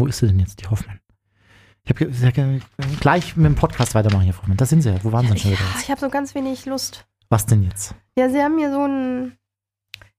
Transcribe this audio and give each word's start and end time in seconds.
Wo 0.00 0.06
ist 0.06 0.18
sie 0.18 0.28
denn 0.28 0.38
jetzt, 0.38 0.62
die 0.62 0.66
Hoffmann? 0.66 0.98
Ich 1.84 1.90
habe 1.90 2.60
gleich 3.00 3.36
mit 3.36 3.44
dem 3.44 3.54
Podcast 3.54 3.94
weitermachen 3.94 4.22
hier, 4.22 4.32
Frau 4.32 4.42
Hoffmann. 4.42 4.56
Da 4.56 4.64
sind 4.64 4.80
sie 4.80 4.88
ja. 4.90 4.96
Wo 5.04 5.12
waren 5.12 5.26
sie 5.26 5.32
denn 5.32 5.38
schon 5.38 5.50
Ja, 5.52 5.58
wieder? 5.58 5.68
jetzt? 5.74 5.82
ich 5.84 5.90
habe 5.90 6.00
so 6.00 6.08
ganz 6.08 6.34
wenig 6.34 6.64
Lust. 6.64 7.06
Was 7.28 7.44
denn 7.44 7.62
jetzt? 7.62 7.94
Ja, 8.18 8.30
sie 8.30 8.40
haben 8.40 8.56
mir 8.56 8.72
so 8.72 8.80
ein, 8.86 9.32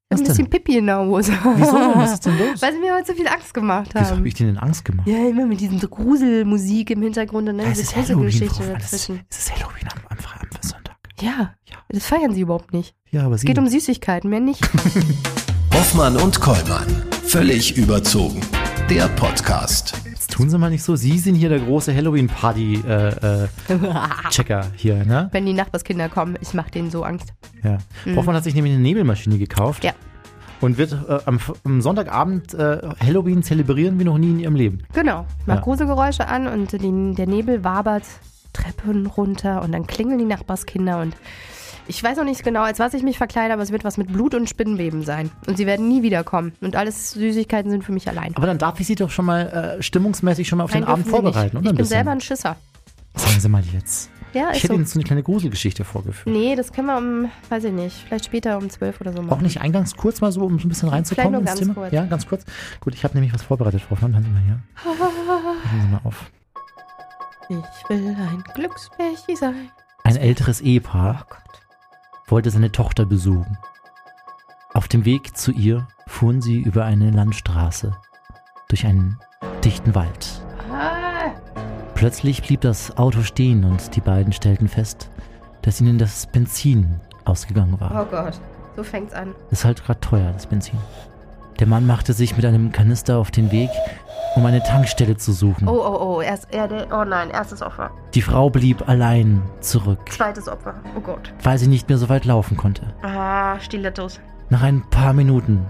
ein 0.09 0.17
denn? 0.17 0.23
bisschen 0.23 0.49
Pipi 0.51 0.77
in 0.77 0.85
der 0.85 0.99
Hose. 0.99 1.31
Wieso 1.55 1.77
denn? 1.79 1.95
Was 1.95 2.13
ist 2.13 2.25
denn 2.27 2.37
los? 2.37 2.61
Weil 2.61 2.73
sie 2.73 2.79
mir 2.79 2.93
heute 2.93 3.07
so 3.07 3.13
viel 3.13 3.27
Angst 3.27 3.53
gemacht 3.55 3.89
Wieso 3.93 4.05
haben. 4.05 4.17
habe 4.17 4.27
ich 4.27 4.33
denen 4.35 4.53
denn 4.53 4.63
Angst 4.63 4.85
gemacht? 4.85 5.07
ja, 5.07 5.27
immer 5.27 5.47
mit 5.47 5.59
diesem 5.59 5.79
Gruselmusik 5.79 6.91
im 6.91 7.01
Hintergrund 7.01 7.49
und 7.49 7.57
dann 7.57 7.67
es 7.71 7.79
diese 7.79 7.95
ist 7.99 8.09
Halloween. 8.09 8.27
Es 8.27 8.57
dazwischen. 8.59 9.21
es 9.31 9.37
ist 9.39 9.51
Halloween 9.55 9.87
am, 9.93 9.99
am, 10.09 10.17
am 10.19 10.61
Sonntag. 10.61 10.97
Ja, 11.19 11.55
Ja. 11.65 11.77
das 11.89 12.05
feiern 12.05 12.33
sie 12.35 12.41
überhaupt 12.41 12.71
nicht. 12.71 12.93
Ja, 13.09 13.25
aber 13.25 13.33
Es 13.33 13.41
geht 13.41 13.57
um 13.57 13.67
Süßigkeiten, 13.67 14.29
mehr 14.29 14.41
nicht. 14.41 14.61
Hoffmann 15.73 16.17
und 16.17 16.39
Kollmann. 16.39 16.85
Völlig 17.25 17.75
überzogen. 17.77 18.41
Der 18.91 19.07
Podcast. 19.07 19.93
Jetzt 20.03 20.31
tun 20.31 20.49
sie 20.49 20.57
mal 20.57 20.69
nicht 20.69 20.83
so. 20.83 20.97
Sie 20.97 21.17
sind 21.17 21.35
hier 21.35 21.47
der 21.47 21.59
große 21.59 21.95
Halloween-Party-Checker 21.95 24.65
hier, 24.75 25.05
ne? 25.05 25.29
Wenn 25.31 25.45
die 25.45 25.53
Nachbarskinder 25.53 26.09
kommen, 26.09 26.37
ich 26.41 26.53
mache 26.53 26.71
denen 26.71 26.91
so 26.91 27.05
Angst. 27.05 27.31
Ja. 27.63 27.77
Hoffmann 28.17 28.35
hat 28.35 28.43
sich 28.43 28.53
nämlich 28.53 28.73
eine 28.73 28.81
Nebelmaschine 28.81 29.37
gekauft. 29.37 29.83
Mhm. 29.83 29.87
Ja. 29.87 29.93
Und 30.59 30.77
wird 30.77 30.91
äh, 30.91 31.19
am, 31.25 31.39
am 31.63 31.81
Sonntagabend 31.81 32.53
äh, 32.53 32.81
Halloween 33.01 33.43
zelebrieren 33.43 33.97
wie 33.97 34.03
noch 34.03 34.17
nie 34.17 34.31
in 34.31 34.39
ihrem 34.41 34.55
Leben. 34.55 34.79
Genau. 34.91 35.25
Ich 35.39 35.47
mach 35.47 35.55
Ja. 35.55 35.61
Gruselgeräusche 35.61 36.27
an 36.27 36.47
und 36.47 36.73
die, 36.73 37.13
der 37.15 37.27
Nebel 37.27 37.63
wabert 37.63 38.03
Treppen 38.51 39.05
runter 39.05 39.61
und 39.61 39.71
dann 39.71 39.87
klingeln 39.87 40.19
die 40.19 40.25
Nachbarskinder 40.25 40.99
und 40.99 41.15
ich 41.87 42.03
weiß 42.03 42.17
noch 42.17 42.23
nicht 42.23 42.43
genau, 42.43 42.61
als 42.61 42.79
was 42.79 42.93
ich 42.93 43.03
mich 43.03 43.17
verkleide, 43.17 43.53
aber 43.53 43.63
es 43.63 43.71
wird 43.71 43.83
was 43.83 43.97
mit 43.97 44.11
Blut 44.11 44.33
und 44.35 44.47
Spinnenweben 44.49 45.03
sein. 45.03 45.31
Und 45.47 45.57
sie 45.57 45.65
werden 45.65 45.87
nie 45.87 46.03
wiederkommen. 46.03 46.53
Und 46.61 46.75
alles 46.75 47.11
Süßigkeiten 47.11 47.69
sind 47.71 47.83
für 47.83 47.91
mich 47.91 48.07
allein. 48.07 48.35
Aber 48.35 48.47
dann 48.47 48.57
darf 48.57 48.79
ich 48.79 48.87
sie 48.87 48.95
doch 48.95 49.09
schon 49.09 49.25
mal 49.25 49.77
äh, 49.79 49.83
stimmungsmäßig 49.83 50.47
schon 50.47 50.57
mal 50.57 50.63
auf 50.65 50.71
Nein, 50.73 50.83
den 50.83 50.89
Abend 50.89 51.07
vorbereiten, 51.07 51.57
oder? 51.57 51.65
Ich 51.65 51.71
bin 51.71 51.77
bisschen. 51.77 51.89
selber 51.89 52.11
ein 52.11 52.21
Schisser. 52.21 52.55
Sagen 53.15 53.39
Sie 53.39 53.49
mal 53.49 53.63
jetzt. 53.73 54.09
Ja, 54.33 54.51
Ich 54.51 54.59
hätte 54.63 54.67
so. 54.67 54.73
Ihnen 54.75 54.85
so 54.85 54.97
eine 54.97 55.03
kleine 55.03 55.23
Gruselgeschichte 55.23 55.83
vorgeführt. 55.83 56.33
Nee, 56.33 56.55
das 56.55 56.71
können 56.71 56.87
wir 56.87 56.97
um, 56.97 57.29
weiß 57.49 57.65
ich 57.65 57.73
nicht, 57.73 57.97
vielleicht 58.07 58.23
später 58.25 58.57
um 58.57 58.69
12 58.69 59.01
oder 59.01 59.11
so 59.11 59.21
machen. 59.21 59.33
Auch 59.37 59.41
nicht 59.41 59.59
eingangs 59.59 59.95
kurz 59.97 60.21
mal 60.21 60.31
so, 60.31 60.45
um 60.45 60.57
so 60.57 60.67
ein 60.67 60.69
bisschen 60.69 60.87
reinzukommen 60.87 61.41
ins 61.41 61.45
ganz 61.45 61.59
Thema? 61.59 61.73
kurz. 61.73 61.91
Ja, 61.91 62.05
ganz 62.05 62.25
kurz. 62.25 62.45
Gut, 62.79 62.93
ich 62.93 63.03
habe 63.03 63.13
nämlich 63.15 63.33
was 63.33 63.41
vorbereitet, 63.43 63.81
Frau 63.81 63.91
Hoffmann. 63.91 64.13
Hören 64.13 64.23
Sie 64.23 64.29
mal 64.29 64.41
hier. 64.41 64.61
Hören 64.85 65.81
Sie 65.81 65.87
mal 65.91 66.01
auf. 66.05 66.31
Ich 67.49 67.89
will 67.89 68.15
ein 68.17 68.43
Glückspärchen 68.55 69.35
sein. 69.35 69.69
Ein 70.05 70.15
älteres 70.15 70.61
Ehepaar 70.61 71.25
Oh 71.25 71.25
Gott. 71.29 71.50
Wollte 72.31 72.49
seine 72.49 72.71
Tochter 72.71 73.05
besuchen. 73.05 73.57
Auf 74.73 74.87
dem 74.87 75.05
Weg 75.05 75.35
zu 75.37 75.51
ihr 75.51 75.87
fuhren 76.07 76.41
sie 76.41 76.61
über 76.61 76.85
eine 76.85 77.11
Landstraße 77.11 77.95
durch 78.69 78.85
einen 78.85 79.19
dichten 79.63 79.93
Wald. 79.95 80.41
Plötzlich 81.93 82.41
blieb 82.41 82.61
das 82.61 82.97
Auto 82.97 83.21
stehen 83.21 83.63
und 83.63 83.95
die 83.95 84.01
beiden 84.01 84.33
stellten 84.33 84.67
fest, 84.67 85.11
dass 85.61 85.81
ihnen 85.81 85.97
das 85.97 86.25
Benzin 86.25 86.99
ausgegangen 87.25 87.79
war. 87.79 88.07
oh 88.07 88.09
Gott. 88.09 88.39
So 88.75 88.83
fängt's 88.83 89.13
an. 89.13 89.35
Ist 89.51 89.65
halt 89.65 89.83
gerade 89.83 89.99
teuer, 89.99 90.31
das 90.31 90.47
Benzin. 90.47 90.79
Der 91.61 91.67
Mann 91.67 91.85
machte 91.87 92.11
sich 92.13 92.35
mit 92.35 92.43
einem 92.45 92.71
Kanister 92.73 93.17
auf 93.19 93.29
den 93.31 93.51
Weg, 93.51 93.69
um 94.35 94.43
eine 94.45 94.63
Tankstelle 94.63 95.15
zu 95.15 95.31
suchen. 95.31 95.67
Oh, 95.67 95.71
oh, 95.73 96.17
oh. 96.17 96.21
Erst, 96.21 96.47
er, 96.51 96.67
oh 96.91 97.05
nein, 97.05 97.29
erstes 97.29 97.61
Opfer. 97.61 97.91
Die 98.15 98.21
Frau 98.23 98.49
blieb 98.49 98.89
allein 98.89 99.43
zurück, 99.61 99.99
Zweites 100.09 100.47
Opfer. 100.49 100.73
Oh 100.97 101.01
Gott. 101.01 101.31
weil 101.43 101.57
sie 101.59 101.67
nicht 101.67 101.87
mehr 101.87 101.97
so 101.99 102.09
weit 102.09 102.25
laufen 102.25 102.57
konnte. 102.57 102.81
Ah, 103.03 103.59
Stilettos. 103.59 104.19
Nach 104.49 104.63
ein 104.63 104.81
paar 104.89 105.13
Minuten 105.13 105.65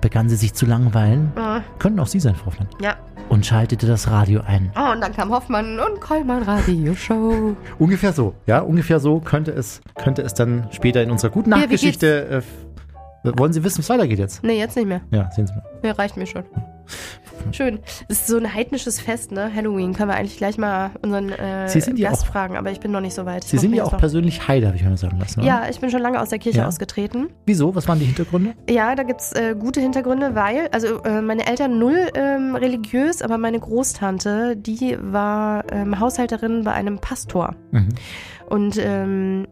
begann 0.00 0.28
sie 0.30 0.36
sich 0.36 0.54
zu 0.54 0.64
langweilen, 0.66 1.32
Ah, 1.36 1.60
könnten 1.78 2.00
auch 2.00 2.06
Sie 2.06 2.20
sein, 2.20 2.34
Frau 2.34 2.46
Hoffmann, 2.46 2.68
ja. 2.80 2.94
und 3.28 3.44
schaltete 3.44 3.86
das 3.86 4.10
Radio 4.10 4.40
ein. 4.46 4.70
Oh, 4.74 4.92
und 4.92 5.00
dann 5.02 5.12
kam 5.12 5.30
Hoffmann 5.30 5.78
und 5.80 6.00
Kollmann 6.00 6.44
Radioshow. 6.44 7.56
Ungefähr 7.78 8.12
so, 8.12 8.34
ja, 8.46 8.60
ungefähr 8.60 9.00
so 9.00 9.20
könnte 9.20 9.50
es, 9.52 9.80
könnte 9.96 10.22
es 10.22 10.32
dann 10.34 10.68
später 10.70 11.02
in 11.02 11.10
unserer 11.10 11.30
guten 11.30 11.50
Ja, 11.50 11.58
Nachtgeschichte. 11.58 12.26
F- 12.28 12.44
wollen 13.36 13.52
Sie 13.52 13.64
wissen, 13.64 13.78
wie 13.78 13.82
es 13.82 13.88
weitergeht 13.88 14.18
jetzt? 14.18 14.42
Nee, 14.42 14.58
jetzt 14.58 14.76
nicht 14.76 14.86
mehr. 14.86 15.00
Ja, 15.10 15.30
sehen 15.30 15.46
Sie 15.46 15.54
mal. 15.54 15.64
Nee, 15.82 15.90
reicht 15.90 16.16
mir 16.16 16.26
schon. 16.26 16.44
Schön. 17.52 17.78
Es 18.08 18.20
ist 18.20 18.26
so 18.26 18.36
ein 18.38 18.52
heidnisches 18.54 19.00
Fest, 19.00 19.30
ne? 19.32 19.50
Halloween. 19.54 19.92
Können 19.94 20.10
wir 20.10 20.16
eigentlich 20.16 20.36
gleich 20.36 20.58
mal 20.58 20.90
unseren 21.02 21.30
äh, 21.30 21.68
Sie 21.68 21.80
sind 21.80 21.98
ja 21.98 22.10
Gast 22.10 22.22
auch- 22.22 22.26
fragen, 22.26 22.56
aber 22.56 22.70
ich 22.70 22.80
bin 22.80 22.90
noch 22.90 23.00
nicht 23.00 23.14
so 23.14 23.24
weit. 23.26 23.44
Ich 23.44 23.50
Sie 23.50 23.58
sind 23.58 23.74
ja 23.74 23.84
auch 23.84 23.92
noch- 23.92 23.98
persönlich 23.98 24.48
Heide, 24.48 24.66
habe 24.66 24.76
ich 24.76 24.84
mir 24.84 24.96
sagen 24.96 25.18
lassen. 25.18 25.40
oder? 25.40 25.48
Ja, 25.48 25.62
ich 25.70 25.78
bin 25.80 25.90
schon 25.90 26.00
lange 26.02 26.20
aus 26.20 26.28
der 26.30 26.38
Kirche 26.38 26.58
Ja. 26.58 26.66
ausgetreten. 26.66 27.28
Wieso? 27.46 27.74
Was 27.74 27.86
waren 27.88 27.98
die 27.98 28.04
Hintergründe? 28.06 28.54
Ja, 28.68 28.94
da 28.94 29.02
gibt's 29.04 29.32
äh, 29.32 29.54
gute 29.58 29.80
Hintergründe, 29.80 30.34
weil, 30.34 30.68
also 30.72 31.02
äh, 31.04 31.20
meine 31.22 31.46
Eltern 31.46 31.78
null 31.78 32.08
ähm, 32.14 32.56
religiös, 32.56 33.22
aber 33.22 33.38
meine 33.38 33.60
Großtante, 33.60 34.56
die 34.56 34.96
war 35.00 35.64
ähm, 35.72 35.98
Haushälterin 36.00 36.64
bei 36.64 36.72
einem 36.72 36.98
Pastor. 36.98 37.54
Mhm. 37.70 37.88
Und 38.48 38.78
ähm, 38.78 39.46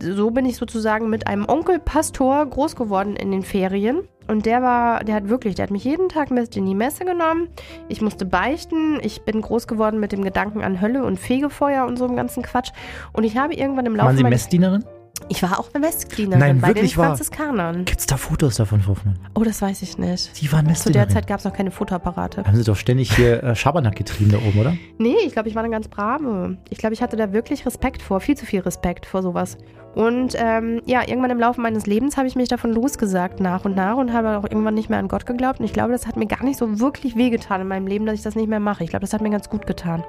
so 0.00 0.30
bin 0.32 0.46
ich 0.46 0.56
sozusagen 0.56 1.08
mit 1.08 1.26
einem 1.28 1.44
Onkel 1.48 1.78
Pastor 1.78 2.44
groß 2.46 2.74
geworden 2.74 3.14
in 3.14 3.30
den 3.30 3.42
Ferien. 3.42 4.00
Und 4.28 4.46
der 4.46 4.62
war, 4.62 5.04
der 5.04 5.14
hat 5.14 5.28
wirklich, 5.28 5.54
der 5.54 5.64
hat 5.64 5.70
mich 5.70 5.84
jeden 5.84 6.08
Tag 6.08 6.30
mit 6.30 6.56
in 6.56 6.66
die 6.66 6.74
Messe 6.74 7.04
genommen. 7.04 7.48
Ich 7.88 8.00
musste 8.00 8.24
beichten. 8.24 8.98
Ich 9.02 9.22
bin 9.22 9.40
groß 9.40 9.66
geworden 9.66 10.00
mit 10.00 10.12
dem 10.12 10.22
Gedanken 10.22 10.62
an 10.62 10.80
Hölle 10.80 11.04
und 11.04 11.18
Fegefeuer 11.18 11.86
und 11.86 11.96
so 11.98 12.04
einem 12.04 12.16
ganzen 12.16 12.42
Quatsch. 12.42 12.70
Und 13.12 13.24
ich 13.24 13.36
habe 13.36 13.54
irgendwann 13.54 13.86
im 13.86 13.96
Laufe 13.96 14.08
Waren 14.08 14.16
Sie 14.16 14.24
Messdienerin? 14.24 14.84
Ich 15.28 15.42
war 15.42 15.58
auch 15.60 15.68
eine 15.72 15.86
Messdienerin 15.86 16.38
Nein, 16.40 16.60
bei 16.60 16.68
wirklich 16.68 16.92
den 16.92 16.98
wahr? 16.98 17.06
Franziskanern. 17.08 17.84
Gibt 17.84 18.00
es 18.00 18.06
da 18.06 18.16
Fotos 18.16 18.56
davon, 18.56 18.80
Frau 18.80 18.92
Hoffmann? 18.92 19.18
Oh, 19.34 19.44
das 19.44 19.62
weiß 19.62 19.82
ich 19.82 19.96
nicht. 19.96 20.34
Sie 20.34 20.50
waren 20.50 20.64
Zu 20.64 20.70
Messdienerin. 20.70 21.08
der 21.08 21.14
Zeit 21.14 21.26
gab 21.26 21.38
es 21.38 21.44
noch 21.44 21.52
keine 21.52 21.70
Fotoapparate. 21.70 22.44
Haben 22.44 22.56
Sie 22.56 22.64
doch 22.64 22.76
ständig 22.76 23.14
hier 23.14 23.42
äh, 23.42 23.54
Schabernack 23.54 23.94
getrieben 23.94 24.32
da 24.32 24.38
oben, 24.38 24.58
oder? 24.58 24.76
Nee, 24.98 25.14
ich 25.24 25.32
glaube, 25.32 25.48
ich 25.48 25.54
war 25.54 25.62
eine 25.62 25.72
ganz 25.72 25.86
brave. 25.88 26.56
Ich 26.70 26.78
glaube, 26.78 26.94
ich 26.94 27.02
hatte 27.02 27.16
da 27.16 27.32
wirklich 27.32 27.64
Respekt 27.66 28.02
vor, 28.02 28.20
viel 28.20 28.36
zu 28.36 28.46
viel 28.46 28.60
Respekt 28.60 29.06
vor 29.06 29.22
sowas. 29.22 29.58
Und 29.94 30.34
ähm, 30.38 30.80
ja, 30.86 31.02
irgendwann 31.06 31.30
im 31.30 31.38
Laufe 31.38 31.60
meines 31.60 31.86
Lebens 31.86 32.16
habe 32.16 32.26
ich 32.26 32.36
mich 32.36 32.48
davon 32.48 32.72
losgesagt, 32.72 33.40
nach 33.40 33.64
und 33.64 33.76
nach, 33.76 33.96
und 33.96 34.12
habe 34.12 34.38
auch 34.38 34.44
irgendwann 34.44 34.74
nicht 34.74 34.88
mehr 34.88 34.98
an 34.98 35.08
Gott 35.08 35.26
geglaubt. 35.26 35.60
Und 35.60 35.66
ich 35.66 35.72
glaube, 35.72 35.92
das 35.92 36.06
hat 36.06 36.16
mir 36.16 36.26
gar 36.26 36.42
nicht 36.44 36.58
so 36.58 36.80
wirklich 36.80 37.16
wehgetan 37.16 37.60
in 37.60 37.68
meinem 37.68 37.86
Leben, 37.86 38.06
dass 38.06 38.14
ich 38.14 38.22
das 38.22 38.34
nicht 38.34 38.48
mehr 38.48 38.60
mache. 38.60 38.84
Ich 38.84 38.90
glaube, 38.90 39.02
das 39.02 39.12
hat 39.12 39.20
mir 39.20 39.30
ganz 39.30 39.48
gut 39.48 39.66
getan. 39.66 40.02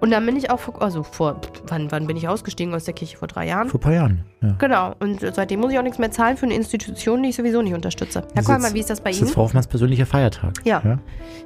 Und 0.00 0.10
dann 0.10 0.26
bin 0.26 0.36
ich 0.36 0.50
auch, 0.50 0.58
vor, 0.58 0.82
also 0.82 1.02
vor, 1.02 1.40
wann, 1.68 1.90
wann 1.92 2.06
bin 2.06 2.16
ich 2.16 2.28
ausgestiegen 2.28 2.74
aus 2.74 2.84
der 2.84 2.94
Kirche? 2.94 3.16
Vor 3.16 3.28
drei 3.28 3.46
Jahren? 3.46 3.68
Vor 3.68 3.78
ein 3.78 3.82
paar 3.82 3.92
Jahren. 3.92 4.24
Ja. 4.42 4.54
Genau. 4.58 4.94
Und 4.98 5.20
seitdem 5.20 5.60
muss 5.60 5.72
ich 5.72 5.78
auch 5.78 5.82
nichts 5.82 5.98
mehr 5.98 6.10
zahlen 6.10 6.36
für 6.36 6.46
eine 6.46 6.54
Institution, 6.54 7.22
die 7.22 7.28
ich 7.28 7.36
sowieso 7.36 7.62
nicht 7.62 7.74
unterstütze. 7.74 8.22
Herr 8.34 8.42
Kollmann, 8.42 8.74
wie 8.74 8.80
ist 8.80 8.90
das 8.90 9.00
bei 9.00 9.10
Das 9.10 9.18
ist 9.18 9.22
Ihnen? 9.22 9.32
Frau 9.32 9.42
Hoffmanns 9.42 9.66
persönlicher 9.66 10.06
Feiertag. 10.06 10.54
Ja. 10.64 10.82
ja? 10.84 10.98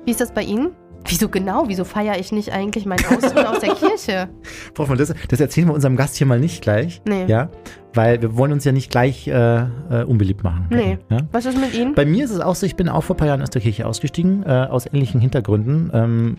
Wie 0.05 0.11
ist 0.11 0.21
das 0.21 0.33
bei 0.33 0.43
Ihnen? 0.43 0.71
Wieso 1.07 1.29
genau? 1.29 1.65
Wieso 1.69 1.85
feiere 1.85 2.19
ich 2.19 2.33
nicht 2.33 2.53
eigentlich 2.53 2.87
meinen 2.87 3.05
Austritt 3.05 3.47
aus 3.47 3.61
der 3.61 3.75
Kirche? 3.75 4.29
Frau 4.75 4.85
Hoffmann, 4.85 4.99
das, 4.99 5.15
das 5.29 5.41
erzählen 5.41 5.69
wir 5.69 5.75
unserem 5.75 5.97
Gast 5.97 6.17
hier 6.17 6.27
mal 6.27 6.41
nicht 6.41 6.63
gleich. 6.63 7.03
Nee. 7.07 7.27
Ja, 7.27 7.51
weil 7.95 8.21
wir 8.23 8.37
wollen 8.37 8.53
uns 8.53 8.65
ja 8.65 8.73
nicht 8.73 8.91
gleich 8.91 9.29
äh, 9.29 9.59
äh, 9.63 10.05
unbeliebt 10.05 10.43
machen. 10.43 10.67
Nee. 10.71 10.99
Ja? 11.11 11.19
Was 11.33 11.47
ist 11.47 11.59
mit 11.59 11.75
Ihnen? 11.75 11.95
Bei 11.95 12.05
mir 12.05 12.25
ist 12.25 12.31
es 12.31 12.41
auch 12.41 12.55
so, 12.55 12.67
ich 12.67 12.77
bin 12.77 12.89
auch 12.89 13.03
vor 13.03 13.17
ein 13.17 13.19
paar 13.19 13.29
Jahren 13.29 13.43
aus 13.43 13.51
der 13.51 13.63
Kirche 13.63 13.87
ausgestiegen, 13.87 14.45
äh, 14.45 14.49
aus 14.49 14.87
ähnlichen 14.87 15.21
Hintergründen, 15.21 15.91
ähm, 15.95 16.37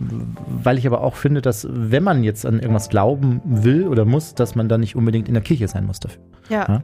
weil 0.47 0.77
ich 0.77 0.85
aber 0.87 1.01
auch 1.01 1.15
finde, 1.15 1.41
dass 1.41 1.67
wenn 1.69 2.03
man 2.03 2.23
jetzt 2.23 2.45
an 2.45 2.59
irgendwas 2.59 2.89
glauben 2.89 3.41
will 3.45 3.87
oder 3.87 4.05
muss, 4.05 4.35
dass 4.35 4.55
man 4.55 4.67
dann 4.67 4.81
nicht 4.81 4.95
unbedingt 4.95 5.27
in 5.27 5.33
der 5.33 5.43
Kirche 5.43 5.67
sein 5.67 5.85
muss 5.85 5.99
dafür. 5.99 6.21
Ja. 6.49 6.65
Ja. 6.67 6.83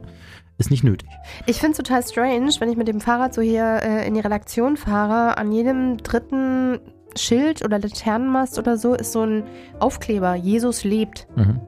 Ist 0.58 0.70
nicht 0.70 0.84
nötig. 0.84 1.08
Ich 1.46 1.58
finde 1.58 1.72
es 1.72 1.78
total 1.78 2.02
strange, 2.02 2.50
wenn 2.58 2.70
ich 2.70 2.76
mit 2.76 2.86
dem 2.86 3.00
Fahrrad 3.00 3.34
so 3.34 3.40
hier 3.40 3.80
äh, 3.82 4.06
in 4.06 4.14
die 4.14 4.20
Redaktion 4.20 4.76
fahre. 4.76 5.36
An 5.38 5.50
jedem 5.50 5.96
dritten 5.96 6.78
Schild 7.18 7.64
oder 7.64 7.78
Laternenmast 7.78 8.58
oder 8.58 8.76
so 8.76 8.94
ist 8.94 9.12
so 9.12 9.22
ein 9.22 9.44
Aufkleber. 9.78 10.34
Jesus 10.34 10.84
lebt. 10.84 11.26
Mhm. 11.36 11.60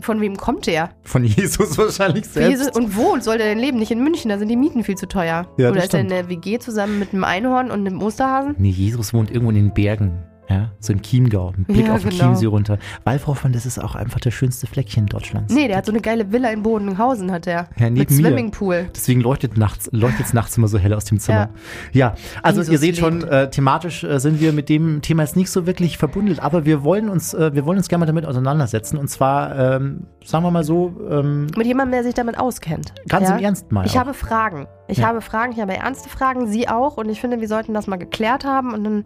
Von 0.00 0.20
wem 0.20 0.36
kommt 0.36 0.66
der? 0.66 0.90
Von 1.02 1.24
Jesus 1.24 1.76
wahrscheinlich 1.78 2.26
selbst. 2.26 2.50
Jesus, 2.50 2.70
und 2.74 2.96
wo 2.96 3.18
soll 3.20 3.38
der 3.38 3.48
denn 3.48 3.58
leben? 3.58 3.78
Nicht 3.78 3.90
in 3.90 4.02
München, 4.02 4.30
da 4.30 4.38
sind 4.38 4.48
die 4.48 4.56
Mieten 4.56 4.82
viel 4.82 4.96
zu 4.96 5.06
teuer. 5.06 5.46
Ja, 5.58 5.70
oder 5.70 5.84
ist 5.84 5.92
er 5.92 6.00
in 6.00 6.08
der 6.08 6.28
WG 6.28 6.58
zusammen 6.58 6.98
mit 6.98 7.12
einem 7.12 7.24
Einhorn 7.24 7.70
und 7.70 7.86
einem 7.86 8.02
Osterhasen? 8.02 8.54
Nee, 8.58 8.70
Jesus 8.70 9.12
wohnt 9.12 9.30
irgendwo 9.30 9.50
in 9.50 9.56
den 9.56 9.74
Bergen. 9.74 10.22
Ja, 10.50 10.72
so 10.80 10.92
im 10.92 11.00
Chiemgau, 11.00 11.52
ein 11.56 11.62
Blick 11.64 11.86
Ja, 11.86 11.94
auf 11.94 12.00
den 12.02 12.10
genau. 12.10 12.24
Chiemsee 12.24 12.46
runter. 12.46 12.78
Weil, 13.04 13.20
Frau 13.20 13.28
Hoffmann, 13.28 13.52
das 13.52 13.66
ist 13.66 13.78
auch 13.78 13.94
einfach 13.94 14.18
das 14.18 14.34
schönste 14.34 14.66
Fleckchen 14.66 15.06
Deutschlands. 15.06 15.54
Nee, 15.54 15.68
der 15.68 15.76
hat 15.76 15.86
so 15.86 15.92
eine 15.92 16.00
geile 16.00 16.32
Villa 16.32 16.50
in 16.50 16.64
Bodenhausen, 16.64 17.30
hat 17.30 17.46
der. 17.46 17.68
Ja, 17.78 17.88
neben 17.88 17.94
mit. 17.94 18.10
Swimmingpool. 18.10 18.90
Deswegen 18.94 19.20
leuchtet 19.20 19.56
nachts, 19.56 19.88
leuchtet 19.92 20.26
es 20.26 20.32
nachts 20.32 20.56
immer 20.58 20.66
so 20.66 20.76
hell 20.78 20.92
aus 20.92 21.04
dem 21.04 21.20
Zimmer. 21.20 21.50
Ja, 21.92 22.14
also 22.42 22.60
Jesus 22.62 22.72
ihr 22.72 22.78
seht 22.78 22.96
schon, 22.98 23.20
lebt. 23.20 23.32
äh, 23.32 23.48
thematisch 23.50 24.02
äh, 24.02 24.18
sind 24.18 24.40
wir 24.40 24.52
mit 24.52 24.68
dem 24.68 25.02
Thema 25.02 25.22
jetzt 25.22 25.36
nicht 25.36 25.50
so 25.50 25.66
wirklich 25.66 25.98
verbunden, 25.98 26.36
aber 26.40 26.64
wir 26.64 26.82
wollen 26.82 27.08
uns, 27.08 27.32
äh, 27.32 27.54
wir 27.54 27.64
wollen 27.64 27.78
uns 27.78 27.88
gerne 27.88 28.00
mal 28.00 28.06
damit 28.06 28.26
auseinandersetzen. 28.26 28.98
Und 28.98 29.06
zwar, 29.08 29.56
ähm, 29.56 30.06
sagen 30.24 30.42
wir 30.42 30.50
mal 30.50 30.64
so, 30.64 30.92
ähm, 31.08 31.46
Mit 31.56 31.66
jemandem, 31.68 31.92
der 31.92 32.02
sich 32.02 32.14
damit 32.14 32.38
auskennt. 32.40 32.92
ganz 33.08 33.28
ja? 33.28 33.36
im 33.36 33.44
Ernst 33.44 33.70
mal. 33.70 33.86
Ich 33.86 33.92
auch. 33.92 34.00
habe 34.00 34.14
Fragen. 34.14 34.66
Ich 34.88 34.98
Ja. 34.98 35.06
habe 35.06 35.20
Fragen, 35.20 35.52
ich 35.52 35.60
habe 35.60 35.74
ernste 35.76 36.08
Fragen, 36.08 36.48
Sie 36.48 36.68
auch. 36.68 36.96
Und 36.96 37.08
ich 37.08 37.20
finde, 37.20 37.40
wir 37.40 37.46
sollten 37.46 37.72
das 37.72 37.86
mal 37.86 37.96
geklärt 37.98 38.44
haben. 38.44 38.74
Und 38.74 38.82
dann 38.82 39.04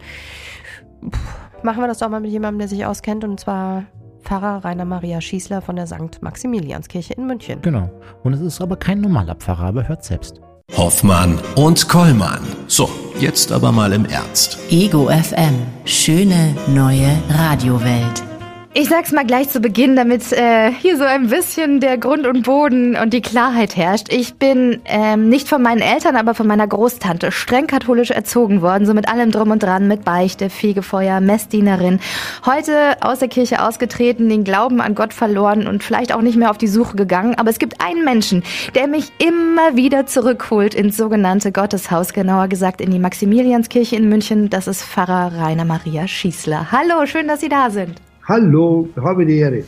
pff, 1.11 1.65
machen 1.65 1.81
wir 1.83 1.89
das 1.89 1.99
doch 1.99 2.09
mal 2.09 2.21
mit 2.21 2.31
jemandem, 2.31 2.61
der 2.61 2.69
sich 2.69 2.87
auskennt. 2.87 3.25
Und 3.25 3.41
zwar 3.41 3.85
Pfarrer 4.23 4.65
Rainer 4.65 4.85
Maria 4.85 5.21
Schießler 5.21 5.61
von 5.61 5.77
der 5.77 5.87
St. 5.87 6.23
Maximilianskirche 6.23 7.15
in 7.15 7.27
München. 7.27 7.61
Genau. 7.63 7.91
Und 8.23 8.33
es 8.33 8.41
ist 8.41 8.61
aber 8.61 8.77
kein 8.77 9.01
normaler 9.01 9.35
Pfarrer, 9.35 9.65
aber 9.65 9.89
hört 9.89 10.05
selbst. 10.05 10.41
Hoffmann 10.77 11.39
und 11.57 11.89
Kollmann. 11.89 12.41
So, 12.67 12.89
jetzt 13.21 13.53
aber 13.53 13.71
mal 13.71 13.93
im 13.93 14.07
Ernst. 14.07 14.59
Ego 14.71 15.09
FM. 15.09 15.55
Schöne 15.85 16.57
neue 16.69 17.11
Radiowelt. 17.29 18.34
Ich 18.77 18.89
sag's 18.89 19.13
mal 19.13 19.25
gleich 19.25 19.51
zu 19.51 19.61
Beginn, 19.61 19.95
damit 19.95 20.33
äh, 20.33 20.73
hier 20.73 20.97
so 20.97 21.05
ein 21.05 21.29
bisschen 21.29 21.79
der 21.79 21.97
Grund 21.97 22.27
und 22.27 22.43
Boden 22.43 22.97
und 22.97 23.13
die 23.13 23.21
Klarheit 23.21 23.77
herrscht. 23.77 24.13
Ich 24.13 24.35
bin 24.35 24.81
ähm, 24.87 25.29
nicht 25.29 25.49
von 25.49 25.63
meinen 25.63 25.81
Eltern, 25.81 26.17
aber 26.17 26.35
von 26.35 26.49
meiner 26.49 26.67
Großtante 26.67 27.31
streng 27.31 27.69
katholisch 27.69 28.11
erzogen 28.11 28.63
worden, 28.63 28.85
so 28.85 28.93
mit 28.93 29.09
allem 29.09 29.31
drum 29.31 29.53
und 29.53 29.63
dran, 29.63 29.87
mit 29.87 30.05
Beichte, 30.05 30.51
Fegefeuer, 30.51 31.21
Messdienerin. 31.21 32.01
Heute 32.45 32.97
aus 33.01 33.21
der 33.21 33.29
Kirche 33.29 33.63
ausgetreten, 33.63 34.29
den 34.29 34.43
Glauben 34.43 34.81
an 34.81 34.97
Gott 34.97 35.15
verloren 35.15 35.69
und 35.69 35.85
vielleicht 35.85 36.13
auch 36.13 36.23
nicht 36.23 36.37
mehr 36.37 36.51
auf 36.51 36.59
die 36.59 36.67
Suche 36.67 36.97
gegangen. 36.97 37.37
Aber 37.37 37.51
es 37.51 37.61
gibt 37.61 37.81
einen 37.81 38.05
Menschen, 38.05 38.43
der 38.75 38.89
mich 38.89 39.13
immer 39.19 39.77
wieder 39.77 40.07
zurückholt 40.07 40.75
ins 40.75 40.97
sogenannte 40.97 41.53
Gotteshaus, 41.53 42.13
genauer 42.13 42.49
gesagt 42.49 42.81
in 42.81 42.91
die 42.91 42.99
Maximilianskirche 42.99 43.95
in 43.95 44.09
München. 44.09 44.51
Das 44.51 44.67
ist 44.67 44.83
Pfarrer 44.83 45.31
Rainer 45.39 45.65
Maria 45.65 46.09
Schießler. 46.09 46.73
Hallo, 46.73 47.07
schön, 47.07 47.29
dass 47.29 47.41
Sie 47.41 47.49
da 47.49 47.71
sind. 47.71 48.01
Hallo, 48.27 48.89
habe 48.97 49.27
die 49.27 49.37
Ehre. 49.37 49.65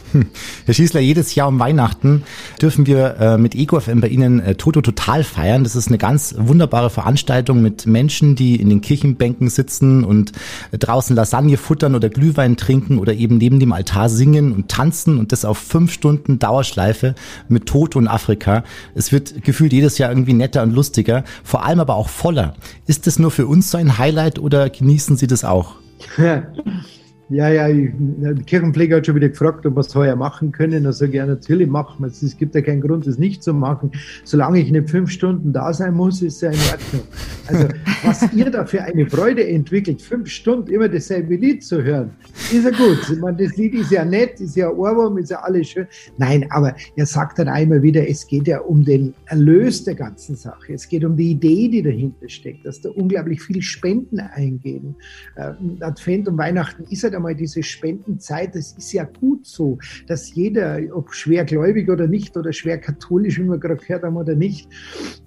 Herr 0.64 0.72
Schießler, 0.72 1.00
jedes 1.00 1.34
Jahr 1.34 1.48
um 1.48 1.58
Weihnachten 1.58 2.22
dürfen 2.58 2.86
wir 2.86 3.16
äh, 3.20 3.36
mit 3.36 3.54
EcoFM 3.54 4.00
bei 4.00 4.08
Ihnen 4.08 4.40
äh, 4.40 4.54
Toto 4.54 4.80
Total 4.80 5.24
feiern. 5.24 5.62
Das 5.62 5.76
ist 5.76 5.88
eine 5.88 5.98
ganz 5.98 6.34
wunderbare 6.38 6.88
Veranstaltung 6.88 7.60
mit 7.60 7.86
Menschen, 7.86 8.34
die 8.34 8.56
in 8.56 8.70
den 8.70 8.80
Kirchenbänken 8.80 9.50
sitzen 9.50 10.04
und 10.04 10.32
äh, 10.72 10.78
draußen 10.78 11.14
Lasagne 11.14 11.58
futtern 11.58 11.94
oder 11.94 12.08
Glühwein 12.08 12.56
trinken 12.56 12.96
oder 12.96 13.12
eben 13.12 13.36
neben 13.36 13.60
dem 13.60 13.72
Altar 13.72 14.08
singen 14.08 14.52
und 14.52 14.68
tanzen 14.68 15.18
und 15.18 15.32
das 15.32 15.44
auf 15.44 15.58
fünf 15.58 15.92
Stunden 15.92 16.38
Dauerschleife 16.38 17.14
mit 17.50 17.66
Toto 17.66 17.98
in 17.98 18.08
Afrika. 18.08 18.64
Es 18.94 19.12
wird 19.12 19.44
gefühlt 19.44 19.74
jedes 19.74 19.98
Jahr 19.98 20.10
irgendwie 20.10 20.32
netter 20.32 20.62
und 20.62 20.72
lustiger, 20.72 21.24
vor 21.44 21.66
allem 21.66 21.80
aber 21.80 21.94
auch 21.94 22.08
voller. 22.08 22.54
Ist 22.86 23.06
das 23.06 23.18
nur 23.18 23.30
für 23.30 23.46
uns 23.46 23.70
so 23.70 23.76
ein 23.76 23.98
Highlight 23.98 24.38
oder 24.38 24.70
genießen 24.70 25.18
Sie 25.18 25.26
das 25.26 25.44
auch? 25.44 25.74
Ja, 27.28 27.48
ja, 27.48 27.68
ich, 27.68 27.90
die 27.98 28.42
Kirchenpfleger 28.44 28.98
hat 28.98 29.06
schon 29.06 29.16
wieder 29.16 29.28
gefragt, 29.28 29.66
ob 29.66 29.74
wir 29.74 29.80
es 29.80 29.92
heuer 29.96 30.14
machen 30.14 30.52
können. 30.52 30.84
Da 30.84 30.92
sage 30.92 31.10
ich, 31.10 31.16
ja, 31.16 31.26
natürlich 31.26 31.68
machen 31.68 31.96
wir 31.98 32.06
es. 32.06 32.22
Es 32.22 32.36
gibt 32.36 32.54
ja 32.54 32.60
keinen 32.60 32.80
Grund, 32.80 33.04
es 33.08 33.18
nicht 33.18 33.42
zu 33.42 33.52
machen. 33.52 33.90
Solange 34.22 34.60
ich 34.60 34.70
nicht 34.70 34.88
fünf 34.88 35.10
Stunden 35.10 35.52
da 35.52 35.72
sein 35.72 35.94
muss, 35.94 36.22
ist 36.22 36.36
es 36.36 36.40
ja 36.42 36.50
in 36.50 36.58
Ordnung. 36.70 37.02
Also, 37.48 37.68
was 38.04 38.32
ihr 38.32 38.48
da 38.50 38.64
für 38.64 38.80
eine 38.80 39.10
Freude 39.10 39.44
entwickelt, 39.44 40.02
fünf 40.02 40.28
Stunden 40.28 40.70
immer 40.70 40.88
dasselbe 40.88 41.34
Lied 41.34 41.64
zu 41.64 41.82
hören, 41.82 42.10
ist 42.52 42.64
ja 42.64 42.70
gut. 42.70 42.98
Ich 43.10 43.18
meine, 43.18 43.36
das 43.36 43.56
Lied 43.56 43.74
ist 43.74 43.90
ja 43.90 44.04
nett, 44.04 44.40
ist 44.40 44.54
ja 44.54 44.70
Ohrwurm, 44.70 45.18
ist 45.18 45.30
ja 45.30 45.40
alles 45.40 45.68
schön. 45.68 45.86
Nein, 46.18 46.46
aber 46.50 46.76
er 46.94 47.06
sagt 47.06 47.40
dann 47.40 47.48
einmal 47.48 47.82
wieder, 47.82 48.08
es 48.08 48.24
geht 48.28 48.46
ja 48.46 48.60
um 48.60 48.84
den 48.84 49.14
Erlös 49.26 49.82
der 49.82 49.96
ganzen 49.96 50.36
Sache. 50.36 50.74
Es 50.74 50.88
geht 50.88 51.04
um 51.04 51.16
die 51.16 51.32
Idee, 51.32 51.68
die 51.68 51.82
dahinter 51.82 52.28
steckt, 52.28 52.64
dass 52.64 52.80
da 52.80 52.90
unglaublich 52.90 53.42
viel 53.42 53.60
Spenden 53.62 54.20
eingehen. 54.20 54.94
Äh, 55.34 55.52
Advent 55.80 56.28
und 56.28 56.38
Weihnachten 56.38 56.84
ist 56.88 57.02
ja 57.02 57.15
einmal 57.16 57.34
diese 57.34 57.62
Spendenzeit, 57.62 58.54
das 58.54 58.72
ist 58.72 58.92
ja 58.92 59.04
gut 59.04 59.46
so, 59.46 59.78
dass 60.06 60.34
jeder, 60.34 60.80
ob 60.92 61.12
schwer 61.12 61.44
gläubig 61.44 61.90
oder 61.90 62.06
nicht 62.06 62.36
oder 62.36 62.52
schwer 62.52 62.78
katholisch, 62.78 63.38
wie 63.38 63.44
wir 63.44 63.58
gerade 63.58 63.76
gehört 63.76 64.04
haben 64.04 64.16
oder 64.16 64.34
nicht, 64.34 64.68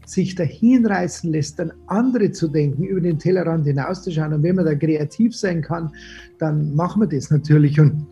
sich 0.06 0.36
dahin 0.36 0.86
reißen 0.86 1.32
lässt, 1.32 1.60
dann 1.60 1.72
andere 1.88 2.32
zu 2.32 2.48
denken, 2.48 2.84
über 2.84 3.02
den 3.02 3.20
Tellerrand 3.20 3.66
hinauszuschauen. 3.66 4.34
Und 4.34 4.44
wenn 4.44 4.56
man 4.56 4.66
da 4.66 4.76
kreativ 4.76 5.36
sein 5.36 5.62
kann, 5.62 5.92
dann 6.40 6.74
machen 6.76 7.02
wir 7.02 7.08
das 7.08 7.30
natürlich. 7.30 7.80
Und 7.80 8.08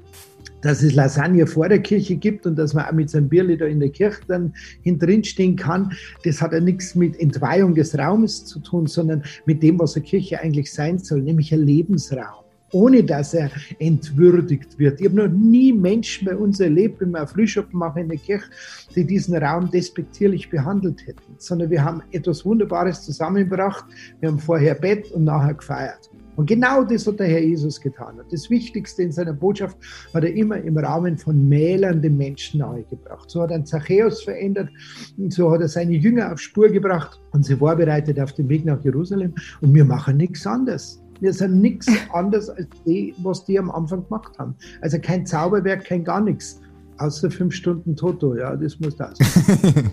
dass 0.62 0.82
es 0.82 0.94
Lasagne 0.94 1.46
vor 1.46 1.70
der 1.70 1.80
Kirche 1.80 2.16
gibt 2.16 2.46
und 2.46 2.58
dass 2.58 2.74
man 2.74 2.86
auch 2.86 2.92
mit 2.92 3.10
seinem 3.10 3.30
Bierli 3.30 3.58
da 3.58 3.66
in 3.66 3.80
der 3.80 3.90
Kirche 3.90 4.22
dann 4.28 4.54
hintrin 4.82 5.24
stehen 5.24 5.56
kann, 5.56 5.94
das 6.24 6.42
hat 6.42 6.52
ja 6.52 6.60
nichts 6.60 6.96
mit 6.96 7.20
Entweihung 7.20 7.76
des 7.76 7.98
Raumes 7.98 8.46
zu 8.46 8.60
tun, 8.60 8.88
sondern 8.88 9.24
mit 9.46 9.62
dem, 9.62 9.80
was 9.80 9.96
eine 9.96 10.06
Kirche 10.06 10.40
eigentlich 10.40 10.74
sein 10.74 10.98
soll, 11.00 11.22
nämlich 11.22 11.54
ein 11.54 11.66
Lebensraum 11.66 12.47
ohne 12.72 13.04
dass 13.04 13.34
er 13.34 13.50
entwürdigt 13.80 14.78
wird. 14.78 15.00
Ich 15.00 15.08
habe 15.08 15.16
noch 15.16 15.28
nie 15.28 15.74
Menschen 15.74 16.26
bei 16.26 16.36
uns 16.36 16.60
erlebt, 16.60 17.02
wenn 17.02 17.12
wir 17.12 17.20
einen 17.20 17.28
Frühschoppen 17.28 17.80
machen 17.80 18.04
in 18.04 18.10
der 18.10 18.18
Kirche, 18.18 18.50
die 18.96 19.06
diesen 19.06 19.36
Raum 19.38 19.72
despektierlich 19.72 20.50
behandelt 20.50 21.06
hätten, 21.08 21.36
sondern 21.38 21.70
wir 21.70 21.84
haben 21.84 22.02
etwas 22.12 22.46
Wunderbares 22.46 23.04
zusammengebracht. 23.04 23.86
Wir 24.20 24.30
haben 24.30 24.40
vorher 24.40 24.76
Bett 24.76 25.12
und 25.12 25.24
nachher 25.24 25.54
gefeiert. 25.54 26.10
Und 26.38 26.46
genau 26.46 26.84
das 26.84 27.08
hat 27.08 27.20
der 27.20 27.28
Herr 27.28 27.42
Jesus 27.42 27.82
getan. 27.82 28.22
Das 28.30 28.48
Wichtigste 28.52 29.02
in 29.02 29.12
seiner 29.12 29.34
Botschaft 29.34 29.76
hat 30.14 30.24
er 30.24 30.32
immer 30.34 30.58
im 30.58 30.78
Rahmen 30.78 31.18
von 31.18 31.50
Mählern 31.50 32.00
den 32.00 32.16
Menschen 32.16 32.60
nahegebracht. 32.60 33.28
So 33.30 33.42
hat 33.42 33.50
er 33.50 33.66
Zachäus 33.66 34.22
verändert 34.22 34.70
und 35.18 35.34
so 35.34 35.52
hat 35.52 35.62
er 35.62 35.68
seine 35.68 35.96
Jünger 35.96 36.32
auf 36.32 36.40
Spur 36.40 36.70
gebracht 36.70 37.20
und 37.32 37.44
sie 37.44 37.56
vorbereitet 37.56 38.20
auf 38.20 38.34
den 38.34 38.48
Weg 38.50 38.66
nach 38.66 38.84
Jerusalem. 38.84 39.34
Und 39.62 39.74
wir 39.74 39.84
machen 39.84 40.18
nichts 40.18 40.46
anderes. 40.46 41.02
Wir 41.20 41.34
sind 41.34 41.62
nichts 41.62 41.88
anderes 42.14 42.50
als 42.50 42.68
die, 42.86 43.14
was 43.20 43.46
die 43.46 43.58
am 43.58 43.72
Anfang 43.72 44.04
gemacht 44.06 44.38
haben. 44.38 44.56
Also 44.82 45.00
kein 45.00 45.26
Zauberwerk, 45.26 45.86
kein 45.86 46.04
gar 46.04 46.22
nichts. 46.22 46.62
Außer 47.00 47.30
fünf 47.30 47.54
Stunden 47.54 47.96
Toto, 47.96 48.36
ja, 48.36 48.56
das 48.56 48.80
muss 48.80 48.96
das. 48.96 49.20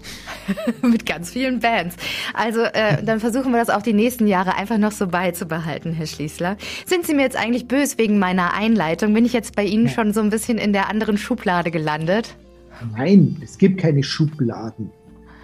Mit 0.83 1.05
ganz 1.05 1.31
vielen 1.31 1.61
Bands. 1.61 1.97
Also 2.33 2.63
äh, 2.63 3.03
dann 3.05 3.21
versuchen 3.21 3.53
wir 3.53 3.59
das 3.59 3.69
auch 3.69 3.83
die 3.83 3.93
nächsten 3.93 4.27
Jahre 4.27 4.57
einfach 4.57 4.79
noch 4.79 4.93
so 4.93 5.07
beizubehalten, 5.09 5.93
Herr 5.93 6.07
Schließler. 6.07 6.57
Sind 6.87 7.07
Sie 7.07 7.13
mir 7.13 7.23
jetzt 7.23 7.37
eigentlich 7.37 7.69
böse 7.69 7.99
wegen 7.99 8.19
meiner 8.19 8.55
Einleitung? 8.55 9.13
Bin 9.13 9.27
ich 9.27 9.35
jetzt 9.35 9.55
bei 9.55 9.65
Ihnen 9.65 9.91
schon 9.91 10.15
so 10.15 10.21
ein 10.21 10.31
bisschen 10.31 10.57
in 10.57 10.73
der 10.73 10.89
anderen 10.89 11.19
Schublade 11.19 11.71
gelandet? 11.71 12.37
Nein, 12.97 13.37
es 13.43 13.59
gibt 13.59 13.81
keine 13.81 14.03
Schubladen. 14.03 14.91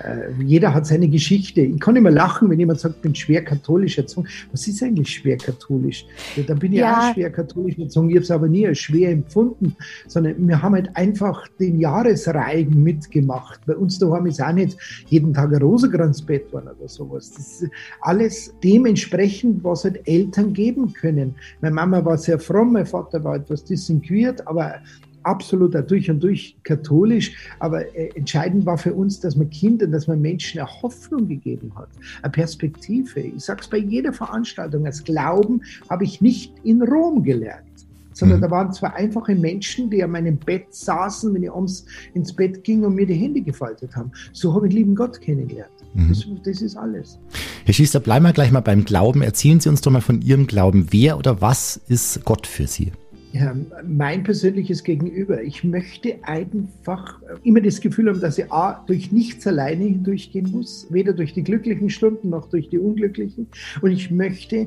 Äh, 0.02 0.42
jeder 0.42 0.74
hat 0.74 0.86
seine 0.86 1.08
Geschichte. 1.08 1.60
Ich 1.60 1.80
kann 1.80 1.96
immer 1.96 2.10
lachen, 2.10 2.48
wenn 2.50 2.58
jemand 2.58 2.80
sagt, 2.80 2.96
ich 2.96 3.02
bin 3.02 3.14
schwer 3.14 3.44
katholisch 3.44 3.98
erzogen. 3.98 4.28
Was 4.52 4.66
ist 4.66 4.82
eigentlich 4.82 5.10
schwer 5.10 5.36
katholisch? 5.36 6.06
Ja, 6.36 6.42
da 6.44 6.54
bin 6.54 6.72
ich 6.72 6.78
ja. 6.78 7.10
auch 7.10 7.14
schwer 7.14 7.30
katholisch 7.30 7.78
erzogen. 7.78 8.10
Ich 8.10 8.16
habe 8.16 8.24
es 8.24 8.30
aber 8.30 8.48
nie 8.48 8.66
als 8.66 8.78
schwer 8.78 9.10
empfunden, 9.10 9.76
sondern 10.06 10.46
wir 10.46 10.62
haben 10.62 10.74
halt 10.74 10.94
einfach 10.96 11.46
den 11.58 11.80
Jahresreigen 11.80 12.82
mitgemacht. 12.82 13.60
Bei 13.66 13.76
uns 13.76 13.98
daheim 13.98 14.26
ist 14.26 14.42
auch 14.42 14.52
nicht 14.52 14.76
jeden 15.08 15.34
Tag 15.34 15.52
ein 15.52 15.62
Rosenkranzbett 15.62 16.52
worden 16.52 16.68
oder 16.78 16.88
sowas. 16.88 17.32
Das 17.32 17.62
ist 17.62 17.70
alles 18.00 18.54
dementsprechend, 18.62 19.62
was 19.64 19.84
halt 19.84 20.06
Eltern 20.06 20.52
geben 20.52 20.92
können. 20.92 21.34
Meine 21.60 21.74
Mama 21.74 22.04
war 22.04 22.16
sehr 22.16 22.38
fromm, 22.38 22.72
mein 22.72 22.86
Vater 22.86 23.22
war 23.22 23.36
etwas 23.36 23.64
distinguiert, 23.64 24.46
aber 24.46 24.74
absolut 25.22 25.74
durch 25.90 26.10
und 26.10 26.22
durch 26.22 26.56
katholisch, 26.64 27.32
aber 27.58 27.94
äh, 27.96 28.10
entscheidend 28.14 28.66
war 28.66 28.78
für 28.78 28.94
uns, 28.94 29.20
dass 29.20 29.36
man 29.36 29.50
Kindern, 29.50 29.92
dass 29.92 30.06
man 30.06 30.20
Menschen 30.20 30.60
eine 30.60 30.82
Hoffnung 30.82 31.28
gegeben 31.28 31.72
hat, 31.76 31.88
eine 32.22 32.30
Perspektive. 32.30 33.20
Ich 33.20 33.44
sage 33.44 33.60
es 33.62 33.68
bei 33.68 33.78
jeder 33.78 34.12
Veranstaltung, 34.12 34.86
als 34.86 35.04
Glauben 35.04 35.62
habe 35.88 36.04
ich 36.04 36.20
nicht 36.20 36.52
in 36.64 36.82
Rom 36.82 37.22
gelernt 37.22 37.64
sondern 38.12 38.38
mhm. 38.38 38.42
da 38.42 38.50
waren 38.50 38.72
zwei 38.72 38.88
einfache 38.88 39.34
Menschen, 39.34 39.88
die 39.88 40.02
an 40.02 40.10
meinem 40.10 40.36
Bett 40.36 40.66
saßen, 40.70 41.32
wenn 41.32 41.42
ich 41.42 41.50
abends 41.50 41.86
ins 42.12 42.32
Bett 42.32 42.62
ging 42.64 42.84
und 42.84 42.94
mir 42.94 43.06
die 43.06 43.14
Hände 43.14 43.40
gefaltet 43.40 43.96
haben. 43.96 44.12
So 44.32 44.54
habe 44.54 44.68
ich 44.68 44.74
lieben 44.74 44.94
Gott 44.94 45.20
kennengelernt. 45.20 45.70
Mhm. 45.94 46.08
Das, 46.08 46.26
das, 46.44 46.62
ist 46.62 46.76
alles. 46.76 47.18
Herr 47.64 47.74
Schießler, 47.74 48.00
bleiben 48.00 48.24
wir 48.24 48.32
gleich 48.32 48.52
mal 48.52 48.60
beim 48.60 48.84
Glauben. 48.84 49.22
Erzählen 49.22 49.58
Sie 49.58 49.68
uns 49.68 49.80
doch 49.80 49.90
mal 49.90 50.02
von 50.02 50.20
Ihrem 50.22 50.46
Glauben. 50.46 50.88
Wer 50.90 51.18
oder 51.18 51.40
was 51.40 51.80
ist 51.88 52.24
Gott 52.24 52.46
für 52.46 52.66
Sie? 52.66 52.92
Ja, 53.32 53.54
mein 53.86 54.24
persönliches 54.24 54.82
Gegenüber. 54.82 55.42
Ich 55.42 55.62
möchte 55.62 56.16
einfach 56.22 57.20
immer 57.44 57.60
das 57.60 57.80
Gefühl 57.80 58.08
haben, 58.08 58.20
dass 58.20 58.38
ich 58.38 58.50
A, 58.52 58.82
durch 58.86 59.12
nichts 59.12 59.46
alleine 59.46 59.84
hindurchgehen 59.84 60.50
muss, 60.50 60.86
weder 60.90 61.12
durch 61.12 61.32
die 61.32 61.44
glücklichen 61.44 61.90
Stunden 61.90 62.30
noch 62.30 62.48
durch 62.48 62.68
die 62.68 62.78
unglücklichen. 62.78 63.46
Und 63.82 63.92
ich 63.92 64.10
möchte 64.10 64.66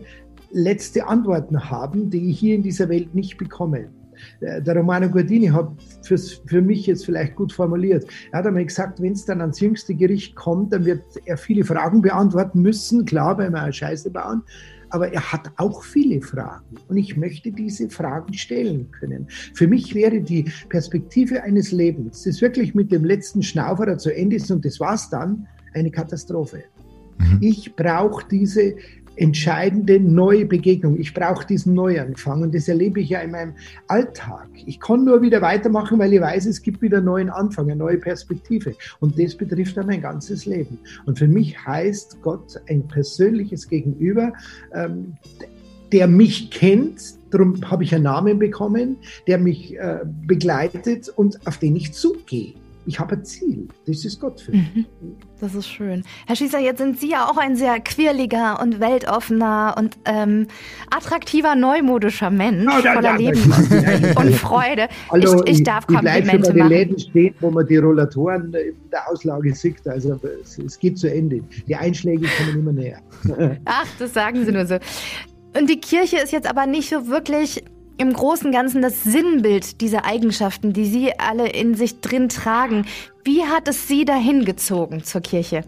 letzte 0.52 1.08
Antworten 1.08 1.70
haben, 1.70 2.10
die 2.10 2.30
ich 2.30 2.40
hier 2.40 2.56
in 2.56 2.64
dieser 2.64 2.88
Welt 2.88 3.14
nicht 3.14 3.38
bekomme. 3.38 3.90
Äh, 4.40 4.62
der 4.62 4.78
Romano 4.78 5.10
Guardini 5.10 5.48
hat 5.48 5.72
für 6.04 6.62
mich 6.62 6.86
jetzt 6.88 7.06
vielleicht 7.06 7.36
gut 7.36 7.52
formuliert. 7.52 8.06
Er 8.32 8.40
hat 8.40 8.48
einmal 8.48 8.66
gesagt, 8.66 9.02
wenn 9.02 9.14
es 9.14 9.26
dann 9.26 9.42
ans 9.42 9.60
jüngste 9.60 9.94
Gericht 9.94 10.36
kommt, 10.36 10.72
dann 10.72 10.86
wird 10.86 11.04
er 11.26 11.38
viele 11.38 11.66
Fragen 11.66 12.02
beantworten 12.02 12.62
müssen, 12.62 13.04
klar, 13.06 13.38
weil 13.38 13.50
wir 13.50 13.72
Scheiße 13.72 14.10
bauen 14.12 14.44
aber 14.94 15.12
er 15.12 15.32
hat 15.32 15.52
auch 15.58 15.84
viele 15.84 16.22
Fragen 16.22 16.76
und 16.88 16.98
ich 16.98 17.18
möchte 17.18 17.52
diese 17.52 17.90
Fragen 17.90 18.34
stellen 18.34 18.92
können. 18.92 19.28
Für 19.56 19.68
mich 19.68 19.96
wäre 19.96 20.22
die 20.22 20.46
Perspektive 20.70 21.42
eines 21.42 21.72
Lebens, 21.72 22.24
das 22.24 22.42
wirklich 22.42 22.76
mit 22.76 22.92
dem 22.92 23.04
letzten 23.04 23.42
Schnauferer 23.42 23.98
zu 23.98 24.16
Ende 24.16 24.36
ist 24.36 24.52
und 24.52 24.64
das 24.64 24.80
war's 24.80 25.10
dann, 25.10 25.48
eine 25.74 25.90
Katastrophe. 25.90 26.64
Mhm. 27.18 27.40
Ich 27.42 27.76
brauche 27.76 28.24
diese 28.30 28.76
entscheidende 29.16 30.00
neue 30.00 30.46
Begegnung. 30.46 31.00
Ich 31.00 31.14
brauche 31.14 31.46
diesen 31.46 31.74
Neuanfang 31.74 32.42
und 32.42 32.56
das 32.56 32.68
erlebe 32.68 33.02
ich 33.02 33.10
ja 33.10 33.20
in 33.20 33.32
meinem 33.32 33.54
Alltag. 33.88 34.48
Ich 34.66 34.80
kann 34.80 35.06
nur 35.06 35.22
wieder 35.22 35.42
weitermachen, 35.42 36.00
weil 36.00 36.14
ich 36.14 36.22
weiß, 36.22 36.46
es 36.46 36.62
gibt 36.62 36.82
wieder 36.82 36.98
einen 36.98 37.06
neuen 37.06 37.30
Anfang, 37.30 37.66
eine 37.66 37.76
neue 37.76 37.98
Perspektive. 37.98 38.76
Und 39.00 39.20
das 39.20 39.36
betrifft 39.36 39.78
dann 39.78 39.88
mein 39.88 40.02
ganzes 40.02 40.46
Leben. 40.46 40.80
Und 41.06 41.20
für 41.20 41.28
mich 41.28 41.58
heißt 41.66 42.22
Gott 42.22 42.60
ein 42.68 42.88
persönliches 42.88 43.68
Gegenüber, 43.68 44.34
ähm, 44.74 45.14
der 45.92 46.08
mich 46.08 46.50
kennt, 46.50 47.14
darum 47.30 47.70
habe 47.70 47.84
ich 47.84 47.94
einen 47.94 48.06
Namen 48.06 48.40
bekommen, 48.40 48.98
der 49.28 49.38
mich 49.38 49.78
äh, 49.78 50.00
begleitet 50.26 51.10
und 51.10 51.46
auf 51.46 51.60
den 51.60 51.76
ich 51.76 51.94
zugehe. 51.94 52.54
Ich 52.86 53.00
habe 53.00 53.16
ein 53.16 53.26
Ziel. 53.26 53.68
Das 53.86 54.06
ist 54.06 54.20
Gott 54.20 54.42
für 54.42 54.52
mich. 54.52 54.76
Mhm. 54.76 54.86
Das 55.40 55.56
ist 55.56 55.68
schön. 55.68 56.04
Herr 56.26 56.36
Schießer, 56.36 56.60
jetzt 56.60 56.78
sind 56.78 57.00
Sie 57.00 57.10
ja 57.10 57.30
auch 57.30 57.38
ein 57.38 57.56
sehr 57.56 57.80
quirliger 57.80 58.62
und 58.62 58.80
weltoffener 58.80 59.76
und 59.78 59.98
ähm, 60.06 60.48
attraktiver, 60.90 61.56
neumodischer 61.56 62.30
Mensch, 62.30 62.72
oh, 62.72 62.82
voller 62.82 63.02
ja, 63.02 63.16
Leben 63.16 63.42
und, 63.44 64.18
und 64.18 64.36
Freude. 64.36 64.88
Hallo, 65.12 65.44
ich, 65.46 65.60
ich 65.60 65.64
darf 65.64 65.86
ich, 65.90 65.96
Komplimente 65.96 66.36
ich 66.36 66.42
machen. 66.42 66.70
die 66.70 66.76
Läden 66.76 67.00
stehen, 67.00 67.36
wo 67.40 67.52
man 67.52 67.68
die 67.68 67.78
Rollatoren 67.78 68.54
in 68.54 68.90
der 68.92 69.10
Auslage 69.10 69.54
sieht. 69.54 69.86
Also 69.88 70.20
es, 70.42 70.58
es 70.60 70.80
geht 70.80 70.98
zu 70.98 71.14
Ende. 71.14 71.42
Die 71.68 71.76
Einschläge 71.76 72.28
kommen 72.38 72.60
immer 72.60 72.74
näher. 72.74 73.02
Ach, 73.66 73.88
das 74.00 74.14
sagen 74.14 74.46
Sie 74.46 74.52
nur 74.52 74.66
so. 74.66 74.78
Und 75.58 75.70
die 75.70 75.80
Kirche 75.80 76.18
ist 76.18 76.32
jetzt 76.32 76.50
aber 76.50 76.66
nicht 76.66 76.90
so 76.90 77.08
wirklich 77.08 77.64
im 77.98 78.14
Großen 78.14 78.48
und 78.48 78.54
Ganzen 78.54 78.82
das 78.82 79.04
Sinnbild 79.04 79.82
dieser 79.82 80.06
Eigenschaften, 80.06 80.74
die 80.74 80.86
Sie 80.86 81.12
alle 81.20 81.50
in 81.50 81.76
sich 81.76 82.02
drin 82.02 82.30
tragen. 82.30 82.86
Wie 83.24 83.44
hat 83.44 83.68
es 83.68 83.88
Sie 83.88 84.06
dahin 84.06 84.46
gezogen 84.46 85.04
zur 85.04 85.22
Kirche? 85.22 85.64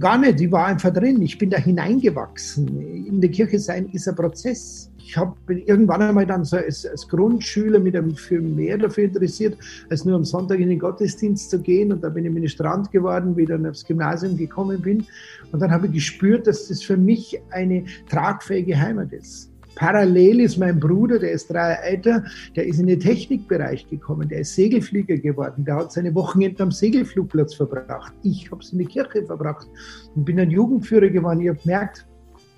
Gar 0.00 0.16
nicht, 0.18 0.40
die 0.40 0.50
war 0.50 0.66
einfach 0.66 0.92
drin. 0.92 1.20
Ich 1.20 1.36
bin 1.36 1.50
da 1.50 1.58
hineingewachsen. 1.58 3.06
In 3.06 3.20
der 3.20 3.30
Kirche 3.30 3.58
sein 3.58 3.86
ist 3.92 4.08
ein 4.08 4.14
Prozess. 4.14 4.90
Ich 4.96 5.14
habe 5.18 5.34
irgendwann 5.48 6.00
einmal 6.00 6.24
dann 6.24 6.44
so 6.44 6.56
als, 6.56 6.86
als, 6.86 7.06
Grundschüler 7.06 7.78
mit 7.78 7.94
einem 7.94 8.16
Film 8.16 8.56
mehr 8.56 8.78
dafür 8.78 9.04
interessiert, 9.04 9.58
als 9.90 10.06
nur 10.06 10.16
am 10.16 10.24
Sonntag 10.24 10.58
in 10.58 10.70
den 10.70 10.78
Gottesdienst 10.78 11.50
zu 11.50 11.60
gehen. 11.60 11.92
Und 11.92 12.02
da 12.02 12.08
bin 12.08 12.42
ich 12.42 12.52
Strand 12.52 12.90
geworden, 12.90 13.36
wie 13.36 13.42
ich 13.42 13.48
dann 13.48 13.66
aufs 13.66 13.84
Gymnasium 13.84 14.38
gekommen 14.38 14.80
bin. 14.80 15.06
Und 15.52 15.60
dann 15.60 15.70
habe 15.70 15.86
ich 15.88 15.92
gespürt, 15.92 16.46
dass 16.46 16.68
das 16.68 16.82
für 16.82 16.96
mich 16.96 17.38
eine 17.50 17.84
tragfähige 18.08 18.80
Heimat 18.80 19.12
ist. 19.12 19.53
Parallel 19.74 20.40
ist 20.40 20.58
mein 20.58 20.78
Bruder, 20.78 21.18
der 21.18 21.32
ist 21.32 21.50
drei 21.50 21.70
Jahre 21.70 21.82
älter, 21.82 22.24
der 22.54 22.66
ist 22.66 22.78
in 22.78 22.86
den 22.86 23.00
Technikbereich 23.00 23.88
gekommen, 23.88 24.28
der 24.28 24.40
ist 24.40 24.54
Segelflieger 24.54 25.16
geworden, 25.16 25.64
der 25.64 25.76
hat 25.76 25.92
seine 25.92 26.14
Wochenende 26.14 26.62
am 26.62 26.70
Segelflugplatz 26.70 27.54
verbracht. 27.54 28.12
Ich 28.22 28.50
habe 28.50 28.62
es 28.62 28.72
in 28.72 28.78
die 28.78 28.86
Kirche 28.86 29.24
verbracht 29.24 29.66
und 30.14 30.24
bin 30.24 30.38
ein 30.38 30.50
Jugendführer 30.50 31.08
geworden. 31.08 31.40
Ich 31.40 31.48
habe 31.48 31.58
gemerkt, 31.58 32.06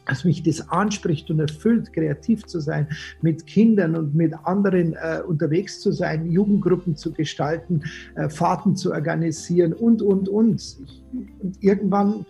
dass 0.07 0.25
mich 0.25 0.43
das 0.43 0.69
anspricht 0.71 1.31
und 1.31 1.41
erfüllt, 1.41 1.93
kreativ 1.93 2.47
zu 2.47 2.61
sein, 2.61 2.89
mit 3.23 3.47
Kindern 3.47 3.97
und 3.97 4.15
mit 4.15 4.33
anderen 4.45 4.95
äh, 4.95 5.21
unterwegs 5.27 5.81
zu 5.81 5.93
sein, 5.93 6.31
Jugendgruppen 6.31 6.97
zu 6.97 7.13
gestalten, 7.13 7.83
äh, 8.15 8.29
Fahrten 8.29 8.77
zu 8.77 8.93
organisieren 8.93 9.73
und, 9.73 10.03
und, 10.03 10.29
und. 10.29 10.61
Ich, 10.61 11.03
und 11.41 11.63
irgendwann 11.63 12.25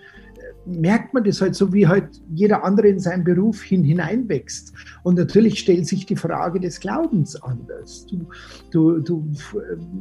merkt 0.66 1.14
man 1.14 1.24
das 1.24 1.40
halt 1.40 1.54
so, 1.54 1.72
wie 1.72 1.86
halt 1.86 2.20
jeder 2.34 2.64
andere 2.64 2.88
in 2.88 2.98
seinen 2.98 3.24
Beruf 3.24 3.62
hin 3.62 3.84
hineinwächst. 3.84 4.72
Und 5.02 5.16
natürlich 5.16 5.60
stellt 5.60 5.86
sich 5.86 6.06
die 6.06 6.16
Frage 6.16 6.60
des 6.60 6.80
Glaubens 6.80 7.40
anders. 7.42 8.06
Du, 8.06 8.26
du, 8.70 9.00
du 9.00 9.24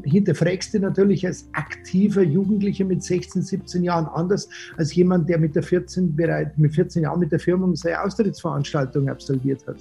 hinterfragst 0.04 0.74
dich 0.74 0.82
natürlich 0.82 1.26
als 1.26 1.48
aktiver 1.54 2.24
Jugendlicher 2.24 2.86
mit 2.86 3.04
16, 3.04 3.44
17 3.44 3.84
Jahren 3.84 4.08
anders 4.08 4.50
als 4.78 4.94
jemand, 4.96 5.30
der 5.30 5.38
mit 5.38 5.56
der 5.56 5.64
14 5.64 6.16
bereit, 6.16 6.58
mit 6.58 6.74
14 6.74 7.04
Jahren 7.04 7.20
mit 7.20 7.32
der 7.32 7.40
Firma 7.40 7.70
seine 7.76 8.02
Austrittsveranstaltung 8.04 9.10
absolviert 9.10 9.66
hat. 9.68 9.78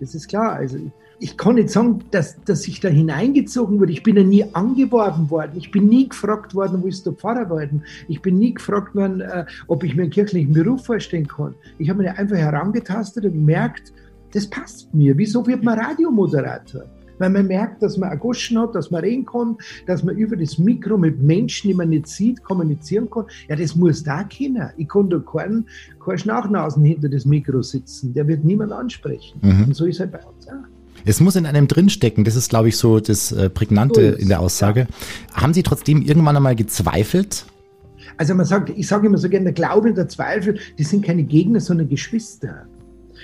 Das 0.00 0.14
ist 0.14 0.28
klar. 0.28 0.54
Also 0.54 0.78
ich 1.18 1.36
kann 1.36 1.54
nicht 1.54 1.70
sagen, 1.70 2.00
dass, 2.10 2.42
dass 2.44 2.66
ich 2.66 2.80
da 2.80 2.88
hineingezogen 2.88 3.78
wurde. 3.80 3.92
Ich 3.92 4.02
bin 4.02 4.16
ja 4.16 4.24
nie 4.24 4.44
angeworben 4.52 5.30
worden. 5.30 5.52
Ich 5.56 5.70
bin 5.70 5.86
nie 5.86 6.08
gefragt 6.08 6.54
worden, 6.54 6.82
wo 6.82 6.86
ist 6.86 7.06
der 7.06 7.12
Pfarrer 7.12 7.48
worden. 7.50 7.82
Ich 8.08 8.20
bin 8.20 8.38
nie 8.38 8.54
gefragt 8.54 8.94
worden, 8.94 9.20
äh, 9.20 9.44
ob 9.68 9.84
ich 9.84 9.94
mir 9.94 10.02
einen 10.02 10.10
kirchlichen 10.10 10.52
Beruf 10.52 10.86
vorstellen 10.86 11.28
kann. 11.28 11.54
Ich 11.78 11.88
habe 11.88 12.02
mir 12.02 12.18
einfach 12.18 12.36
herangetastet 12.36 13.24
und 13.24 13.32
gemerkt, 13.32 13.92
das 14.32 14.48
passt 14.48 14.92
mir. 14.92 15.16
Wieso 15.16 15.46
wird 15.46 15.62
man 15.62 15.78
Radiomoderator? 15.78 16.84
Weil 17.18 17.30
man 17.30 17.46
merkt, 17.46 17.80
dass 17.80 17.96
man 17.96 18.10
Agoschen 18.10 18.58
hat, 18.58 18.74
dass 18.74 18.90
man 18.90 19.02
reden 19.02 19.24
kann, 19.24 19.56
dass 19.86 20.02
man 20.02 20.16
über 20.16 20.36
das 20.36 20.58
Mikro 20.58 20.98
mit 20.98 21.22
Menschen, 21.22 21.68
die 21.68 21.74
man 21.74 21.90
nicht 21.90 22.08
sieht, 22.08 22.42
kommunizieren 22.42 23.08
kann. 23.08 23.26
Ja, 23.48 23.54
das 23.54 23.76
muss 23.76 24.02
da 24.02 24.24
kennen. 24.24 24.70
Ich 24.76 24.88
kann 24.88 25.08
da 25.10 25.20
keinen, 25.20 25.68
keinen 26.04 26.18
Schnachnasen 26.18 26.84
hinter 26.84 27.08
das 27.08 27.24
Mikro 27.24 27.62
sitzen. 27.62 28.12
Der 28.14 28.26
wird 28.26 28.44
niemand 28.44 28.72
ansprechen. 28.72 29.38
Mhm. 29.42 29.64
Und 29.66 29.76
so 29.76 29.86
ist 29.86 30.00
er 30.00 30.08
bei 30.08 30.18
uns 30.18 30.48
auch. 30.48 30.73
Es 31.04 31.20
muss 31.20 31.36
in 31.36 31.46
einem 31.46 31.68
drinstecken. 31.68 32.24
Das 32.24 32.34
ist, 32.34 32.48
glaube 32.48 32.68
ich, 32.68 32.76
so 32.76 32.98
das 32.98 33.30
äh, 33.32 33.50
Prägnante 33.50 34.12
so 34.12 34.18
in 34.18 34.28
der 34.28 34.40
Aussage. 34.40 34.86
Ja. 35.34 35.42
Haben 35.42 35.54
Sie 35.54 35.62
trotzdem 35.62 36.02
irgendwann 36.02 36.36
einmal 36.36 36.56
gezweifelt? 36.56 37.44
Also 38.16 38.34
man 38.34 38.46
sagt, 38.46 38.70
ich 38.70 38.86
sage 38.86 39.06
immer 39.06 39.18
so 39.18 39.28
gerne, 39.28 39.44
der 39.44 39.52
Glaube 39.54 39.88
und 39.88 39.96
der 39.96 40.08
Zweifel, 40.08 40.58
die 40.78 40.84
sind 40.84 41.04
keine 41.04 41.24
Gegner, 41.24 41.60
sondern 41.60 41.88
Geschwister. 41.88 42.66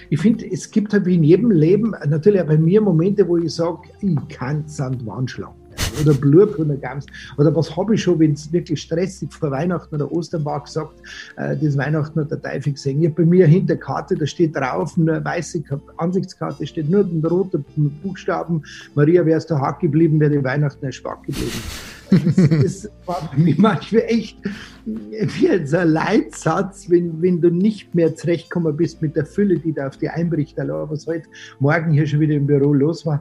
Ich 0.08 0.20
finde, 0.20 0.50
es 0.50 0.70
gibt 0.70 0.92
halt 0.92 1.06
wie 1.06 1.14
in 1.14 1.24
jedem 1.24 1.50
Leben, 1.50 1.94
natürlich 2.08 2.40
auch 2.40 2.46
bei 2.46 2.56
mir 2.56 2.80
Momente, 2.80 3.26
wo 3.28 3.36
ich 3.36 3.54
sage, 3.54 3.88
ich 4.00 4.16
kann 4.28 4.64
Sandwand 4.66 5.30
schlagen 5.30 5.59
oder 6.00 6.14
Blut 6.14 6.58
oder 6.58 7.54
was 7.54 7.76
habe 7.76 7.94
ich 7.94 8.02
schon, 8.02 8.18
wenn 8.18 8.32
es 8.32 8.52
wirklich 8.52 8.80
stressig 8.82 9.32
vor 9.32 9.50
Weihnachten 9.50 9.94
oder 9.94 10.10
Ostern 10.10 10.44
war, 10.44 10.62
gesagt, 10.62 10.92
äh, 11.36 11.56
das 11.56 11.76
Weihnachten 11.76 12.20
hat 12.20 12.30
der 12.30 12.40
Teufel 12.40 12.72
gesehen. 12.72 13.00
Ich 13.00 13.08
habe 13.08 13.22
bei 13.22 13.28
mir 13.28 13.46
hinter 13.46 13.76
Karte, 13.76 14.16
da 14.16 14.26
steht 14.26 14.56
drauf, 14.56 14.94
eine 14.96 15.24
weiße 15.24 15.62
Ansichtskarte, 15.96 16.66
steht 16.66 16.88
nur 16.88 17.00
ein 17.00 17.24
roter 17.24 17.60
Buchstaben, 18.02 18.62
Maria, 18.94 19.24
wärst 19.24 19.50
du 19.50 19.56
hart 19.56 19.80
geblieben, 19.80 20.20
wäre 20.20 20.30
die 20.30 20.44
Weihnachten 20.44 20.84
erspart 20.84 21.24
geblieben. 21.24 21.62
Das, 22.10 22.34
das 22.62 22.90
war 23.06 23.30
mich 23.36 23.56
manchmal 23.56 24.02
echt 24.08 24.36
wie 24.84 25.48
ein 25.48 25.88
Leitsatz, 25.88 26.90
wenn, 26.90 27.22
wenn 27.22 27.40
du 27.40 27.50
nicht 27.50 27.94
mehr 27.94 28.16
zurechtgekommen 28.16 28.76
bist 28.76 29.00
mit 29.00 29.14
der 29.14 29.26
Fülle, 29.26 29.58
die 29.58 29.72
da 29.72 29.86
auf 29.86 29.96
die 29.96 30.08
einbricht, 30.08 30.56
was 30.56 31.06
heute 31.06 31.28
Morgen 31.60 31.92
hier 31.92 32.06
schon 32.06 32.20
wieder 32.20 32.34
im 32.34 32.46
Büro 32.46 32.74
los 32.74 33.06
war. 33.06 33.20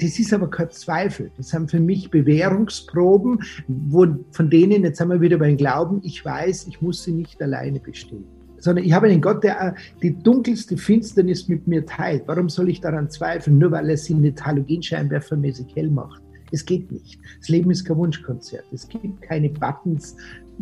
Das 0.00 0.18
ist 0.18 0.32
aber 0.32 0.50
kein 0.50 0.70
Zweifel. 0.70 1.30
Das 1.36 1.48
sind 1.48 1.70
für 1.70 1.80
mich 1.80 2.10
Bewährungsproben, 2.10 3.42
wo, 3.66 4.06
von 4.32 4.50
denen, 4.50 4.84
jetzt 4.84 4.98
sind 4.98 5.08
wir 5.08 5.20
wieder 5.20 5.38
beim 5.38 5.56
Glauben, 5.56 6.00
ich 6.02 6.24
weiß, 6.24 6.66
ich 6.68 6.82
muss 6.82 7.02
sie 7.02 7.12
nicht 7.12 7.40
alleine 7.42 7.80
bestehen. 7.80 8.24
Sondern 8.58 8.84
ich 8.84 8.92
habe 8.92 9.06
einen 9.06 9.20
Gott, 9.20 9.44
der 9.44 9.74
die 10.02 10.14
dunkelste 10.14 10.76
Finsternis 10.76 11.48
mit 11.48 11.66
mir 11.66 11.84
teilt. 11.86 12.24
Warum 12.26 12.48
soll 12.48 12.68
ich 12.68 12.80
daran 12.80 13.10
zweifeln? 13.10 13.58
Nur 13.58 13.70
weil 13.70 13.88
er 13.90 13.96
sie 13.96 14.14
nicht 14.14 14.44
halogenscheinwerfermäßig 14.44 15.74
hell 15.74 15.90
macht. 15.90 16.22
Es 16.52 16.64
geht 16.64 16.90
nicht. 16.90 17.18
Das 17.38 17.48
Leben 17.48 17.70
ist 17.70 17.84
kein 17.84 17.96
Wunschkonzert. 17.96 18.64
Es 18.72 18.88
gibt 18.88 19.22
keine 19.22 19.50
Buttons, 19.50 20.16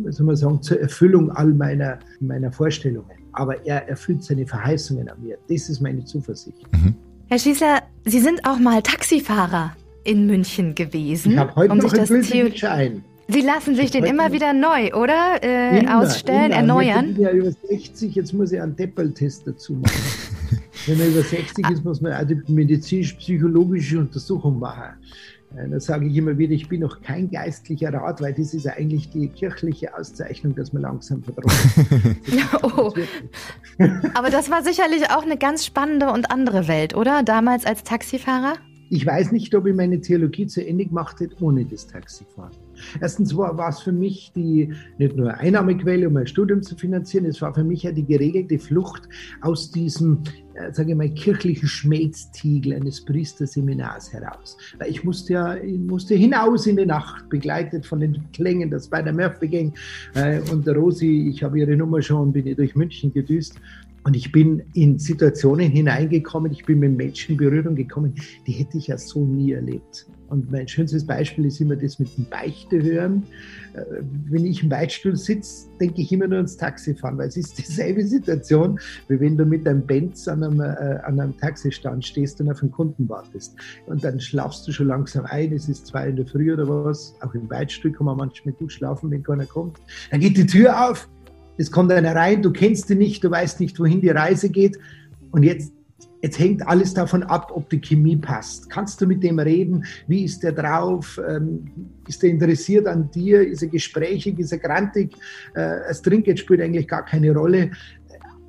soll 0.07 0.27
man 0.27 0.37
sagen, 0.37 0.63
zur 0.63 0.81
Erfüllung 0.81 1.31
all 1.31 1.53
meiner, 1.53 1.99
meiner 2.21 2.51
Vorstellungen. 2.51 3.11
Aber 3.33 3.65
er 3.67 3.89
erfüllt 3.89 4.23
seine 4.25 4.47
Verheißungen 4.47 5.09
an 5.09 5.23
mir. 5.23 5.39
Das 5.49 5.69
ist 5.69 5.81
meine 5.81 6.05
Zuversicht. 6.05 6.67
Mhm. 6.73 6.95
Herr 7.29 7.39
Schießler, 7.39 7.83
Sie 8.05 8.21
sind 8.21 8.45
auch 8.45 8.59
mal 8.59 8.83
Taxifahrer 8.83 9.75
in 10.05 10.27
München 10.27 10.75
gewesen. 10.75 11.33
Ich 11.33 11.39
habe 11.39 11.55
heute 11.57 11.73
um 11.73 11.79
noch 11.79 11.93
einen 11.93 12.07
gültigen 12.07 12.55
Schein. 12.55 13.05
Sie 13.29 13.41
lassen 13.41 13.75
sich 13.75 13.91
den 13.91 14.05
immer 14.05 14.33
wieder 14.33 14.53
neu, 14.53 14.93
oder? 14.93 15.43
Äh, 15.43 15.81
immer, 15.81 16.03
ausstellen, 16.03 16.53
immer. 16.53 16.57
erneuern? 16.57 17.09
Ich 17.09 17.15
bin 17.15 17.25
ja 17.25 17.31
über 17.31 17.51
60, 17.51 18.15
jetzt 18.15 18.35
muss 18.35 18.53
ich 18.53 18.61
einen 18.61 18.77
Deppeltest 18.77 19.47
dazu 19.47 19.73
machen. 19.73 19.95
Wenn 20.87 20.99
man 20.99 21.09
über 21.09 21.23
60 21.23 21.71
ist, 21.71 21.83
muss 21.83 22.03
man 22.03 22.13
auch 22.13 22.27
die 22.27 22.39
medizinisch-psychologische 22.53 24.01
Untersuchung 24.01 24.59
machen. 24.59 24.99
Äh, 25.57 25.69
da 25.69 25.81
sage 25.81 26.07
ich 26.07 26.17
immer 26.17 26.37
wieder, 26.39 26.53
ich 26.53 26.69
bin 26.69 26.81
noch 26.81 27.01
kein 27.01 27.31
geistlicher 27.31 27.93
Rat, 27.93 28.21
weil 28.21 28.33
das 28.33 28.55
ist 28.55 28.65
ja 28.65 28.73
eigentlich 28.73 29.11
die 29.11 29.29
kirchliche 29.29 29.97
Auszeichnung, 29.97 30.55
dass 30.55 30.73
man 30.73 30.83
langsam 30.83 31.23
verdroht. 31.23 31.53
oh. 32.63 32.93
Aber 34.15 34.31
das 34.31 34.51
war 34.51 34.63
sicherlich 34.63 35.11
auch 35.11 35.23
eine 35.23 35.37
ganz 35.37 35.65
spannende 35.65 36.11
und 36.11 36.31
andere 36.31 36.69
Welt, 36.69 36.95
oder? 36.95 37.23
Damals 37.23 37.67
als 37.67 37.85
Taxifahrer? 37.85 38.55
Ich 38.91 39.07
weiß 39.07 39.33
nicht, 39.33 39.55
ob 39.55 39.67
ich 39.67 39.75
meine 39.75 40.01
Theologie 40.01 40.47
zu 40.47 40.65
Ende 40.65 40.87
gemacht 40.87 41.21
hätte 41.21 41.37
ohne 41.43 41.65
das 41.65 41.87
Taxifahren. 41.87 42.53
Erstens 43.01 43.37
war, 43.37 43.57
war 43.57 43.69
es 43.69 43.81
für 43.81 43.93
mich 43.93 44.33
die 44.35 44.73
nicht 44.99 45.17
nur 45.17 45.35
Einnahmequelle, 45.35 46.09
um 46.09 46.15
mein 46.15 46.27
Studium 46.27 46.63
zu 46.63 46.77
finanzieren, 46.77 47.27
es 47.27 47.41
war 47.43 47.55
für 47.55 47.65
mich 47.65 47.83
ja 47.83 47.93
die 47.93 48.05
geregelte 48.05 48.59
Flucht 48.59 49.09
aus 49.41 49.71
diesem, 49.71 50.23
äh, 50.55 50.73
sage 50.73 50.93
ich 50.93 50.97
mal, 50.97 51.09
kirchlichen 51.11 51.69
Schmelztiegel 51.69 52.75
eines 52.75 53.05
Priesterseminars 53.05 54.13
heraus. 54.13 54.57
Weil 54.79 54.91
ich 54.91 55.05
musste 55.05 55.33
ja 55.33 55.57
ich 55.57 55.79
musste 55.79 56.15
hinaus 56.15 56.67
in 56.67 56.77
die 56.77 56.87
Nacht, 56.87 57.29
begleitet 57.29 57.87
von 57.87 58.01
den 58.01 58.23
Klängen 58.33 58.71
der 58.71 58.81
Spider 58.81 59.13
Murphy 59.13 59.49
Gang 59.49 59.75
äh, 60.15 60.41
und 60.51 60.67
der 60.67 60.77
Rosi, 60.77 61.31
ich 61.33 61.43
habe 61.43 61.59
ihre 61.59 61.77
Nummer 61.77 62.03
schon, 62.03 62.33
bin 62.33 62.47
ich 62.47 62.57
durch 62.57 62.75
München 62.75 63.13
gedüst 63.13 63.61
und 64.05 64.15
ich 64.15 64.31
bin 64.31 64.63
in 64.75 64.99
Situationen 64.99 65.71
hineingekommen, 65.71 66.53
ich 66.53 66.65
bin 66.65 66.79
mit 66.79 66.97
Menschen 66.97 67.33
in 67.33 67.37
Berührung 67.39 67.75
gekommen, 67.75 68.15
die 68.47 68.53
hätte 68.53 68.77
ich 68.77 68.89
ja 68.89 68.99
so 68.99 69.25
nie 69.25 69.53
erlebt. 69.53 70.07
Und 70.29 70.51
mein 70.51 70.67
schönstes 70.69 71.07
Beispiel 71.07 71.47
ist 71.47 71.61
immer 71.61 71.77
das 71.77 71.99
mit 71.99 72.17
dem 72.17 72.27
Beichte 72.29 72.83
hören. 72.83 73.23
Äh, 73.75 74.03
wenn 74.29 74.45
ich 74.45 74.63
im 74.63 74.69
Beichtstuhl 74.69 75.17
sitze, 75.17 75.69
denke 75.81 76.03
ich 76.03 76.13
immer 76.13 76.27
nur 76.27 76.39
ans 76.39 76.57
Taxifahren, 76.57 77.17
weil 77.17 77.29
es 77.29 77.37
ist 77.37 77.57
dieselbe 77.59 78.05
Situation, 78.05 78.79
wie 79.09 79.21
wenn 79.21 79.37
du 79.37 79.45
mit 79.47 79.67
deinem 79.67 79.87
Benz 79.87 80.29
an 80.29 80.43
einem, 80.43 80.61
äh, 80.61 80.99
an 81.05 81.21
einem 81.21 81.37
Taxistand 81.39 82.05
stehst 82.05 82.41
und 82.41 82.51
auf 82.51 82.61
einen 82.63 82.73
Kunden 82.73 83.09
wartest. 83.09 83.55
Und 83.87 84.05
dann 84.05 84.21
schlafst 84.21 84.67
du 84.67 84.73
schon 84.73 84.89
langsam 84.89 85.25
ein, 85.27 85.53
es 85.53 85.69
ist 85.69 85.87
zwei 85.87 86.09
in 86.09 86.17
der 86.17 86.27
Früh 86.27 86.53
oder 86.53 86.69
was. 86.69 87.15
Auch 87.21 87.35
im 87.35 87.49
Beichtstuhl 87.49 87.93
kann 87.93 88.07
man 88.07 88.17
manchmal 88.17 88.55
gut 88.55 88.73
schlafen, 88.73 89.11
wenn 89.11 89.23
keiner 89.23 89.47
kommt. 89.47 89.79
Dann 90.11 90.21
geht 90.21 90.37
die 90.37 90.47
Tür 90.47 90.91
auf 90.91 91.09
es 91.57 91.71
kommt 91.71 91.93
einer 91.93 92.15
rein, 92.15 92.43
du 92.43 92.53
kennst 92.53 92.91
ihn 92.91 92.99
nicht, 92.99 93.23
du 93.23 93.31
weißt 93.31 93.61
nicht, 93.61 93.79
wohin 93.79 94.01
die 94.01 94.11
Reise 94.11 94.49
geht. 94.49 94.79
Und 95.31 95.43
jetzt 95.43 95.73
Jetzt 96.25 96.39
hängt 96.39 96.67
alles 96.67 96.95
davon 96.95 97.23
ab, 97.23 97.53
ob 97.55 97.69
die 97.69 97.79
Chemie 97.83 98.17
passt. 98.17 98.71
Kannst 98.71 98.99
du 98.99 99.07
mit 99.07 99.23
dem 99.23 99.39
reden? 99.39 99.85
Wie 100.07 100.25
ist 100.25 100.43
der 100.43 100.53
drauf? 100.53 101.21
Ähm, 101.29 101.71
ist 102.09 102.25
er 102.25 102.31
interessiert 102.31 102.87
an 102.87 103.11
dir? 103.11 103.47
Ist 103.47 103.61
er 103.61 103.69
gesprächig? 103.69 104.39
Ist 104.39 104.51
er 104.51 104.57
grantig? 104.57 105.13
Äh, 105.53 105.81
das 105.87 106.01
Trinkgeld 106.01 106.39
spielt 106.39 106.63
eigentlich 106.63 106.89
gar 106.89 107.05
keine 107.05 107.31
Rolle. 107.35 107.73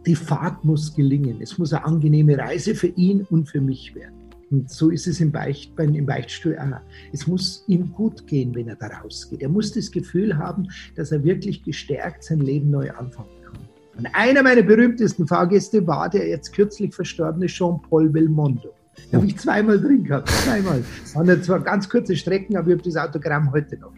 Die 0.06 0.16
Fahrt 0.16 0.64
muss 0.64 0.96
gelingen. 0.96 1.42
Es 1.42 1.58
muss 1.58 1.74
eine 1.74 1.84
angenehme 1.84 2.38
Reise 2.38 2.76
für 2.76 2.88
ihn 2.88 3.28
und 3.30 3.50
für 3.50 3.60
mich 3.60 3.94
werden. 3.94 4.15
Und 4.52 4.70
so 4.70 4.90
ist 4.90 5.08
es 5.08 5.20
im, 5.22 5.32
Beicht, 5.32 5.78
im 5.80 6.06
Beichtstuhl 6.06 6.58
auch. 6.58 6.80
Es 7.12 7.26
muss 7.26 7.64
ihm 7.68 7.92
gut 7.94 8.28
gehen, 8.28 8.54
wenn 8.54 8.68
er 8.68 8.76
da 8.76 8.88
rausgeht. 8.88 9.42
Er 9.42 9.50
muss 9.50 9.74
das 9.74 9.92
Gefühl 9.92 10.38
haben, 10.38 10.68
dass 10.96 11.12
er 11.12 11.24
wirklich 11.24 11.64
gestärkt 11.64 12.24
sein 12.24 12.40
Leben 12.40 12.70
neu 12.70 12.92
anfangen 12.92 13.30
kann. 13.44 13.54
Und 13.98 14.08
einer 14.14 14.44
meiner 14.44 14.62
berühmtesten 14.62 15.26
Fahrgäste 15.26 15.86
war 15.88 16.10
der 16.10 16.28
jetzt 16.28 16.54
kürzlich 16.54 16.94
verstorbene 16.94 17.48
Jean-Paul 17.48 18.10
Belmondo. 18.10 18.74
Da 19.12 19.18
habe 19.18 19.28
ich 19.28 19.38
zweimal 19.38 19.80
drin 19.80 20.04
gehabt, 20.04 20.30
zweimal. 20.30 20.84
Waren 21.14 21.44
zwar 21.44 21.60
ganz 21.60 21.90
kurze 21.90 22.16
Strecken, 22.16 22.56
aber 22.56 22.68
ich 22.70 22.74
habe 22.74 22.84
das 22.84 22.98
Autogramm 22.98 23.52
heute 23.52 23.78
noch. 23.78 23.92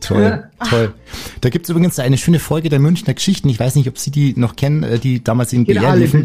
Toll, 0.00 0.44
toll. 0.68 0.94
Da 1.40 1.50
gibt 1.50 1.66
es 1.66 1.70
übrigens 1.70 1.98
eine 1.98 2.16
schöne 2.16 2.38
Folge 2.38 2.68
der 2.68 2.80
Münchner 2.80 3.14
Geschichten. 3.14 3.48
Ich 3.48 3.60
weiß 3.60 3.74
nicht, 3.74 3.88
ob 3.88 3.98
Sie 3.98 4.10
die 4.10 4.34
noch 4.36 4.56
kennen, 4.56 4.82
äh, 4.82 4.98
die 4.98 5.22
damals 5.22 5.52
in 5.52 5.64
BR 5.64 5.96
liefen. 5.96 6.22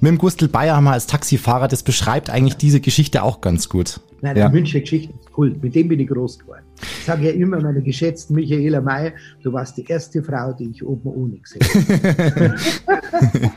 Mit 0.00 0.10
dem 0.10 0.18
Gustl 0.18 0.48
Bayerhammer 0.48 0.92
als 0.92 1.06
Taxifahrer. 1.06 1.68
Das 1.68 1.82
beschreibt 1.82 2.30
eigentlich 2.30 2.56
diese 2.56 2.80
Geschichte 2.80 3.22
auch 3.22 3.40
ganz 3.40 3.68
gut. 3.68 4.00
Nein, 4.20 4.36
ja. 4.36 4.48
die 4.48 4.54
Münchner 4.54 4.80
Geschichten 4.80 5.18
ist 5.18 5.28
cool. 5.36 5.56
Mit 5.60 5.74
dem 5.74 5.88
bin 5.88 6.00
ich 6.00 6.08
groß 6.08 6.38
geworden. 6.40 6.64
Ich 6.80 7.06
sage 7.06 7.26
ja 7.26 7.32
immer 7.32 7.60
meiner 7.60 7.80
geschätzten 7.80 8.36
Michaela 8.36 8.80
May, 8.80 9.12
du 9.42 9.52
warst 9.52 9.76
die 9.78 9.84
erste 9.84 10.22
Frau, 10.22 10.52
die 10.52 10.70
ich 10.70 10.84
oben 10.84 11.08
ohne 11.08 11.38
gesehen 11.38 11.62
habe. 11.64 12.56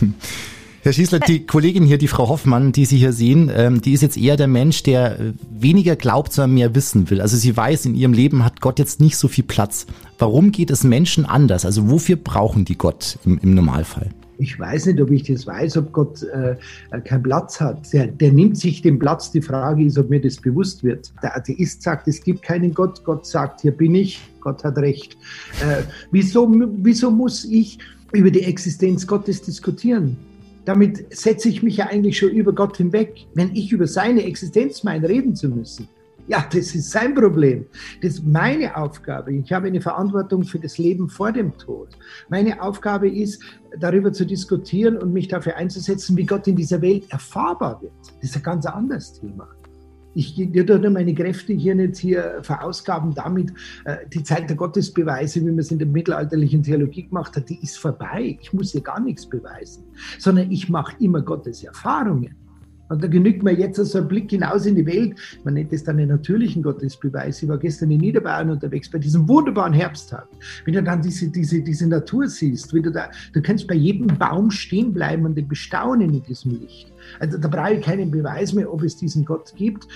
Herr 0.86 0.92
Schießler, 0.92 1.18
die 1.18 1.44
Kollegin 1.44 1.82
hier, 1.82 1.98
die 1.98 2.06
Frau 2.06 2.28
Hoffmann, 2.28 2.70
die 2.70 2.84
Sie 2.84 2.96
hier 2.96 3.12
sehen, 3.12 3.50
ähm, 3.52 3.80
die 3.80 3.92
ist 3.92 4.02
jetzt 4.02 4.16
eher 4.16 4.36
der 4.36 4.46
Mensch, 4.46 4.84
der 4.84 5.18
äh, 5.18 5.32
weniger 5.50 5.96
glaubt, 5.96 6.32
sondern 6.32 6.54
mehr 6.54 6.76
wissen 6.76 7.10
will. 7.10 7.20
Also 7.20 7.36
sie 7.36 7.56
weiß, 7.56 7.86
in 7.86 7.96
ihrem 7.96 8.12
Leben 8.12 8.44
hat 8.44 8.60
Gott 8.60 8.78
jetzt 8.78 9.00
nicht 9.00 9.16
so 9.16 9.26
viel 9.26 9.42
Platz. 9.42 9.86
Warum 10.16 10.52
geht 10.52 10.70
es 10.70 10.84
Menschen 10.84 11.26
anders? 11.26 11.64
Also 11.64 11.90
wofür 11.90 12.14
brauchen 12.14 12.64
die 12.64 12.78
Gott 12.78 13.18
im, 13.24 13.40
im 13.42 13.54
Normalfall? 13.56 14.10
Ich 14.38 14.60
weiß 14.60 14.86
nicht, 14.86 15.00
ob 15.00 15.10
ich 15.10 15.24
das 15.24 15.44
weiß, 15.44 15.76
ob 15.78 15.92
Gott 15.92 16.22
äh, 16.22 16.54
keinen 17.00 17.24
Platz 17.24 17.60
hat. 17.60 17.92
Der, 17.92 18.06
der, 18.06 18.30
nimmt 18.30 18.56
sich 18.56 18.80
den 18.80 19.00
Platz. 19.00 19.32
Die 19.32 19.42
Frage 19.42 19.84
ist, 19.84 19.98
ob 19.98 20.08
mir 20.08 20.20
das 20.20 20.36
bewusst 20.36 20.84
wird. 20.84 21.12
Der 21.20 21.36
Atheist 21.36 21.82
sagt, 21.82 22.06
es 22.06 22.22
gibt 22.22 22.42
keinen 22.42 22.72
Gott. 22.72 23.02
Gott 23.02 23.26
sagt, 23.26 23.62
hier 23.62 23.72
bin 23.72 23.96
ich. 23.96 24.20
Gott 24.40 24.62
hat 24.62 24.78
recht. 24.78 25.16
Äh, 25.60 25.82
wieso, 26.12 26.48
wieso 26.76 27.10
muss 27.10 27.44
ich 27.44 27.78
über 28.12 28.30
die 28.30 28.44
Existenz 28.44 29.04
Gottes 29.04 29.42
diskutieren? 29.42 30.16
Damit 30.66 31.16
setze 31.16 31.48
ich 31.48 31.62
mich 31.62 31.78
ja 31.78 31.86
eigentlich 31.86 32.18
schon 32.18 32.30
über 32.30 32.52
Gott 32.52 32.76
hinweg, 32.76 33.26
wenn 33.34 33.54
ich 33.54 33.72
über 33.72 33.86
seine 33.86 34.24
Existenz 34.24 34.82
meine, 34.82 35.08
reden 35.08 35.34
zu 35.34 35.48
müssen. 35.48 35.88
Ja, 36.28 36.44
das 36.52 36.74
ist 36.74 36.90
sein 36.90 37.14
Problem. 37.14 37.66
Das 38.02 38.14
ist 38.14 38.26
meine 38.26 38.76
Aufgabe. 38.76 39.32
Ich 39.32 39.52
habe 39.52 39.68
eine 39.68 39.80
Verantwortung 39.80 40.42
für 40.42 40.58
das 40.58 40.76
Leben 40.76 41.08
vor 41.08 41.30
dem 41.30 41.56
Tod. 41.56 41.90
Meine 42.28 42.60
Aufgabe 42.60 43.08
ist, 43.08 43.40
darüber 43.78 44.12
zu 44.12 44.26
diskutieren 44.26 44.98
und 44.98 45.12
mich 45.12 45.28
dafür 45.28 45.56
einzusetzen, 45.56 46.16
wie 46.16 46.26
Gott 46.26 46.48
in 46.48 46.56
dieser 46.56 46.82
Welt 46.82 47.04
erfahrbar 47.10 47.80
wird. 47.80 47.92
Das 48.20 48.30
ist 48.30 48.36
ein 48.36 48.42
ganz 48.42 48.66
anderes 48.66 49.12
Thema. 49.12 49.46
Ich 50.16 50.38
würde 50.38 50.88
meine 50.88 51.14
Kräfte 51.14 51.52
hier 51.52 51.74
nicht 51.74 51.98
hier 51.98 52.38
verausgaben 52.40 53.14
damit, 53.14 53.52
äh, 53.84 53.96
die 54.10 54.22
Zeit 54.22 54.48
der 54.48 54.56
Gottesbeweise, 54.56 55.42
wie 55.42 55.50
man 55.50 55.58
es 55.58 55.70
in 55.70 55.78
der 55.78 55.86
mittelalterlichen 55.86 56.62
Theologie 56.62 57.06
gemacht 57.06 57.36
hat, 57.36 57.50
die 57.50 57.62
ist 57.62 57.78
vorbei. 57.78 58.38
Ich 58.40 58.50
muss 58.54 58.72
hier 58.72 58.80
gar 58.80 58.98
nichts 58.98 59.26
beweisen, 59.26 59.84
sondern 60.18 60.50
ich 60.50 60.70
mache 60.70 60.96
immer 61.00 61.20
Gottes 61.20 61.62
Erfahrungen. 61.62 62.34
Und 62.88 63.02
da 63.02 63.08
genügt 63.08 63.42
mir 63.42 63.52
jetzt 63.52 63.76
so 63.76 63.98
ein 63.98 64.08
Blick 64.08 64.30
hinaus 64.30 64.66
in 64.66 64.76
die 64.76 64.86
Welt. 64.86 65.16
Man 65.44 65.54
nennt 65.54 65.72
es 65.72 65.84
dann 65.84 65.98
einen 65.98 66.08
natürlichen 66.08 66.62
Gottesbeweis. 66.62 67.42
Ich 67.42 67.48
war 67.48 67.58
gestern 67.58 67.90
in 67.90 67.98
Niederbayern 67.98 68.50
unterwegs 68.50 68.90
bei 68.90 68.98
diesem 68.98 69.28
wunderbaren 69.28 69.72
Herbsttag. 69.72 70.26
Wenn 70.64 70.74
du 70.74 70.82
dann 70.82 71.02
diese, 71.02 71.28
diese, 71.28 71.60
diese 71.60 71.88
Natur 71.88 72.28
siehst, 72.28 72.72
wie 72.74 72.82
du 72.82 72.90
da, 72.90 73.10
du 73.32 73.42
kannst 73.42 73.66
bei 73.66 73.74
jedem 73.74 74.06
Baum 74.18 74.50
stehen 74.50 74.92
bleiben 74.92 75.24
und 75.24 75.36
den 75.36 75.48
bestaunen 75.48 76.14
in 76.14 76.22
diesem 76.22 76.60
Licht. 76.60 76.92
Also 77.20 77.38
da 77.38 77.48
brauche 77.48 77.74
ich 77.74 77.82
keinen 77.82 78.10
Beweis 78.10 78.52
mehr, 78.52 78.72
ob 78.72 78.82
es 78.82 78.96
diesen 78.96 79.24
Gott 79.24 79.52
gibt. 79.56 79.86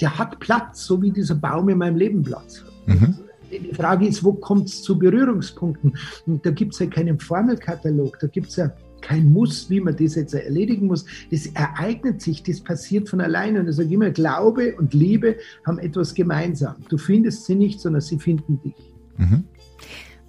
Der 0.00 0.18
hat 0.18 0.38
Platz, 0.40 0.84
so 0.84 1.00
wie 1.02 1.10
dieser 1.10 1.34
Baum 1.34 1.68
in 1.68 1.78
meinem 1.78 1.96
Leben 1.96 2.22
Platz 2.22 2.62
hat. 2.62 2.72
Mhm. 2.86 3.14
Die 3.50 3.74
Frage 3.74 4.06
ist, 4.06 4.24
wo 4.24 4.32
kommt 4.32 4.68
es 4.68 4.82
zu 4.82 4.98
Berührungspunkten? 4.98 5.96
Und 6.26 6.44
da 6.44 6.50
gibt 6.50 6.74
es 6.74 6.80
ja 6.80 6.86
keinen 6.86 7.18
Formelkatalog, 7.18 8.18
da 8.18 8.26
gibt 8.26 8.48
es 8.48 8.56
ja 8.56 8.72
kein 9.00 9.32
Muss, 9.32 9.70
wie 9.70 9.80
man 9.80 9.96
das 9.96 10.14
jetzt 10.14 10.34
erledigen 10.34 10.86
muss. 10.86 11.04
Das 11.30 11.46
ereignet 11.46 12.20
sich, 12.22 12.42
das 12.42 12.60
passiert 12.60 13.08
von 13.08 13.20
alleine. 13.20 13.60
Und 13.60 13.68
ich 13.68 13.76
sage 13.76 13.92
immer, 13.92 14.10
Glaube 14.10 14.74
und 14.76 14.94
Liebe 14.94 15.36
haben 15.64 15.78
etwas 15.78 16.14
gemeinsam. 16.14 16.76
Du 16.88 16.98
findest 16.98 17.46
sie 17.46 17.54
nicht, 17.54 17.80
sondern 17.80 18.00
sie 18.00 18.18
finden 18.18 18.60
dich. 18.62 18.74
Mhm. 19.16 19.44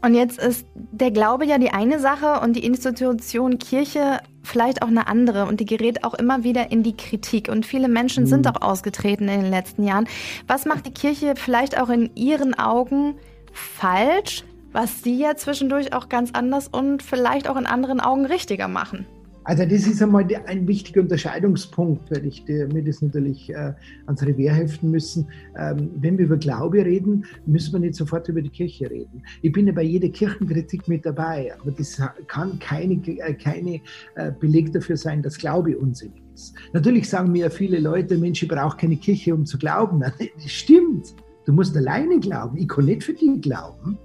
Und 0.02 0.14
jetzt 0.14 0.40
ist 0.40 0.66
der 0.76 1.12
Glaube 1.12 1.46
ja 1.46 1.58
die 1.58 1.72
eine 1.72 2.00
Sache 2.00 2.40
und 2.42 2.56
die 2.56 2.64
Institution 2.64 3.58
Kirche 3.58 4.20
vielleicht 4.44 4.84
auch 4.84 4.88
eine 4.88 5.08
andere 5.08 5.46
und 5.46 5.60
die 5.60 5.66
gerät 5.66 6.04
auch 6.04 6.14
immer 6.14 6.44
wieder 6.44 6.72
in 6.72 6.84
die 6.84 6.96
Kritik. 6.96 7.50
Und 7.50 7.66
viele 7.66 7.88
Menschen 7.88 8.26
mhm. 8.26 8.28
sind 8.28 8.48
auch 8.48 8.62
ausgetreten 8.62 9.28
in 9.28 9.42
den 9.42 9.50
letzten 9.50 9.84
Jahren. 9.84 10.08
Was 10.46 10.66
macht 10.66 10.86
die 10.86 10.94
Kirche 10.94 11.34
vielleicht 11.36 11.82
auch 11.82 11.90
in 11.90 12.12
Ihren 12.16 12.54
Augen 12.54 13.16
falsch, 13.52 14.44
was 14.78 15.02
Sie 15.02 15.20
ja 15.20 15.36
zwischendurch 15.36 15.92
auch 15.94 16.08
ganz 16.08 16.30
anders 16.34 16.68
und 16.68 17.02
vielleicht 17.02 17.50
auch 17.50 17.58
in 17.58 17.66
anderen 17.66 18.00
Augen 18.00 18.28
richtiger 18.28 18.68
machen? 18.68 19.08
Also 19.44 19.64
das 19.64 19.88
ist 19.88 20.04
einmal 20.04 20.28
ein 20.46 20.68
wichtiger 20.68 21.02
Unterscheidungspunkt, 21.02 22.12
weil 22.12 22.28
ich 22.28 22.46
mir 22.48 22.84
das 22.84 23.02
natürlich 23.02 23.50
äh, 23.50 23.74
ans 24.06 24.22
Revier 24.22 24.54
heften 24.54 24.92
müssen. 24.92 25.30
Ähm, 25.58 25.90
wenn 25.96 26.20
wir 26.20 26.26
über 26.26 26.38
Glaube 26.38 26.86
reden, 26.86 27.26
müssen 27.48 27.74
wir 27.74 27.80
nicht 27.80 27.96
sofort 27.96 28.28
über 28.28 28.40
die 28.40 28.52
Kirche 28.52 28.88
reden. 28.88 29.24
Ich 29.42 29.52
bin 29.52 29.66
ja 29.66 29.74
bei 29.74 29.82
jeder 29.82 30.10
Kirchenkritik 30.10 30.88
mit 30.88 31.04
dabei, 31.08 31.52
aber 31.60 31.72
das 31.72 32.00
kann 32.28 32.60
keine, 32.60 33.02
äh, 33.08 33.34
keine 33.34 33.82
äh, 34.14 34.32
Beleg 34.40 34.74
dafür 34.74 34.98
sein, 34.98 35.24
dass 35.24 35.40
Glaube 35.40 35.76
unsinnig 35.76 36.22
ist. 36.36 36.54
Natürlich 36.74 37.10
sagen 37.10 37.32
mir 37.32 37.50
viele 37.50 37.80
Leute, 37.80 38.16
Mensch, 38.16 38.44
ich 38.44 38.50
brauche 38.50 38.78
keine 38.78 38.98
Kirche, 38.98 39.34
um 39.34 39.44
zu 39.44 39.58
glauben. 39.58 40.04
Das 40.20 40.52
stimmt. 40.52 41.16
Du 41.46 41.54
musst 41.54 41.76
alleine 41.76 42.20
glauben. 42.20 42.58
Ich 42.58 42.68
kann 42.68 42.86
nicht 42.86 43.04
für 43.04 43.14
dich 43.14 43.42
glauben. 43.42 43.98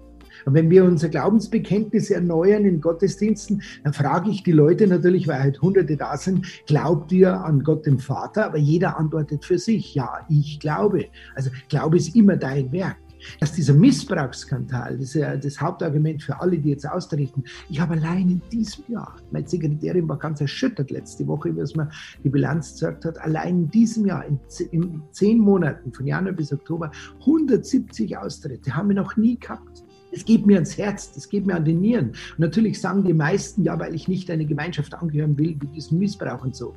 Und 0.45 0.55
wenn 0.55 0.71
wir 0.71 0.85
unser 0.85 1.09
Glaubensbekenntnis 1.09 2.11
erneuern 2.11 2.65
in 2.65 2.81
Gottesdiensten, 2.81 3.63
dann 3.85 3.93
frage 3.93 4.31
ich 4.31 4.43
die 4.43 4.53
Leute 4.53 4.87
natürlich, 4.87 5.29
weil 5.29 5.41
halt 5.41 5.63
Hunderte 5.63 5.97
da 5.97 6.17
sind, 6.17 6.47
glaubt 6.67 7.13
ihr 7.13 7.45
an 7.45 7.63
Gott 7.63 7.87
dem 7.87 7.99
Vater? 7.99 8.47
Aber 8.47 8.59
jeder 8.59 8.99
antwortet 8.99 9.45
für 9.45 9.59
sich, 9.59 9.95
ja, 9.95 10.27
ich 10.29 10.61
glaube. 10.61 11.07
Also 11.35 11.51
Glaube 11.69 11.97
ist 11.97 12.15
immer 12.15 12.37
dein 12.37 12.73
Werk 12.73 12.97
dass 13.41 13.53
dieser 13.53 13.75
Missbrauchsskandal, 13.75 14.99
das 14.99 15.09
ist 15.09 15.15
ja 15.15 15.37
das 15.37 15.61
Hauptargument 15.61 16.23
für 16.23 16.41
alle, 16.41 16.59
die 16.59 16.71
jetzt 16.71 16.89
austreten. 16.89 17.45
Ich 17.69 17.81
habe 17.81 17.95
allein 17.95 18.31
in 18.31 18.43
diesem 18.51 18.85
Jahr, 18.89 19.17
meine 19.31 19.49
Sekretärin 19.49 20.09
war 20.09 20.19
ganz 20.19 20.41
erschüttert 20.41 20.91
letzte 20.91 21.27
Woche, 21.27 21.55
wie 21.55 21.61
es 21.61 21.75
mir 21.75 21.89
die 22.25 22.29
Bilanz 22.29 22.73
gesagt 22.73 23.05
hat, 23.05 23.19
allein 23.19 23.63
in 23.63 23.71
diesem 23.71 24.07
Jahr, 24.07 24.25
in 24.27 25.03
zehn 25.11 25.39
Monaten, 25.39 25.93
von 25.93 26.07
Januar 26.07 26.33
bis 26.33 26.53
Oktober, 26.53 26.91
170 27.21 28.17
Austritte, 28.17 28.75
haben 28.75 28.89
wir 28.89 28.97
noch 28.97 29.17
nie 29.17 29.39
gehabt. 29.39 29.82
Es 30.13 30.25
geht 30.25 30.47
mir 30.47 30.55
ans 30.57 30.77
Herz, 30.77 31.13
das 31.13 31.29
geht 31.29 31.47
mir 31.47 31.57
an 31.57 31.65
die 31.65 31.75
Nieren. 31.75 32.11
Und 32.11 32.39
natürlich 32.39 32.81
sagen 32.81 33.03
die 33.05 33.15
meisten, 33.15 33.65
ja, 33.65 33.79
weil 33.79 33.95
ich 33.95 34.09
nicht 34.09 34.31
einer 34.31 34.45
Gemeinschaft 34.45 34.95
angehören 34.95 35.37
will, 35.39 35.57
wie 35.61 35.67
diesen 35.69 35.99
Missbrauch 35.99 36.45
und 36.45 36.55
so. 36.55 36.75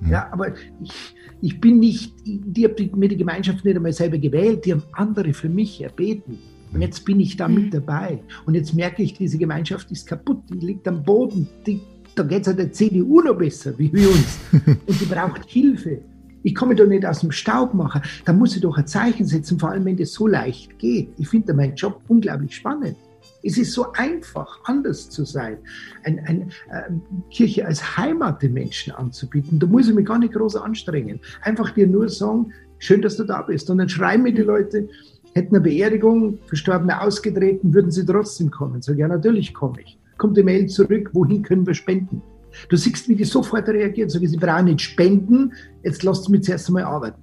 Mhm. 0.00 0.10
Ja, 0.10 0.28
aber 0.32 0.54
ich, 0.82 1.14
ich 1.42 1.60
bin 1.60 1.78
nicht, 1.78 2.14
die 2.24 2.64
haben 2.64 2.98
mir 2.98 3.08
die 3.08 3.16
Gemeinschaft 3.16 3.64
nicht 3.64 3.76
einmal 3.76 3.92
selber 3.92 4.18
gewählt, 4.18 4.64
die 4.64 4.72
haben 4.72 4.82
andere 4.92 5.32
für 5.32 5.48
mich 5.48 5.82
erbeten. 5.82 6.38
Und 6.72 6.80
jetzt 6.80 7.04
bin 7.04 7.20
ich 7.20 7.36
da 7.36 7.48
mit 7.48 7.66
mhm. 7.66 7.70
dabei. 7.70 8.22
Und 8.46 8.54
jetzt 8.54 8.74
merke 8.74 9.02
ich, 9.02 9.12
diese 9.14 9.36
Gemeinschaft 9.36 9.90
ist 9.90 10.06
kaputt, 10.06 10.42
die 10.48 10.64
liegt 10.66 10.88
am 10.88 11.02
Boden. 11.02 11.46
Die, 11.66 11.80
da 12.14 12.22
geht 12.22 12.40
es 12.42 12.46
ja 12.46 12.52
der 12.54 12.72
CDU 12.72 13.20
noch 13.20 13.36
besser 13.36 13.78
wie 13.78 13.92
wir 13.92 14.08
uns. 14.08 14.38
Und 14.86 15.00
die 15.00 15.04
braucht 15.04 15.48
Hilfe. 15.48 16.00
Ich 16.42 16.54
komme 16.54 16.74
doch 16.74 16.86
nicht 16.86 17.06
aus 17.06 17.20
dem 17.20 17.30
Staub 17.30 17.74
machen. 17.74 18.02
Da 18.24 18.32
muss 18.32 18.56
ich 18.56 18.62
doch 18.62 18.76
ein 18.76 18.86
Zeichen 18.86 19.26
setzen, 19.26 19.58
vor 19.58 19.70
allem 19.70 19.84
wenn 19.84 19.96
das 19.96 20.12
so 20.12 20.26
leicht 20.26 20.78
geht. 20.78 21.08
Ich 21.18 21.28
finde 21.28 21.54
meinen 21.54 21.74
Job 21.74 22.00
unglaublich 22.08 22.56
spannend. 22.56 22.96
Es 23.44 23.58
ist 23.58 23.72
so 23.72 23.92
einfach, 23.92 24.60
anders 24.64 25.10
zu 25.10 25.24
sein, 25.24 25.58
eine 26.04 26.22
ein, 26.26 26.40
äh, 26.70 26.90
Kirche 27.30 27.66
als 27.66 27.96
Heimat 27.96 28.40
den 28.42 28.52
Menschen 28.52 28.92
anzubieten. 28.92 29.58
Da 29.58 29.66
muss 29.66 29.88
ich 29.88 29.94
mich 29.94 30.06
gar 30.06 30.18
nicht 30.18 30.32
groß 30.32 30.56
anstrengen. 30.56 31.18
Einfach 31.42 31.70
dir 31.70 31.86
nur 31.86 32.08
sagen, 32.08 32.52
schön, 32.78 33.02
dass 33.02 33.16
du 33.16 33.24
da 33.24 33.42
bist. 33.42 33.68
Und 33.68 33.78
dann 33.78 33.88
schreiben 33.88 34.22
mir 34.22 34.32
die 34.32 34.42
Leute, 34.42 34.88
hätten 35.34 35.56
eine 35.56 35.64
Beerdigung, 35.64 36.38
Verstorbene 36.46 37.00
ausgetreten, 37.00 37.74
würden 37.74 37.90
sie 37.90 38.04
trotzdem 38.04 38.50
kommen. 38.50 38.82
Sag 38.82 38.96
ja, 38.98 39.08
natürlich 39.08 39.54
komme 39.54 39.80
ich. 39.82 39.98
Kommt 40.18 40.36
die 40.36 40.42
Mail 40.42 40.68
zurück, 40.68 41.10
wohin 41.12 41.42
können 41.42 41.66
wir 41.66 41.74
spenden? 41.74 42.22
Du 42.68 42.76
siehst, 42.76 43.08
wie 43.08 43.16
die 43.16 43.24
sofort 43.24 43.68
reagieren. 43.68 44.08
So 44.08 44.20
wie 44.20 44.26
sie 44.26 44.36
brauchen 44.36 44.66
nicht 44.66 44.80
spenden, 44.80 45.52
jetzt 45.82 46.02
lasst 46.02 46.28
mich 46.28 46.42
zuerst 46.42 46.68
einmal 46.68 46.84
arbeiten. 46.84 47.20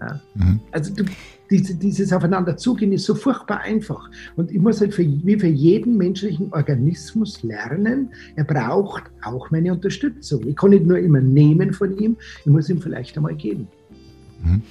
Ja. 0.00 0.20
Mhm. 0.34 0.60
Also 0.72 0.94
du, 0.94 1.04
Diese, 1.50 1.74
dieses 1.74 2.12
Aufeinanderzugehen 2.12 2.92
ist 2.92 3.04
so 3.04 3.14
furchtbar 3.14 3.60
einfach. 3.60 4.10
Und 4.34 4.50
ich 4.50 4.58
muss 4.58 4.80
halt 4.80 4.94
für, 4.94 5.04
wie 5.04 5.38
für 5.38 5.46
jeden 5.46 5.98
menschlichen 5.98 6.52
Organismus 6.52 7.42
lernen, 7.42 8.08
er 8.34 8.44
braucht 8.44 9.04
auch 9.22 9.50
meine 9.50 9.72
Unterstützung. 9.72 10.46
Ich 10.48 10.56
kann 10.56 10.70
nicht 10.70 10.86
nur 10.86 10.98
immer 10.98 11.20
nehmen 11.20 11.72
von 11.74 11.96
ihm, 11.98 12.16
ich 12.40 12.46
muss 12.46 12.70
ihm 12.70 12.80
vielleicht 12.80 13.16
einmal 13.16 13.34
geben. 13.34 13.68
Mhm 14.42 14.62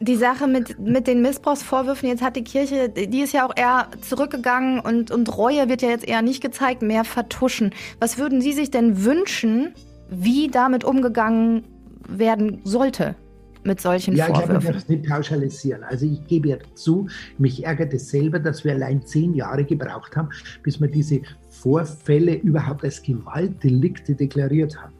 die 0.00 0.16
Sache 0.16 0.46
mit, 0.46 0.78
mit 0.78 1.06
den 1.06 1.20
Missbrauchsvorwürfen, 1.20 2.08
jetzt 2.08 2.22
hat 2.22 2.34
die 2.34 2.44
Kirche, 2.44 2.88
die 2.88 3.20
ist 3.20 3.32
ja 3.32 3.46
auch 3.46 3.54
eher 3.54 3.88
zurückgegangen 4.00 4.80
und, 4.80 5.10
und 5.10 5.36
Reue 5.36 5.68
wird 5.68 5.82
ja 5.82 5.90
jetzt 5.90 6.08
eher 6.08 6.22
nicht 6.22 6.42
gezeigt, 6.42 6.82
mehr 6.82 7.04
vertuschen. 7.04 7.72
Was 8.00 8.18
würden 8.18 8.40
Sie 8.40 8.52
sich 8.52 8.70
denn 8.70 9.04
wünschen, 9.04 9.74
wie 10.08 10.48
damit 10.48 10.84
umgegangen 10.84 11.64
werden 12.08 12.60
sollte? 12.64 13.14
mit 13.62 13.78
solchen 13.78 14.16
ja, 14.16 14.24
Vorwürfen? 14.24 14.48
Ja, 14.48 14.56
ich 14.56 14.60
glaube, 14.62 14.72
darf 14.72 14.82
es 14.82 14.88
nicht 14.88 15.06
pauschalisieren. 15.06 15.84
Also 15.84 16.06
ich 16.06 16.24
gebe 16.26 16.48
ja 16.48 16.56
zu, 16.74 17.08
mich 17.36 17.62
ärgert 17.64 17.92
es 17.92 18.08
selber, 18.08 18.38
dass 18.38 18.64
wir 18.64 18.72
allein 18.72 19.04
zehn 19.04 19.34
Jahre 19.34 19.64
gebraucht 19.64 20.16
haben, 20.16 20.30
bis 20.62 20.80
wir 20.80 20.88
diese 20.88 21.20
Vorfälle 21.50 22.36
überhaupt 22.36 22.84
als 22.84 23.02
Gewaltdelikte 23.02 24.14
deklariert 24.14 24.80
haben. 24.80 24.94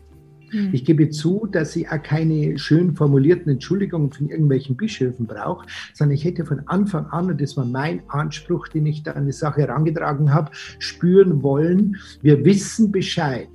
Hm. 0.50 0.70
Ich 0.72 0.84
gebe 0.84 1.10
zu, 1.10 1.46
dass 1.50 1.76
ich 1.76 1.88
auch 1.88 2.02
keine 2.02 2.58
schön 2.58 2.94
formulierten 2.94 3.52
Entschuldigungen 3.52 4.12
von 4.12 4.28
irgendwelchen 4.28 4.76
Bischöfen 4.76 5.26
brauche, 5.26 5.66
sondern 5.94 6.14
ich 6.14 6.24
hätte 6.24 6.44
von 6.44 6.60
Anfang 6.66 7.06
an, 7.06 7.30
und 7.30 7.40
das 7.40 7.56
war 7.56 7.64
mein 7.64 8.02
Anspruch, 8.08 8.68
den 8.68 8.86
ich 8.86 9.02
da 9.02 9.12
an 9.12 9.26
die 9.26 9.32
Sache 9.32 9.62
herangetragen 9.62 10.34
habe, 10.34 10.50
spüren 10.78 11.42
wollen, 11.42 11.96
wir 12.22 12.44
wissen 12.44 12.90
Bescheid. 12.90 13.48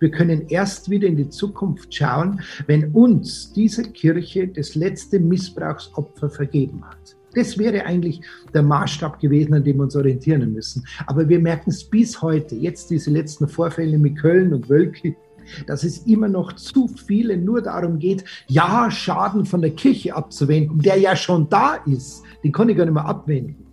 Wir 0.00 0.10
können 0.10 0.46
erst 0.48 0.88
wieder 0.88 1.06
in 1.06 1.16
die 1.16 1.28
Zukunft 1.28 1.94
schauen, 1.94 2.40
wenn 2.66 2.90
uns 2.92 3.52
diese 3.52 3.82
Kirche 3.82 4.48
das 4.48 4.74
letzte 4.74 5.20
Missbrauchsopfer 5.20 6.30
vergeben 6.30 6.82
hat. 6.82 7.16
Das 7.34 7.58
wäre 7.58 7.84
eigentlich 7.84 8.22
der 8.52 8.62
Maßstab 8.62 9.20
gewesen, 9.20 9.54
an 9.54 9.62
dem 9.62 9.76
wir 9.76 9.84
uns 9.84 9.94
orientieren 9.94 10.52
müssen. 10.52 10.84
Aber 11.06 11.28
wir 11.28 11.38
merken 11.38 11.70
es 11.70 11.84
bis 11.84 12.20
heute, 12.22 12.56
jetzt 12.56 12.90
diese 12.90 13.10
letzten 13.10 13.46
Vorfälle 13.46 13.98
mit 13.98 14.16
Köln 14.18 14.52
und 14.52 14.68
Wölki, 14.68 15.14
dass 15.66 15.84
es 15.84 15.98
immer 16.06 16.28
noch 16.28 16.54
zu 16.54 16.88
viele 16.88 17.36
nur 17.36 17.62
darum 17.62 17.98
geht, 17.98 18.24
ja, 18.46 18.90
Schaden 18.90 19.44
von 19.44 19.60
der 19.60 19.70
Kirche 19.70 20.14
abzuwenden, 20.14 20.80
der 20.80 20.98
ja 20.98 21.16
schon 21.16 21.48
da 21.48 21.74
ist. 21.86 22.22
Den 22.44 22.52
kann 22.52 22.68
ich 22.68 22.76
gar 22.76 22.84
nicht 22.84 22.94
mehr 22.94 23.04
abwenden. 23.04 23.66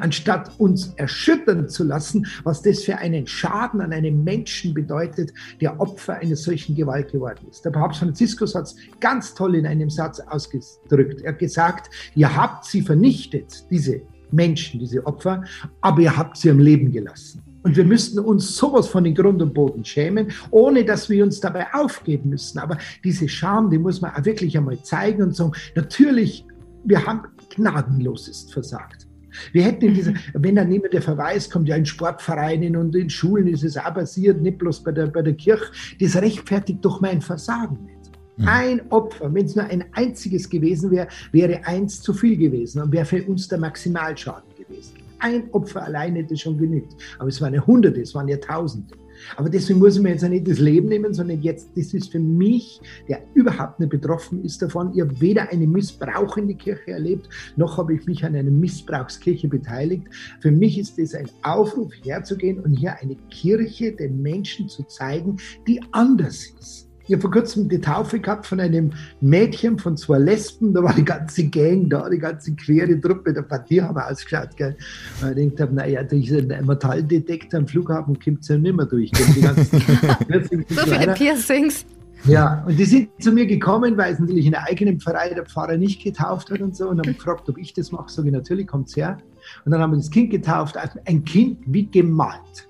Anstatt 0.00 0.58
uns 0.58 0.94
erschüttern 0.96 1.68
zu 1.68 1.84
lassen, 1.84 2.26
was 2.44 2.62
das 2.62 2.84
für 2.84 2.98
einen 2.98 3.26
Schaden 3.26 3.80
an 3.80 3.92
einem 3.92 4.24
Menschen 4.24 4.74
bedeutet, 4.74 5.32
der 5.60 5.80
Opfer 5.80 6.14
einer 6.14 6.36
solchen 6.36 6.74
Gewalt 6.74 7.12
geworden 7.12 7.46
ist. 7.50 7.64
Der 7.64 7.70
Papst 7.70 8.00
Franziskus 8.00 8.54
hat 8.54 8.64
es 8.64 8.76
ganz 9.00 9.34
toll 9.34 9.56
in 9.56 9.66
einem 9.66 9.90
Satz 9.90 10.20
ausgedrückt. 10.20 11.22
Er 11.22 11.32
hat 11.32 11.38
gesagt, 11.38 11.90
ihr 12.14 12.34
habt 12.34 12.64
sie 12.64 12.82
vernichtet, 12.82 13.64
diese 13.70 14.02
Menschen, 14.30 14.80
diese 14.80 15.04
Opfer, 15.06 15.44
aber 15.80 16.00
ihr 16.00 16.16
habt 16.16 16.36
sie 16.36 16.50
am 16.50 16.58
Leben 16.58 16.90
gelassen. 16.90 17.42
Und 17.62 17.76
wir 17.76 17.84
müssten 17.84 18.18
uns 18.18 18.56
sowas 18.56 18.88
von 18.88 19.04
den 19.04 19.14
Grund 19.14 19.40
und 19.40 19.54
Boden 19.54 19.84
schämen, 19.84 20.32
ohne 20.50 20.84
dass 20.84 21.08
wir 21.08 21.24
uns 21.24 21.40
dabei 21.40 21.66
aufgeben 21.72 22.30
müssen. 22.30 22.58
Aber 22.58 22.76
diese 23.04 23.28
Scham, 23.28 23.70
die 23.70 23.78
muss 23.78 24.00
man 24.00 24.12
auch 24.12 24.24
wirklich 24.24 24.56
einmal 24.56 24.80
zeigen 24.82 25.22
und 25.22 25.36
sagen, 25.36 25.52
natürlich, 25.74 26.44
wir 26.84 27.06
haben 27.06 27.22
gnadenlosest 27.54 28.52
versagt. 28.52 29.06
Wir 29.52 29.64
hätten 29.64 29.86
in 29.86 29.94
dieser, 29.94 30.14
wenn 30.34 30.56
dann 30.56 30.68
niemand 30.68 30.92
der 30.92 31.02
Verweis 31.02 31.48
kommt, 31.48 31.68
ja 31.68 31.76
in 31.76 31.86
Sportvereinen 31.86 32.76
und 32.76 32.94
in 32.96 33.08
Schulen 33.08 33.46
ist 33.46 33.64
es 33.64 33.76
auch 33.76 33.94
passiert, 33.94 34.42
nicht 34.42 34.58
bloß 34.58 34.82
bei 34.82 34.92
der, 34.92 35.06
bei 35.06 35.22
der 35.22 35.34
Kirche, 35.34 35.66
das 36.00 36.16
rechtfertigt 36.16 36.84
doch 36.84 37.00
mein 37.00 37.20
Versagen 37.20 37.78
nicht. 37.84 38.10
Mhm. 38.36 38.48
Ein 38.48 38.82
Opfer, 38.90 39.32
wenn 39.32 39.46
es 39.46 39.54
nur 39.54 39.66
ein 39.66 39.84
einziges 39.92 40.48
gewesen 40.48 40.90
wäre, 40.90 41.08
wäre 41.30 41.64
eins 41.64 42.00
zu 42.00 42.12
viel 42.12 42.36
gewesen 42.36 42.82
und 42.82 42.92
wäre 42.92 43.04
für 43.04 43.22
uns 43.24 43.46
der 43.48 43.58
Maximalschaden 43.58 44.50
gewesen 44.56 45.01
ein 45.22 45.50
Opfer 45.52 45.84
allein 45.84 46.16
hätte 46.16 46.36
schon 46.36 46.58
genügt. 46.58 46.94
Aber 47.18 47.28
es 47.28 47.40
waren 47.40 47.54
ja 47.54 47.66
Hunderte, 47.66 48.00
es 48.00 48.14
waren 48.14 48.28
ja 48.28 48.36
Tausende. 48.36 48.94
Aber 49.36 49.48
deswegen 49.48 49.78
muss 49.78 49.96
ich 49.96 50.02
mir 50.02 50.10
jetzt 50.10 50.22
nicht 50.22 50.48
das 50.48 50.58
Leben 50.58 50.88
nehmen, 50.88 51.14
sondern 51.14 51.40
jetzt, 51.42 51.70
das 51.76 51.94
ist 51.94 52.10
für 52.10 52.18
mich, 52.18 52.80
der 53.08 53.22
überhaupt 53.34 53.78
nicht 53.80 53.90
betroffen 53.90 54.42
ist 54.44 54.60
davon. 54.62 54.92
Ich 54.94 55.00
habe 55.00 55.20
weder 55.20 55.50
einen 55.50 55.70
Missbrauch 55.70 56.36
in 56.36 56.48
die 56.48 56.56
Kirche 56.56 56.92
erlebt, 56.92 57.28
noch 57.56 57.78
habe 57.78 57.94
ich 57.94 58.06
mich 58.06 58.24
an 58.24 58.34
einer 58.34 58.50
Missbrauchskirche 58.50 59.48
beteiligt. 59.48 60.06
Für 60.40 60.50
mich 60.50 60.78
ist 60.78 60.98
es 60.98 61.14
ein 61.14 61.28
Aufruf, 61.42 61.92
herzugehen 62.04 62.60
und 62.60 62.72
hier 62.72 62.96
eine 63.00 63.16
Kirche 63.30 63.92
den 63.92 64.22
Menschen 64.22 64.68
zu 64.68 64.82
zeigen, 64.84 65.36
die 65.66 65.80
anders 65.92 66.46
ist. 66.58 66.91
Ich 67.06 67.12
habe 67.12 67.22
vor 67.22 67.30
kurzem 67.30 67.68
die 67.68 67.80
Taufe 67.80 68.20
gehabt 68.20 68.46
von 68.46 68.60
einem 68.60 68.92
Mädchen, 69.20 69.78
von 69.78 69.96
zwei 69.96 70.18
Lesben. 70.18 70.72
Da 70.72 70.82
war 70.82 70.94
die 70.94 71.04
ganze 71.04 71.44
Gang 71.48 71.90
da, 71.90 72.08
die 72.08 72.18
ganze 72.18 72.54
queere 72.54 73.00
Truppe. 73.00 73.32
Der 73.32 73.42
Partie 73.42 73.82
haben 73.82 73.96
wir 73.96 74.08
ausgeschaut. 74.08 74.56
Gell. 74.56 74.76
Und 75.22 75.36
ich 75.36 75.54
dachte, 75.54 75.74
naja, 75.74 76.02
durch 76.04 76.32
einen 76.32 76.66
Metalldetektor 76.66 77.60
am 77.60 77.66
Flughafen 77.66 78.18
kommt 78.18 78.40
es 78.42 78.48
ja 78.48 78.56
nicht 78.56 78.76
mehr 78.76 78.86
durch. 78.86 79.10
Die 79.10 79.40
ganzen 79.40 79.80
so 80.68 80.80
viele 80.82 81.14
Piercings. 81.14 81.84
Ja, 82.24 82.62
und 82.68 82.78
die 82.78 82.84
sind 82.84 83.08
zu 83.20 83.32
mir 83.32 83.46
gekommen, 83.46 83.96
weil 83.96 84.12
es 84.12 84.20
natürlich 84.20 84.46
in 84.46 84.52
der 84.52 84.62
eigenen 84.64 85.00
Pfarrei 85.00 85.30
der 85.30 85.44
Pfarrer 85.44 85.76
nicht 85.76 86.04
getauft 86.04 86.50
hat 86.52 86.60
und 86.60 86.76
so. 86.76 86.88
Und 86.88 86.98
haben 86.98 87.14
gefragt, 87.14 87.48
ob 87.48 87.58
ich 87.58 87.72
das 87.74 87.90
mache. 87.90 88.12
Sage 88.12 88.28
ich, 88.28 88.34
natürlich, 88.34 88.68
kommt's 88.68 88.94
her. 88.94 89.18
Und 89.64 89.72
dann 89.72 89.80
haben 89.80 89.90
wir 89.90 89.96
das 89.96 90.10
Kind 90.10 90.30
getauft. 90.30 90.76
Also 90.76 91.00
ein 91.04 91.24
Kind 91.24 91.58
wie 91.66 91.86
gemalt. 91.86 92.68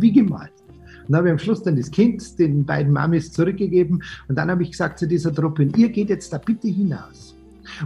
wie 0.00 0.12
gemalt. 0.12 0.55
Und 1.06 1.12
dann 1.12 1.18
habe 1.18 1.28
ich 1.28 1.32
am 1.32 1.38
Schluss 1.38 1.62
dann 1.62 1.76
das 1.76 1.90
Kind 1.90 2.38
den 2.38 2.64
beiden 2.64 2.92
Mamis 2.92 3.32
zurückgegeben. 3.32 4.02
Und 4.28 4.36
dann 4.36 4.50
habe 4.50 4.62
ich 4.62 4.72
gesagt 4.72 4.98
zu 4.98 5.06
dieser 5.06 5.32
Truppe, 5.32 5.68
ihr 5.76 5.88
geht 5.88 6.08
jetzt 6.08 6.32
da 6.32 6.38
bitte 6.38 6.68
hinaus 6.68 7.36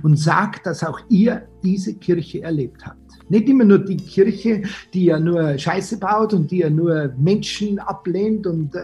und 0.02 0.18
sagt, 0.18 0.66
dass 0.66 0.82
auch 0.82 1.00
ihr 1.08 1.42
diese 1.62 1.94
Kirche 1.94 2.42
erlebt 2.42 2.86
habt. 2.86 2.98
Nicht 3.28 3.48
immer 3.48 3.64
nur 3.64 3.78
die 3.78 3.96
Kirche, 3.96 4.62
die 4.92 5.06
ja 5.06 5.20
nur 5.20 5.56
Scheiße 5.56 5.98
baut 5.98 6.34
und 6.34 6.50
die 6.50 6.58
ja 6.58 6.70
nur 6.70 7.14
Menschen 7.16 7.78
ablehnt 7.78 8.46
und, 8.46 8.74
äh, 8.74 8.80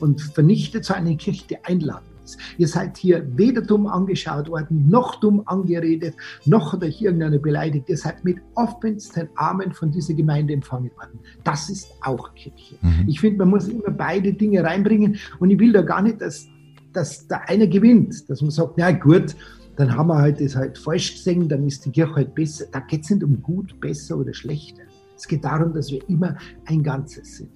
und 0.00 0.20
vernichtet, 0.20 0.84
sondern 0.84 1.06
eine 1.06 1.16
Kirche, 1.16 1.44
die 1.48 1.64
einladet 1.64 2.09
ist. 2.30 2.38
Ihr 2.58 2.68
seid 2.68 2.96
hier 2.96 3.26
weder 3.36 3.62
dumm 3.62 3.86
angeschaut 3.86 4.48
worden, 4.48 4.86
noch 4.88 5.20
dumm 5.20 5.42
angeredet, 5.46 6.14
noch 6.44 6.72
hat 6.72 6.82
euch 6.82 7.00
irgendeiner 7.00 7.38
beleidigt. 7.38 7.88
Ihr 7.88 7.96
seid 7.96 8.24
mit 8.24 8.38
offensten 8.54 9.28
Armen 9.36 9.72
von 9.72 9.90
dieser 9.90 10.14
Gemeinde 10.14 10.54
empfangen 10.54 10.90
worden. 10.96 11.20
Das 11.44 11.68
ist 11.70 11.88
auch 12.02 12.34
Kirche. 12.34 12.76
Mhm. 12.80 13.04
Ich 13.08 13.20
finde, 13.20 13.38
man 13.38 13.50
muss 13.50 13.68
immer 13.68 13.90
beide 13.90 14.32
Dinge 14.32 14.62
reinbringen 14.62 15.18
und 15.38 15.50
ich 15.50 15.58
will 15.58 15.72
da 15.72 15.82
gar 15.82 16.02
nicht, 16.02 16.20
dass, 16.20 16.46
dass 16.92 17.26
der 17.26 17.48
eine 17.48 17.68
gewinnt, 17.68 18.28
dass 18.28 18.40
man 18.42 18.50
sagt, 18.50 18.74
na 18.76 18.90
gut, 18.92 19.36
dann 19.76 19.96
haben 19.96 20.08
wir 20.08 20.18
halt 20.18 20.40
das 20.40 20.56
halt 20.56 20.76
falsch 20.76 21.12
gesehen, 21.14 21.48
dann 21.48 21.66
ist 21.66 21.86
die 21.86 21.90
Kirche 21.90 22.14
halt 22.14 22.34
besser. 22.34 22.66
Da 22.70 22.80
geht 22.80 23.04
es 23.04 23.10
nicht 23.10 23.24
um 23.24 23.40
gut, 23.40 23.80
besser 23.80 24.18
oder 24.18 24.34
schlechter. 24.34 24.82
Es 25.16 25.26
geht 25.26 25.44
darum, 25.44 25.72
dass 25.72 25.90
wir 25.90 26.06
immer 26.08 26.36
ein 26.66 26.82
Ganzes 26.82 27.36
sind. 27.36 27.50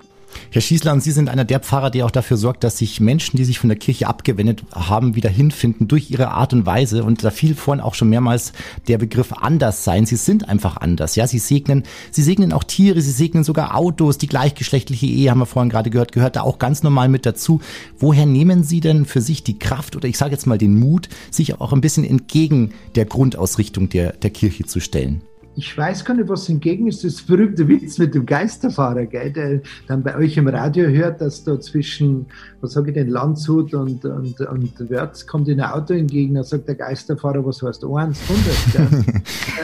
Herr 0.51 0.63
Schießler, 0.63 1.01
Sie 1.01 1.11
sind 1.11 1.29
einer 1.29 1.45
der 1.45 1.61
Pfarrer, 1.61 1.91
der 1.91 2.07
auch 2.07 2.11
dafür 2.11 2.37
sorgt, 2.37 2.65
dass 2.65 2.79
sich 2.79 3.01
Menschen, 3.01 3.37
die 3.37 3.45
sich 3.45 3.59
von 3.59 3.69
der 3.69 3.79
Kirche 3.79 4.07
abgewendet 4.07 4.63
haben, 4.73 5.17
wieder 5.17 5.31
hinfinden 5.31 5.89
durch 5.89 6.11
ihre 6.11 6.29
Art 6.29 6.53
und 6.53 6.67
Weise. 6.67 7.05
Und 7.05 7.25
da 7.25 7.31
fiel 7.31 7.55
vorhin 7.55 7.83
auch 7.83 7.95
schon 7.95 8.09
mehrmals 8.09 8.53
der 8.89 8.99
Begriff 8.99 9.33
anders 9.33 9.85
sein. 9.85 10.07
Sie 10.07 10.17
sind 10.17 10.49
einfach 10.49 10.77
anders. 10.77 11.17
Ja, 11.17 11.27
Sie 11.27 11.39
segnen, 11.39 11.83
Sie 12.11 12.23
segnen 12.23 12.53
auch 12.53 12.65
Tiere, 12.65 13.01
Sie 13.01 13.11
segnen 13.11 13.45
sogar 13.45 13.77
Autos. 13.77 14.19
Die 14.19 14.29
gleichgeschlechtliche 14.29 15.07
Ehe, 15.07 15.31
haben 15.31 15.41
wir 15.41 15.47
vorhin 15.47 15.71
gerade 15.71 15.91
gehört, 15.91 16.13
gehört 16.13 16.37
da 16.37 16.43
auch 16.43 16.59
ganz 16.59 16.83
normal 16.83 17.09
mit 17.09 17.27
dazu. 17.27 17.61
Woher 17.99 18.27
nehmen 18.27 18.65
Sie 18.65 18.81
denn 18.81 19.07
für 19.07 19.21
sich 19.21 19.45
die 19.45 19.59
Kraft 19.59 19.97
oder 19.97 20.09
ich 20.09 20.19
sage 20.19 20.33
jetzt 20.33 20.47
mal 20.47 20.59
den 20.59 20.79
Mut, 20.79 21.09
sich 21.31 21.61
auch 21.61 21.73
ein 21.73 21.81
bisschen 21.81 22.05
entgegen 22.05 22.73
der 22.95 23.07
Grundausrichtung 23.07 23.89
der, 23.89 24.13
der 24.13 24.31
Kirche 24.31 24.65
zu 24.65 24.81
stellen? 24.81 25.23
Ich 25.57 25.77
weiß 25.77 26.05
gar 26.05 26.14
nicht, 26.14 26.29
was 26.29 26.47
hingegen 26.47 26.87
ist. 26.87 27.05
Das 27.05 27.23
berühmte 27.23 27.67
Witz 27.69 27.99
mit 27.99 28.14
dem 28.14 28.27
Geisterfahrer, 28.27 29.07
gell, 29.07 29.33
der 29.33 29.61
dann 29.87 30.03
bei 30.03 30.17
euch 30.17 30.37
im 30.37 30.49
Radio 30.49 30.87
hört, 30.88 31.21
dass 31.21 31.45
da 31.45 31.61
zwischen, 31.61 32.27
was 32.61 32.73
sage 32.73 32.90
ich 32.90 32.95
denn, 32.95 33.09
Landshut 33.09 33.75
und, 33.75 34.05
und, 34.05 34.40
und 34.40 34.90
Wörz 34.90 35.27
kommt 35.27 35.49
in 35.49 35.61
ein 35.61 35.71
Auto 35.71 35.95
entgegen. 35.95 36.35
Da 36.35 36.43
sagt 36.43 36.69
der 36.69 36.75
Geisterfahrer, 36.75 37.45
was 37.45 37.62
heißt 37.62 37.85
1, 37.85 38.19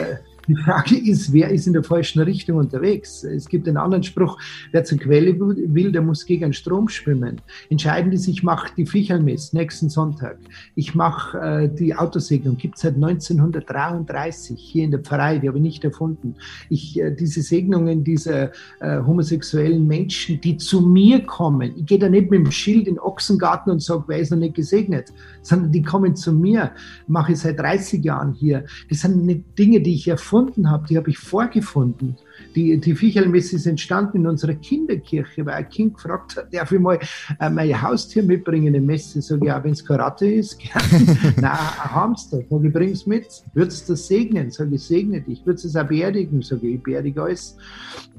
100. 0.01 0.21
Die 0.47 0.55
Frage 0.55 0.97
ist, 0.97 1.33
wer 1.33 1.49
ist 1.49 1.67
in 1.67 1.73
der 1.73 1.83
falschen 1.83 2.21
Richtung 2.21 2.57
unterwegs? 2.57 3.23
Es 3.23 3.47
gibt 3.47 3.67
einen 3.67 3.77
anderen 3.77 4.01
Spruch, 4.01 4.39
wer 4.71 4.83
zur 4.83 4.97
Quelle 4.97 5.39
will, 5.39 5.91
der 5.91 6.01
muss 6.01 6.25
gegen 6.25 6.41
den 6.41 6.53
Strom 6.53 6.89
schwimmen. 6.89 7.39
Entscheidend 7.69 8.13
ist, 8.15 8.27
ich 8.27 8.41
mache 8.41 8.73
die 8.75 8.87
Viechermess 8.87 9.53
nächsten 9.53 9.89
Sonntag. 9.89 10.39
Ich 10.73 10.95
mache 10.95 11.37
äh, 11.37 11.69
die 11.69 11.95
Autosegnung, 11.95 12.57
gibt 12.57 12.75
es 12.75 12.81
seit 12.81 12.95
1933 12.95 14.59
hier 14.59 14.85
in 14.85 14.91
der 14.91 15.01
Pfarrei, 15.01 15.37
die 15.37 15.47
habe 15.47 15.59
ich 15.59 15.63
nicht 15.63 15.83
erfunden. 15.83 16.35
Ich, 16.69 16.99
äh, 16.99 17.11
diese 17.11 17.43
Segnungen 17.43 18.03
dieser 18.03 18.51
äh, 18.79 18.99
homosexuellen 19.05 19.85
Menschen, 19.85 20.41
die 20.41 20.57
zu 20.57 20.81
mir 20.81 21.23
kommen, 21.23 21.73
ich 21.77 21.85
gehe 21.85 21.99
da 21.99 22.09
nicht 22.09 22.31
mit 22.31 22.45
dem 22.45 22.51
Schild 22.51 22.87
in 22.87 22.95
den 22.95 22.99
Ochsengarten 22.99 23.71
und 23.71 23.81
sage, 23.81 24.05
wer 24.07 24.17
ist 24.17 24.31
noch 24.31 24.39
nicht 24.39 24.55
gesegnet, 24.55 25.13
sondern 25.43 25.71
die 25.71 25.83
kommen 25.83 26.15
zu 26.15 26.33
mir, 26.33 26.71
mache 27.05 27.33
ich 27.33 27.39
seit 27.39 27.59
30 27.59 28.03
Jahren 28.03 28.33
hier. 28.33 28.65
Das 28.89 29.01
sind 29.01 29.25
nicht 29.25 29.57
Dinge, 29.57 29.81
die 29.81 29.93
ich 29.93 30.07
erfunden 30.07 30.30
gefunden 30.31 30.69
habe, 30.69 30.87
die 30.87 30.95
habe 30.95 31.09
ich 31.09 31.17
vorgefunden. 31.17 32.15
Die, 32.55 32.77
die 32.79 32.95
Viecherlmesse 32.95 33.55
ist 33.55 33.65
entstanden 33.65 34.17
in 34.17 34.27
unserer 34.27 34.53
Kinderkirche, 34.55 35.45
weil 35.45 35.55
ein 35.55 35.69
Kind 35.69 35.95
gefragt 35.95 36.37
hat, 36.37 36.53
darf 36.53 36.71
ich 36.71 36.79
mal 36.79 36.99
äh, 37.39 37.49
mein 37.49 37.81
Haustier 37.81 38.23
mitbringen 38.23 38.73
in 38.73 38.85
Messe? 38.85 39.21
Sag 39.21 39.41
ich, 39.41 39.47
ja, 39.47 39.63
wenn 39.63 39.71
es 39.71 39.85
Karate 39.85 40.25
ist, 40.25 40.59
gerne. 40.59 41.33
Nein, 41.37 41.51
ein 41.51 41.95
Hamster. 41.95 42.41
Sag 42.49 42.63
ich, 42.63 42.73
bring's 42.73 43.05
mit. 43.05 43.27
Würdest 43.53 43.87
du 43.87 43.93
das 43.93 44.07
segnen? 44.07 44.51
Sag 44.51 44.71
ich, 44.71 44.81
segne 44.83 45.21
dich. 45.21 45.45
Würdest 45.45 45.65
du 45.65 45.69
es 45.69 45.75
auch 45.75 45.87
beerdigen? 45.87 46.41
Sag 46.41 46.63
ich, 46.63 46.75
ich 46.75 46.83
beerdige 46.83 47.23
alles. 47.23 47.57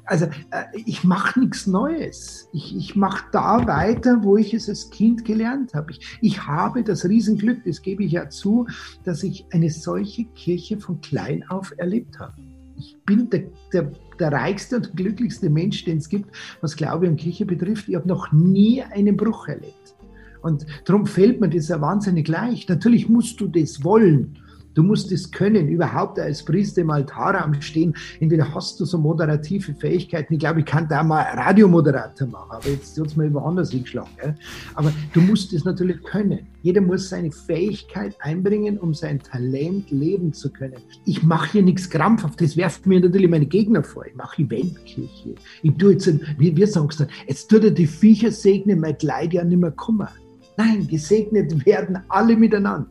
Also 0.05 0.27
äh, 0.51 0.65
ich 0.75 1.05
mache 1.05 1.41
nichts 1.41 1.67
Neues. 1.67 2.49
Ich, 2.53 2.77
ich 2.77 2.97
mache 2.97 3.25
da 3.33 3.67
weiter, 3.67 4.23
wo 4.23 4.37
ich 4.37 4.53
es 4.53 4.69
als 4.69 4.91
Kind 4.91 5.25
gelernt 5.25 5.75
habe. 5.75 5.93
Ich, 5.93 6.19
ich 6.21 6.47
habe 6.47 6.83
das 6.83 7.05
Riesenglück, 7.05 7.65
das 7.65 7.83
gebe 7.83 8.05
ich 8.05 8.13
ja 8.13 8.29
zu, 8.29 8.67
dass 9.05 9.23
ich 9.23 9.47
eine 9.53 9.71
solche 9.71 10.25
Kirche 10.25 10.79
von 10.79 11.01
klein 11.01 11.45
auf 11.49 11.73
erlebt 11.77 12.19
habe. 12.19 12.35
Ich 12.83 12.97
bin 13.07 13.31
der, 13.31 13.45
der, 13.73 13.93
der 14.19 14.33
reichste 14.33 14.77
und 14.77 14.97
glücklichste 14.97 15.49
Mensch, 15.49 15.85
den 15.85 15.99
es 15.99 16.09
gibt, 16.09 16.35
was 16.61 16.75
Glaube 16.75 17.09
und 17.09 17.17
Kirche 17.17 17.47
betrifft. 17.47 17.89
Ich 17.89 17.95
habe 17.95 18.09
noch 18.09 18.33
nie 18.33 18.83
einen 18.83 19.17
Bruch 19.17 19.47
erlebt. 19.47 19.95
Und 20.43 20.67
darum 20.85 21.07
fällt 21.07 21.41
mir 21.41 21.49
das 21.49 21.69
ja 21.69 21.81
wahnsinnig 21.81 22.27
leicht. 22.27 22.69
Natürlich 22.69 23.09
musst 23.09 23.41
du 23.41 23.47
das 23.47 23.85
wollen. 23.85 24.37
Du 24.75 24.83
musst 24.83 25.13
es 25.13 25.31
können, 25.31 25.69
überhaupt 25.69 26.19
als 26.19 26.43
Priester 26.43 26.81
im 26.83 26.91
Altarraum 26.91 27.61
stehen. 27.61 27.95
Entweder 28.21 28.55
hast 28.55 28.81
du 28.81 28.85
so 28.85 28.99
moderative 28.99 29.75
Fähigkeiten. 29.75 30.35
Ich 30.35 30.41
glaube, 30.41 30.61
ich 30.61 30.67
kann 30.67 30.89
da 30.89 31.03
mal 31.03 31.23
Radiomoderator 31.23 32.27
machen, 32.29 32.51
aber 32.51 32.69
jetzt 32.69 32.99
hat 32.99 33.07
es 33.07 33.17
mir 33.17 33.33
woanders 33.35 33.71
hingeschlagen. 33.71 34.11
Gell? 34.21 34.35
Aber 34.75 34.93
du 35.13 35.21
musst 35.21 35.53
es 35.53 35.65
natürlich 35.65 36.03
können. 36.03 36.47
Jeder 36.63 36.81
muss 36.81 37.09
seine 37.09 37.31
Fähigkeit 37.31 38.17
einbringen, 38.21 38.79
um 38.79 38.95
sein 38.95 39.21
Talent 39.21 39.91
leben 39.91 40.33
zu 40.33 40.51
können. 40.51 40.81
Ich 41.05 41.23
mache 41.23 41.53
hier 41.53 41.63
nichts 41.63 41.91
krampfhaft. 41.91 42.41
Das 42.41 42.57
werft 42.57 42.87
mir 42.87 43.01
natürlich 43.01 43.29
meine 43.29 43.47
Gegner 43.47 43.83
vor. 43.83 44.07
Ich 44.07 44.15
mache 44.15 44.43
Eventkirche. 44.43 45.35
Ich 45.63 45.77
tue 45.77 45.93
jetzt, 45.93 46.09
wie 46.39 46.57
wir 46.57 46.67
sagen, 46.67 46.89
jetzt 47.27 47.49
tut 47.49 47.65
er 47.65 47.71
die 47.71 47.87
Viecher 47.87 48.31
segnen, 48.31 48.81
mein 48.81 48.97
Leid 49.03 49.35
ja 49.35 49.45
nicht 49.45 49.59
mehr 49.59 49.73
kommen. 49.73 50.09
Nein, 50.57 50.87
gesegnet 50.87 51.65
werden 51.67 51.99
alle 52.09 52.37
miteinander. 52.37 52.89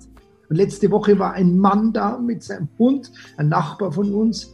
Und 0.52 0.58
letzte 0.58 0.92
Woche 0.92 1.18
war 1.18 1.32
ein 1.32 1.58
Mann 1.58 1.94
da 1.94 2.18
mit 2.18 2.44
seinem 2.44 2.68
Hund, 2.78 3.10
ein 3.38 3.48
Nachbar 3.48 3.94
von 3.94 4.14
uns, 4.14 4.54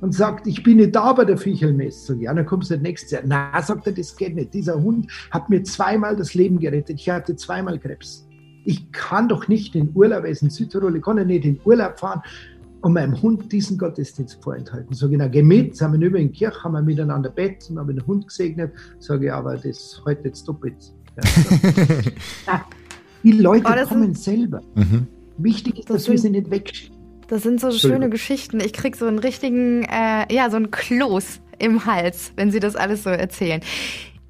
und 0.00 0.14
sagt, 0.14 0.46
ich 0.46 0.62
bin 0.62 0.78
nicht 0.78 0.96
da 0.96 1.12
bei 1.12 1.26
der 1.26 1.36
Fiechelmesse. 1.36 2.16
Ja, 2.16 2.32
dann 2.32 2.46
kommst 2.46 2.70
du 2.70 2.76
das 2.76 2.82
nächste 2.82 3.16
Jahr. 3.16 3.24
Na, 3.26 3.60
sagt 3.60 3.86
er, 3.86 3.92
das 3.92 4.16
geht 4.16 4.34
nicht. 4.34 4.54
Dieser 4.54 4.82
Hund 4.82 5.12
hat 5.30 5.50
mir 5.50 5.62
zweimal 5.64 6.16
das 6.16 6.32
Leben 6.32 6.58
gerettet. 6.58 6.98
Ich 6.98 7.10
hatte 7.10 7.36
zweimal 7.36 7.78
Krebs. 7.78 8.26
Ich 8.64 8.90
kann 8.90 9.28
doch 9.28 9.48
nicht 9.48 9.74
in 9.74 9.90
Urlaub, 9.94 10.24
er 10.24 10.30
ist 10.30 10.40
in 10.40 10.48
Südtirol, 10.48 10.96
ich 10.96 11.02
kann 11.02 11.18
ja 11.18 11.24
nicht 11.24 11.44
in 11.44 11.60
Urlaub 11.62 12.00
fahren 12.00 12.22
und 12.80 12.94
meinem 12.94 13.20
Hund 13.20 13.52
diesen 13.52 13.76
Gottesdienst 13.76 14.42
vorenthalten. 14.42 14.94
Sage 14.94 15.12
ich, 15.12 15.18
na, 15.18 15.28
geh 15.28 15.42
mit, 15.42 15.76
sind 15.76 15.92
wir 15.92 16.06
über 16.06 16.18
in 16.18 16.32
die 16.32 16.38
Kirche, 16.38 16.64
haben 16.64 16.72
wir 16.72 16.80
miteinander 16.80 17.28
Bett 17.28 17.66
und 17.68 17.78
haben 17.78 17.94
den 17.94 18.06
Hund 18.06 18.28
gesegnet. 18.28 18.72
Sage 18.98 19.26
ich, 19.26 19.32
aber 19.32 19.58
das 19.58 20.00
heute 20.06 20.28
jetzt 20.28 20.48
doppelt. 20.48 20.94
Ja, 22.46 22.64
die 23.22 23.32
Leute 23.32 23.66
oh, 23.68 23.88
kommen 23.88 24.14
selber. 24.14 24.62
Mhm. 24.74 25.06
Wichtig 25.38 25.78
ist, 25.78 25.90
das 25.90 25.96
dass 25.96 26.04
sind, 26.04 26.14
wir 26.14 26.18
sie 26.18 26.30
nicht 26.30 26.50
wegschieben. 26.50 26.96
Das 27.28 27.42
sind 27.42 27.60
so 27.60 27.70
schöne 27.70 28.08
Geschichten. 28.08 28.58
Ich 28.60 28.72
krieg 28.72 28.96
so 28.96 29.06
einen 29.06 29.18
richtigen, 29.18 29.84
äh, 29.84 30.32
ja, 30.32 30.50
so 30.50 30.56
einen 30.56 30.70
Kloß 30.70 31.40
im 31.58 31.84
Hals, 31.84 32.32
wenn 32.36 32.50
Sie 32.50 32.60
das 32.60 32.74
alles 32.74 33.02
so 33.02 33.10
erzählen. 33.10 33.60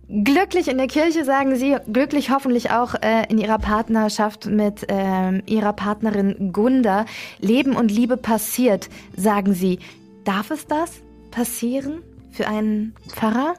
Glücklich 0.09 0.69
in 0.69 0.79
der 0.79 0.87
Kirche, 0.87 1.25
sagen 1.25 1.55
Sie, 1.55 1.77
glücklich 1.93 2.31
hoffentlich 2.31 2.71
auch 2.71 2.95
äh, 2.95 3.25
in 3.29 3.39
Ihrer 3.39 3.59
Partnerschaft 3.59 4.47
mit 4.47 4.91
äh, 4.91 5.39
Ihrer 5.47 5.75
Partnerin 5.75 6.53
Gunda. 6.53 7.05
Leben 7.41 7.77
und 7.77 7.91
Liebe 7.91 8.17
passiert, 8.17 8.89
sagen 9.17 9.53
Sie. 9.53 9.79
Darf 10.25 10.51
es 10.51 10.67
das 10.67 11.03
passieren 11.31 12.01
für 12.33 12.49
einen 12.49 12.95
Pfarrer? 13.09 13.55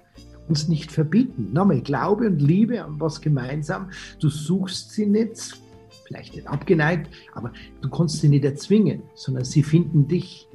Uns 0.48 0.68
nicht 0.68 0.92
verbieten. 0.92 1.50
Nochmal, 1.54 1.82
Glaube 1.82 2.28
und 2.28 2.42
Liebe 2.42 2.80
haben 2.82 3.00
was 3.00 3.22
gemeinsam. 3.22 3.92
Du 4.20 4.30
suchst 4.30 4.92
sie 4.92 5.06
nicht, 5.06 5.56
vielleicht 6.10 6.36
nicht 6.36 6.48
abgeneigt, 6.48 7.10
aber 7.34 7.54
du 7.82 7.90
kannst 7.90 8.20
sie 8.20 8.30
nicht 8.30 8.44
erzwingen, 8.44 9.04
sondern 9.14 9.46
sie 9.46 9.64
finden 9.64 10.08
dich. 10.08 10.48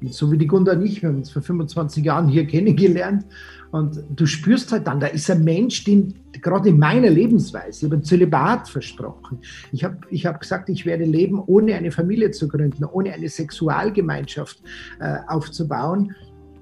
Und 0.00 0.12
so 0.12 0.32
wie 0.32 0.38
die 0.38 0.48
Gunda 0.48 0.72
und 0.72 0.84
ich, 0.84 1.00
wir 1.00 1.08
haben 1.08 1.18
uns 1.18 1.30
vor 1.30 1.42
25 1.42 2.04
Jahren 2.04 2.28
hier 2.28 2.46
kennengelernt 2.54 3.24
und 3.70 4.02
du 4.10 4.26
spürst 4.26 4.72
halt 4.72 4.86
dann, 4.86 4.98
da 4.98 5.06
ist 5.06 5.30
ein 5.30 5.44
Mensch, 5.44 5.84
den 5.84 6.14
gerade 6.32 6.68
in 6.68 6.78
meiner 6.78 7.08
Lebensweise, 7.08 7.78
ich 7.78 7.84
habe 7.84 8.02
ein 8.02 8.04
Zölibat 8.04 8.68
versprochen. 8.68 9.38
Ich 9.70 9.84
habe 9.84 9.98
ich 10.10 10.26
hab 10.26 10.40
gesagt, 10.40 10.68
ich 10.68 10.84
werde 10.84 11.04
leben, 11.04 11.40
ohne 11.46 11.74
eine 11.74 11.92
Familie 11.92 12.32
zu 12.32 12.48
gründen, 12.48 12.84
ohne 12.84 13.12
eine 13.12 13.28
Sexualgemeinschaft 13.28 14.60
äh, 15.00 15.18
aufzubauen. 15.28 16.14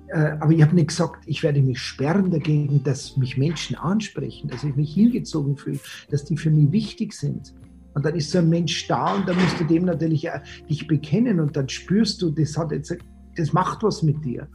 Äh, 0.09 0.37
aber 0.39 0.53
ich 0.53 0.63
habe 0.63 0.75
nicht 0.75 0.89
gesagt, 0.89 1.23
ich 1.27 1.43
werde 1.43 1.63
mich 1.63 1.81
sperren 1.81 2.31
dagegen, 2.31 2.85
dass 2.85 3.17
mich 3.17 3.39
Menschen 3.39 3.77
ansprechen, 3.77 4.49
dass 4.49 4.63
ich 4.63 4.77
mich 4.77 4.93
hingezogen 4.93 5.57
fühle, 5.57 5.81
dass 6.11 6.25
die 6.25 6.37
für 6.37 6.51
mich 6.51 6.71
wichtig 6.71 7.15
sind. 7.15 7.55
Und 7.94 8.05
dann 8.05 8.14
ist 8.14 8.31
so 8.31 8.38
ein 8.38 8.48
Mensch 8.48 8.87
da 8.87 9.14
und 9.14 9.29
dann 9.29 9.37
musst 9.37 9.59
du 9.59 9.64
dem 9.64 9.85
natürlich 9.85 10.31
auch 10.31 10.40
dich 10.68 10.87
bekennen 10.87 11.40
und 11.40 11.57
dann 11.57 11.68
spürst 11.68 12.22
du, 12.22 12.31
das 12.31 12.57
hat 12.57 12.72
jetzt, 12.72 12.96
das 13.37 13.53
macht 13.53 13.83
was 13.83 14.03
mit 14.03 14.24
dir. 14.24 14.48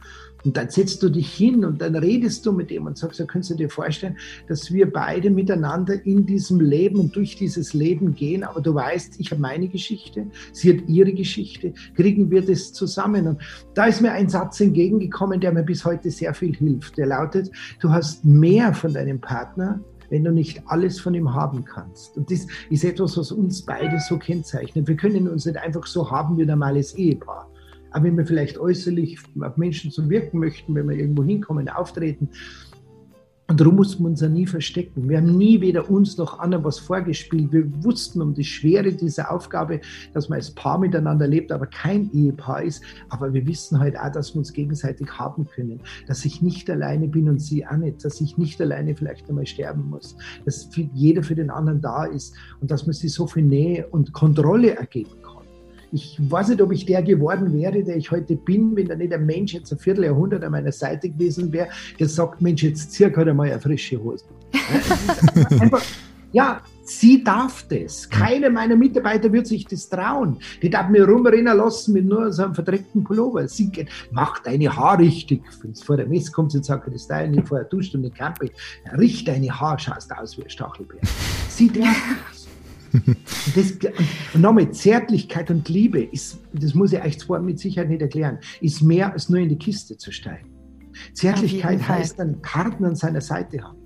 Und 0.44 0.56
dann 0.56 0.70
setzt 0.70 1.02
du 1.02 1.08
dich 1.08 1.32
hin 1.32 1.64
und 1.64 1.80
dann 1.80 1.96
redest 1.96 2.46
du 2.46 2.52
mit 2.52 2.70
ihm 2.70 2.86
und 2.86 2.96
sagst, 2.96 3.18
ja, 3.18 3.26
könntest 3.26 3.50
du 3.50 3.54
dir 3.56 3.68
vorstellen, 3.68 4.16
dass 4.48 4.72
wir 4.72 4.90
beide 4.90 5.28
miteinander 5.28 6.06
in 6.06 6.24
diesem 6.24 6.60
Leben 6.60 7.00
und 7.00 7.16
durch 7.16 7.34
dieses 7.34 7.74
Leben 7.74 8.14
gehen, 8.14 8.44
aber 8.44 8.60
du 8.60 8.72
weißt, 8.72 9.18
ich 9.18 9.32
habe 9.32 9.40
meine 9.40 9.66
Geschichte, 9.66 10.28
sie 10.52 10.72
hat 10.72 10.88
ihre 10.88 11.12
Geschichte, 11.12 11.74
kriegen 11.96 12.30
wir 12.30 12.42
das 12.42 12.72
zusammen. 12.72 13.26
Und 13.26 13.40
da 13.74 13.86
ist 13.86 14.00
mir 14.00 14.12
ein 14.12 14.28
Satz 14.28 14.60
entgegengekommen, 14.60 15.40
der 15.40 15.52
mir 15.52 15.64
bis 15.64 15.84
heute 15.84 16.12
sehr 16.12 16.32
viel 16.32 16.54
hilft. 16.54 16.96
Der 16.96 17.06
lautet, 17.06 17.50
du 17.80 17.90
hast 17.90 18.24
mehr 18.24 18.72
von 18.72 18.94
deinem 18.94 19.20
Partner, 19.20 19.80
wenn 20.10 20.24
du 20.24 20.32
nicht 20.32 20.62
alles 20.66 21.00
von 21.00 21.14
ihm 21.14 21.34
haben 21.34 21.64
kannst. 21.64 22.16
Und 22.16 22.30
das 22.30 22.46
ist 22.70 22.84
etwas, 22.84 23.16
was 23.16 23.32
uns 23.32 23.62
beide 23.62 23.98
so 24.00 24.18
kennzeichnet. 24.18 24.86
Wir 24.86 24.96
können 24.96 25.28
uns 25.28 25.46
nicht 25.46 25.58
einfach 25.58 25.86
so 25.86 26.10
haben 26.10 26.36
wie 26.36 26.42
ein 26.42 26.48
normales 26.48 26.94
Ehepaar. 26.94 27.50
Aber 27.90 28.04
wenn 28.04 28.18
wir 28.18 28.26
vielleicht 28.26 28.58
äußerlich 28.58 29.18
auf 29.40 29.56
Menschen 29.56 29.90
so 29.90 30.08
wirken 30.10 30.38
möchten, 30.38 30.74
wenn 30.74 30.88
wir 30.88 30.96
irgendwo 30.96 31.24
hinkommen, 31.24 31.68
auftreten, 31.68 32.28
und 33.48 33.60
darum 33.60 33.76
mussten 33.76 34.02
wir 34.02 34.08
uns 34.08 34.20
ja 34.20 34.28
nie 34.28 34.46
verstecken. 34.46 35.08
Wir 35.08 35.18
haben 35.18 35.38
nie 35.38 35.60
weder 35.60 35.88
uns 35.88 36.16
noch 36.16 36.40
anderen 36.40 36.64
was 36.64 36.80
vorgespielt. 36.80 37.52
Wir 37.52 37.84
wussten 37.84 38.20
um 38.20 38.34
die 38.34 38.42
Schwere 38.42 38.92
dieser 38.92 39.30
Aufgabe, 39.30 39.80
dass 40.14 40.28
man 40.28 40.38
als 40.38 40.50
Paar 40.50 40.78
miteinander 40.78 41.28
lebt, 41.28 41.52
aber 41.52 41.66
kein 41.66 42.10
Ehepaar 42.12 42.64
ist. 42.64 42.82
Aber 43.08 43.32
wir 43.32 43.46
wissen 43.46 43.78
halt 43.78 43.96
auch, 43.96 44.10
dass 44.10 44.34
wir 44.34 44.38
uns 44.38 44.52
gegenseitig 44.52 45.08
haben 45.12 45.46
können. 45.46 45.80
Dass 46.08 46.24
ich 46.24 46.42
nicht 46.42 46.68
alleine 46.68 47.06
bin 47.06 47.28
und 47.28 47.40
sie 47.40 47.64
auch 47.64 47.76
nicht. 47.76 48.04
Dass 48.04 48.20
ich 48.20 48.36
nicht 48.36 48.60
alleine 48.60 48.96
vielleicht 48.96 49.28
einmal 49.28 49.46
sterben 49.46 49.90
muss. 49.90 50.16
Dass 50.44 50.68
jeder 50.74 51.22
für 51.22 51.36
den 51.36 51.50
anderen 51.50 51.80
da 51.80 52.04
ist 52.04 52.34
und 52.60 52.72
dass 52.72 52.84
man 52.86 52.94
sich 52.94 53.12
so 53.12 53.28
viel 53.28 53.44
Nähe 53.44 53.86
und 53.86 54.12
Kontrolle 54.12 54.76
ergeben. 54.76 55.25
Ich 55.92 56.18
weiß 56.18 56.48
nicht, 56.48 56.60
ob 56.60 56.72
ich 56.72 56.84
der 56.84 57.02
geworden 57.02 57.52
wäre, 57.52 57.82
der 57.82 57.96
ich 57.96 58.10
heute 58.10 58.36
bin, 58.36 58.74
wenn 58.76 58.88
da 58.88 58.96
nicht 58.96 59.12
ein 59.12 59.24
Mensch 59.24 59.54
jetzt 59.54 59.72
ein 59.72 59.78
Vierteljahrhundert 59.78 60.44
an 60.44 60.52
meiner 60.52 60.72
Seite 60.72 61.08
gewesen 61.08 61.52
wäre, 61.52 61.68
der 61.98 62.08
sagt, 62.08 62.42
Mensch, 62.42 62.62
jetzt 62.62 62.92
zieh 62.92 63.04
halt 63.04 63.28
einmal 63.28 63.50
eine 63.50 63.60
frische 63.60 64.02
Hose. 64.02 64.24
Einfach, 65.60 65.82
ja, 66.32 66.60
sie 66.82 67.22
darf 67.22 67.66
das. 67.68 68.08
Keiner 68.08 68.50
meiner 68.50 68.76
Mitarbeiter 68.76 69.32
wird 69.32 69.46
sich 69.46 69.64
das 69.64 69.88
trauen. 69.88 70.38
Die 70.60 70.68
darf 70.68 70.88
mir 70.88 71.08
rumrennen 71.08 71.56
lassen 71.56 71.94
mit 71.94 72.04
nur 72.04 72.32
so 72.32 72.44
einem 72.44 72.54
verdreckten 72.54 73.04
Pullover. 73.04 73.46
Sie 73.48 73.70
geht, 73.70 73.88
mach 74.10 74.40
deine 74.40 74.74
Haare 74.74 74.98
richtig. 74.98 75.42
Vor 75.84 75.96
der 75.96 76.06
Messe 76.06 76.32
kommt, 76.32 76.52
sie 76.52 76.62
sagt, 76.62 76.92
das 76.92 77.06
da 77.06 77.26
nicht 77.26 77.48
vorher 77.48 77.66
duscht 77.66 77.94
und 77.94 78.02
nicht 78.02 78.16
Camping. 78.16 78.50
Richt 78.98 79.28
deine 79.28 79.48
Haare, 79.48 79.78
schaust 79.78 80.14
aus 80.16 80.36
wie 80.36 80.42
ein 80.42 80.50
Stachelbär. 80.50 81.00
Sie 81.48 81.70
darf 81.70 81.96
das. 83.54 83.72
Und 84.34 84.40
nochmal, 84.40 84.70
Zärtlichkeit 84.70 85.50
und 85.50 85.68
Liebe 85.68 86.02
ist, 86.02 86.38
das 86.52 86.74
muss 86.74 86.92
ich 86.92 87.02
euch 87.02 87.18
zwar 87.18 87.40
mit 87.40 87.58
Sicherheit 87.58 87.90
nicht 87.90 88.02
erklären, 88.02 88.38
ist 88.60 88.82
mehr 88.82 89.12
als 89.12 89.28
nur 89.28 89.40
in 89.40 89.48
die 89.48 89.58
Kiste 89.58 89.96
zu 89.96 90.12
steigen. 90.12 90.50
Zärtlichkeit 91.12 91.86
heißt 91.86 92.20
einen 92.20 92.40
Partner 92.40 92.88
an 92.88 92.96
seiner 92.96 93.20
Seite 93.20 93.62
haben. 93.62 93.78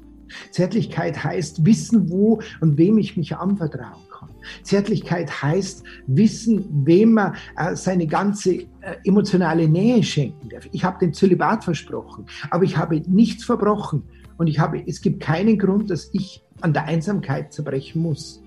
Zärtlichkeit 0.51 1.23
heißt 1.23 1.65
wissen, 1.65 2.11
wo 2.11 2.41
und 2.61 2.79
wem 2.79 2.99
ich 2.99 3.17
mich 3.17 3.37
anvertrauen 3.37 4.03
kann. 4.11 4.29
Zärtlichkeit 4.63 5.43
heißt 5.43 5.85
wissen, 6.07 6.65
wem 6.87 7.15
man 7.15 7.35
äh, 7.57 7.75
seine 7.75 8.07
ganze 8.07 8.55
äh, 8.55 8.67
emotionale 9.05 9.69
Nähe 9.69 10.03
schenken 10.03 10.49
darf. 10.49 10.69
Ich 10.73 10.85
habe 10.85 10.99
den 10.99 11.13
Zölibat 11.13 11.65
versprochen, 11.65 12.27
aber 12.51 12.65
ich 12.65 12.77
habe 12.77 13.01
nichts 13.07 13.45
verbrochen 13.45 14.05
und 14.39 14.47
ich 14.47 14.59
habe, 14.59 14.83
es 14.87 15.01
gibt 15.01 15.21
keinen 15.21 15.59
Grund, 15.59 15.91
dass 15.91 16.11
ich 16.13 16.43
an 16.61 16.73
der 16.73 16.85
Einsamkeit 16.85 17.53
zerbrechen 17.53 18.03
muss. 18.03 18.40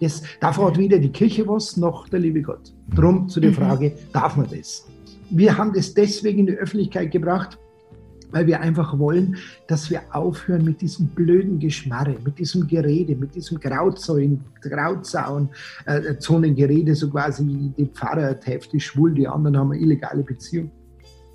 Das, 0.00 0.22
davor 0.40 0.68
hat 0.68 0.78
weder 0.78 0.98
die 0.98 1.10
Kirche 1.10 1.46
was, 1.46 1.76
noch 1.76 2.08
der 2.08 2.20
liebe 2.20 2.42
Gott. 2.42 2.72
Drum 2.94 3.28
zu 3.28 3.40
der 3.40 3.50
mhm. 3.50 3.54
Frage, 3.54 3.92
darf 4.12 4.36
man 4.36 4.46
das? 4.50 4.86
Wir 5.30 5.56
haben 5.56 5.72
das 5.72 5.92
deswegen 5.94 6.40
in 6.40 6.46
die 6.46 6.54
Öffentlichkeit 6.54 7.10
gebracht, 7.10 7.58
weil 8.30 8.46
wir 8.46 8.60
einfach 8.60 8.98
wollen, 8.98 9.36
dass 9.66 9.90
wir 9.90 10.02
aufhören 10.10 10.64
mit 10.64 10.80
diesem 10.80 11.08
blöden 11.08 11.58
Geschmarre, 11.58 12.16
mit 12.24 12.38
diesem 12.38 12.66
Gerede, 12.66 13.16
mit 13.16 13.34
diesem 13.34 13.58
Grauzaun, 13.58 14.40
Grauzaun, 14.60 15.48
äh, 15.86 16.16
Zonengerede, 16.18 16.94
so 16.94 17.10
quasi 17.10 17.72
die 17.76 17.86
Pfarrer 17.86 18.34
die 18.34 18.46
Hälfte 18.46 18.80
schwul, 18.80 19.14
die 19.14 19.26
anderen 19.26 19.56
haben 19.56 19.72
eine 19.72 19.80
illegale 19.80 20.22
Beziehung. 20.22 20.70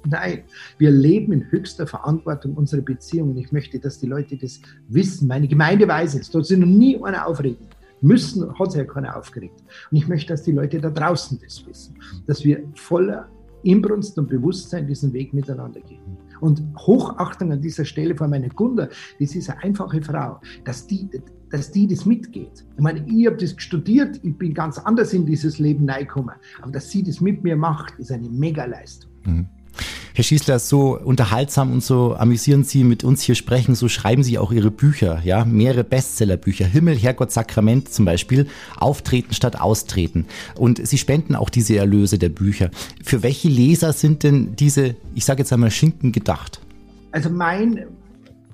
Nein, 0.10 0.42
wir 0.80 0.90
leben 0.90 1.32
in 1.32 1.52
höchster 1.52 1.86
Verantwortung 1.86 2.56
unserer 2.56 2.82
Beziehungen. 2.82 3.38
Ich 3.38 3.52
möchte, 3.52 3.80
dass 3.80 4.00
die 4.00 4.08
Leute 4.08 4.36
das 4.36 4.60
wissen. 4.88 5.28
Meine 5.28 5.48
Gemeinde 5.48 5.88
weiß 5.88 6.16
es. 6.16 6.32
Dort 6.32 6.48
sind 6.48 6.62
noch 6.62 6.68
nie 6.68 7.02
einer 7.04 7.28
aufregen 7.28 7.68
müssen, 8.02 8.58
hat 8.58 8.72
sich 8.72 8.80
ja 8.80 8.86
keiner 8.86 9.18
aufgeregt. 9.18 9.64
Und 9.92 9.98
ich 9.98 10.08
möchte, 10.08 10.34
dass 10.34 10.44
die 10.44 10.52
Leute 10.52 10.80
da 10.80 10.90
draußen 10.90 11.40
das 11.44 11.66
wissen, 11.66 11.96
dass 12.28 12.44
wir 12.44 12.64
voller 12.76 13.30
Inbrunst 13.64 14.18
und 14.18 14.28
Bewusstsein 14.28 14.88
diesen 14.88 15.14
Weg 15.14 15.34
miteinander 15.34 15.82
gehen. 15.82 16.18
Und 16.40 16.62
Hochachtung 16.78 17.52
an 17.52 17.62
dieser 17.62 17.86
Stelle 17.86 18.16
vor 18.16 18.28
meiner 18.28 18.50
Gunda, 18.50 18.90
das 19.20 19.36
ist 19.36 19.50
eine 19.50 19.62
einfache 19.64 20.02
Frau, 20.02 20.40
dass 20.66 20.88
die, 20.88 21.08
dass 21.52 21.72
die 21.72 21.88
das 21.88 22.06
mitgeht. 22.06 22.66
Ich 22.76 22.82
meine, 22.82 23.06
ich 23.08 23.28
habe 23.28 23.38
das 23.38 23.54
studiert, 23.58 24.20
ich 24.24 24.36
bin 24.38 24.54
ganz 24.54 24.80
anders 24.80 25.14
in 25.14 25.26
dieses 25.26 25.60
Leben 25.60 25.88
reingekommen, 25.88 26.36
aber 26.62 26.72
dass 26.72 26.90
sie 26.90 27.04
das 27.04 27.22
mit 27.22 27.44
mir 27.44 27.56
macht, 27.56 28.00
ist 28.00 28.12
eine 28.12 28.30
Mega-Leistung. 28.30 29.12
Mhm. 29.26 29.48
Herr 30.13 30.26
Schießler, 30.26 30.60
so 30.60 31.00
unterhaltsam 31.00 31.71
und 31.71 31.82
so 31.82 32.15
amüsierend 32.15 32.67
Sie 32.67 32.84
mit 32.84 33.06
uns 33.06 33.21
hier 33.21 33.36
sprechen, 33.36 33.76
so 33.76 33.88
schreiben 33.88 34.24
Sie 34.24 34.38
auch 34.38 34.52
Ihre 34.52 34.69
Bücher, 34.69 35.21
ja, 35.24 35.45
mehrere 35.45 35.86
Bestsellerbücher. 35.86 36.65
Himmel, 36.65 36.97
Herrgott, 36.97 37.32
Sakrament 37.32 37.88
zum 37.88 38.04
Beispiel, 38.04 38.47
Auftreten 38.78 39.34
statt 39.34 39.62
Austreten. 39.62 40.26
Und 40.58 40.86
Sie 40.86 40.97
spenden 40.97 41.34
auch 41.34 41.50
diese 41.50 41.78
Erlöse 41.78 42.17
der 42.17 42.28
Bücher. 42.28 42.71
Für 43.02 43.24
welche 43.24 43.47
Leser 43.47 43.93
sind 43.93 44.24
denn 44.24 44.54
diese, 44.58 44.95
ich 45.15 45.24
sage 45.24 45.39
jetzt 45.39 45.54
einmal, 45.54 45.71
Schinken 45.71 46.12
gedacht? 46.12 46.60
Also 47.13 47.30
meine 47.30 47.88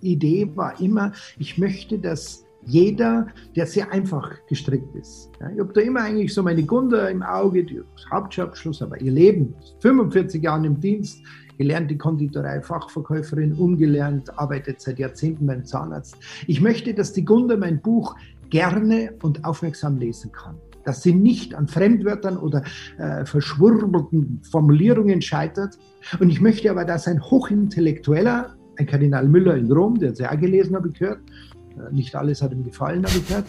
Idee 0.02 0.48
war 0.54 0.80
immer, 0.80 1.12
ich 1.40 1.58
möchte, 1.58 1.98
dass 1.98 2.44
jeder, 2.68 3.28
der 3.56 3.66
sehr 3.66 3.92
einfach 3.92 4.32
gestrickt 4.48 4.94
ist. 4.96 5.30
Ja, 5.40 5.50
ich 5.50 5.60
habe 5.60 5.74
da 5.74 5.82
immer 5.82 6.02
eigentlich 6.02 6.34
so 6.34 6.44
meine 6.44 6.64
Gunde 6.64 6.98
im 7.10 7.24
Auge, 7.24 7.64
die 7.64 7.82
Hauptschulabschluss, 8.12 8.82
aber 8.82 9.00
ihr 9.02 9.12
Leben, 9.12 9.56
45 9.80 10.44
Jahre 10.44 10.68
im 10.68 10.80
Dienst, 10.80 11.24
gelernte 11.58 11.98
Konditorei, 11.98 12.62
Fachverkäuferin, 12.62 13.54
umgelernt, 13.54 14.38
arbeitet 14.38 14.82
seit 14.82 15.00
Jahrzehnten 15.00 15.46
beim 15.46 15.66
Zahnarzt. 15.66 16.18
Ich 16.48 16.62
möchte, 16.62 16.94
dass 16.94 17.14
die 17.14 17.26
Gunde 17.26 17.58
mein 17.58 17.82
Buch 17.82 18.16
gerne 18.50 19.14
und 19.22 19.44
aufmerksam 19.44 19.98
lesen 19.98 20.32
kann. 20.32 20.56
Dass 20.86 21.04
sie 21.04 21.14
nicht 21.14 21.54
an 21.54 21.68
Fremdwörtern 21.68 22.38
oder 22.38 22.64
äh, 22.98 23.26
verschwurbelten 23.26 24.42
Formulierungen 24.50 25.22
scheitert. 25.22 25.78
Und 26.20 26.30
ich 26.30 26.40
möchte 26.40 26.72
aber, 26.72 26.86
dass 26.86 27.08
ein 27.08 27.22
Hochintellektueller, 27.22 28.56
ein 28.78 28.86
Kardinal 28.86 29.28
Müller 29.28 29.56
in 29.58 29.72
Rom, 29.72 30.00
der 30.00 30.14
auch 30.32 30.40
gelesen, 30.40 30.76
habe 30.76 30.90
ich 30.90 31.00
gehört, 31.00 31.20
äh, 31.72 31.94
nicht 31.94 32.16
alles 32.16 32.42
hat 32.42 32.54
ihm 32.54 32.64
gefallen, 32.64 33.06
habe 33.06 33.18
ich 33.18 33.28
gehört, 33.28 33.48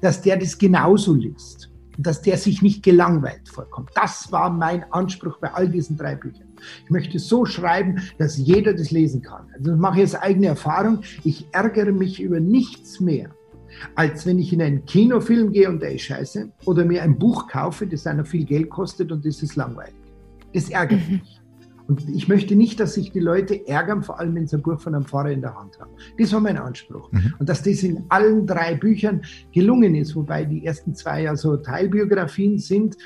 dass 0.00 0.22
der 0.22 0.36
das 0.36 0.56
genauso 0.56 1.14
liest 1.14 1.70
dass 2.02 2.22
der 2.22 2.38
sich 2.38 2.62
nicht 2.62 2.82
gelangweilt 2.82 3.48
vorkommt. 3.48 3.90
Das 3.94 4.30
war 4.32 4.50
mein 4.50 4.90
Anspruch 4.92 5.38
bei 5.38 5.52
all 5.52 5.68
diesen 5.68 5.96
drei 5.96 6.14
Büchern. 6.14 6.48
Ich 6.84 6.90
möchte 6.90 7.18
so 7.18 7.44
schreiben, 7.44 8.00
dass 8.18 8.36
jeder 8.36 8.74
das 8.74 8.90
lesen 8.90 9.22
kann. 9.22 9.46
Also 9.56 9.72
das 9.72 9.80
mache 9.80 9.96
ich 9.96 10.02
als 10.02 10.14
eigene 10.14 10.46
Erfahrung. 10.46 11.00
Ich 11.24 11.46
ärgere 11.52 11.92
mich 11.92 12.20
über 12.20 12.40
nichts 12.40 13.00
mehr, 13.00 13.30
als 13.94 14.26
wenn 14.26 14.38
ich 14.38 14.52
in 14.52 14.62
einen 14.62 14.84
Kinofilm 14.84 15.52
gehe 15.52 15.68
und 15.68 15.80
der 15.80 15.94
ist 15.94 16.02
scheiße 16.02 16.50
oder 16.64 16.84
mir 16.84 17.02
ein 17.02 17.18
Buch 17.18 17.48
kaufe, 17.48 17.86
das 17.86 18.06
einer 18.06 18.24
viel 18.24 18.44
Geld 18.44 18.70
kostet 18.70 19.12
und 19.12 19.24
das 19.24 19.42
ist 19.42 19.56
langweilig. 19.56 19.94
Das 20.52 20.68
ärgert 20.70 21.00
mhm. 21.08 21.14
mich. 21.16 21.40
Und 21.90 22.08
ich 22.08 22.28
möchte 22.28 22.54
nicht, 22.54 22.78
dass 22.78 22.94
sich 22.94 23.10
die 23.10 23.18
Leute 23.18 23.66
ärgern, 23.66 24.04
vor 24.04 24.20
allem 24.20 24.36
wenn 24.36 24.46
sie 24.46 24.56
ein 24.56 24.62
Buch 24.62 24.78
von 24.80 24.94
einem 24.94 25.06
Pfarrer 25.06 25.32
in 25.32 25.40
der 25.40 25.58
Hand 25.58 25.80
haben. 25.80 25.90
Das 26.18 26.32
war 26.32 26.38
mein 26.38 26.56
Anspruch. 26.56 27.10
Mhm. 27.10 27.34
Und 27.40 27.48
dass 27.48 27.64
das 27.64 27.82
in 27.82 28.04
allen 28.10 28.46
drei 28.46 28.76
Büchern 28.76 29.22
gelungen 29.52 29.96
ist, 29.96 30.14
wobei 30.14 30.44
die 30.44 30.64
ersten 30.64 30.94
zwei 30.94 31.22
ja 31.22 31.34
so 31.34 31.56
Teilbiografien 31.56 32.58
sind 32.58 32.96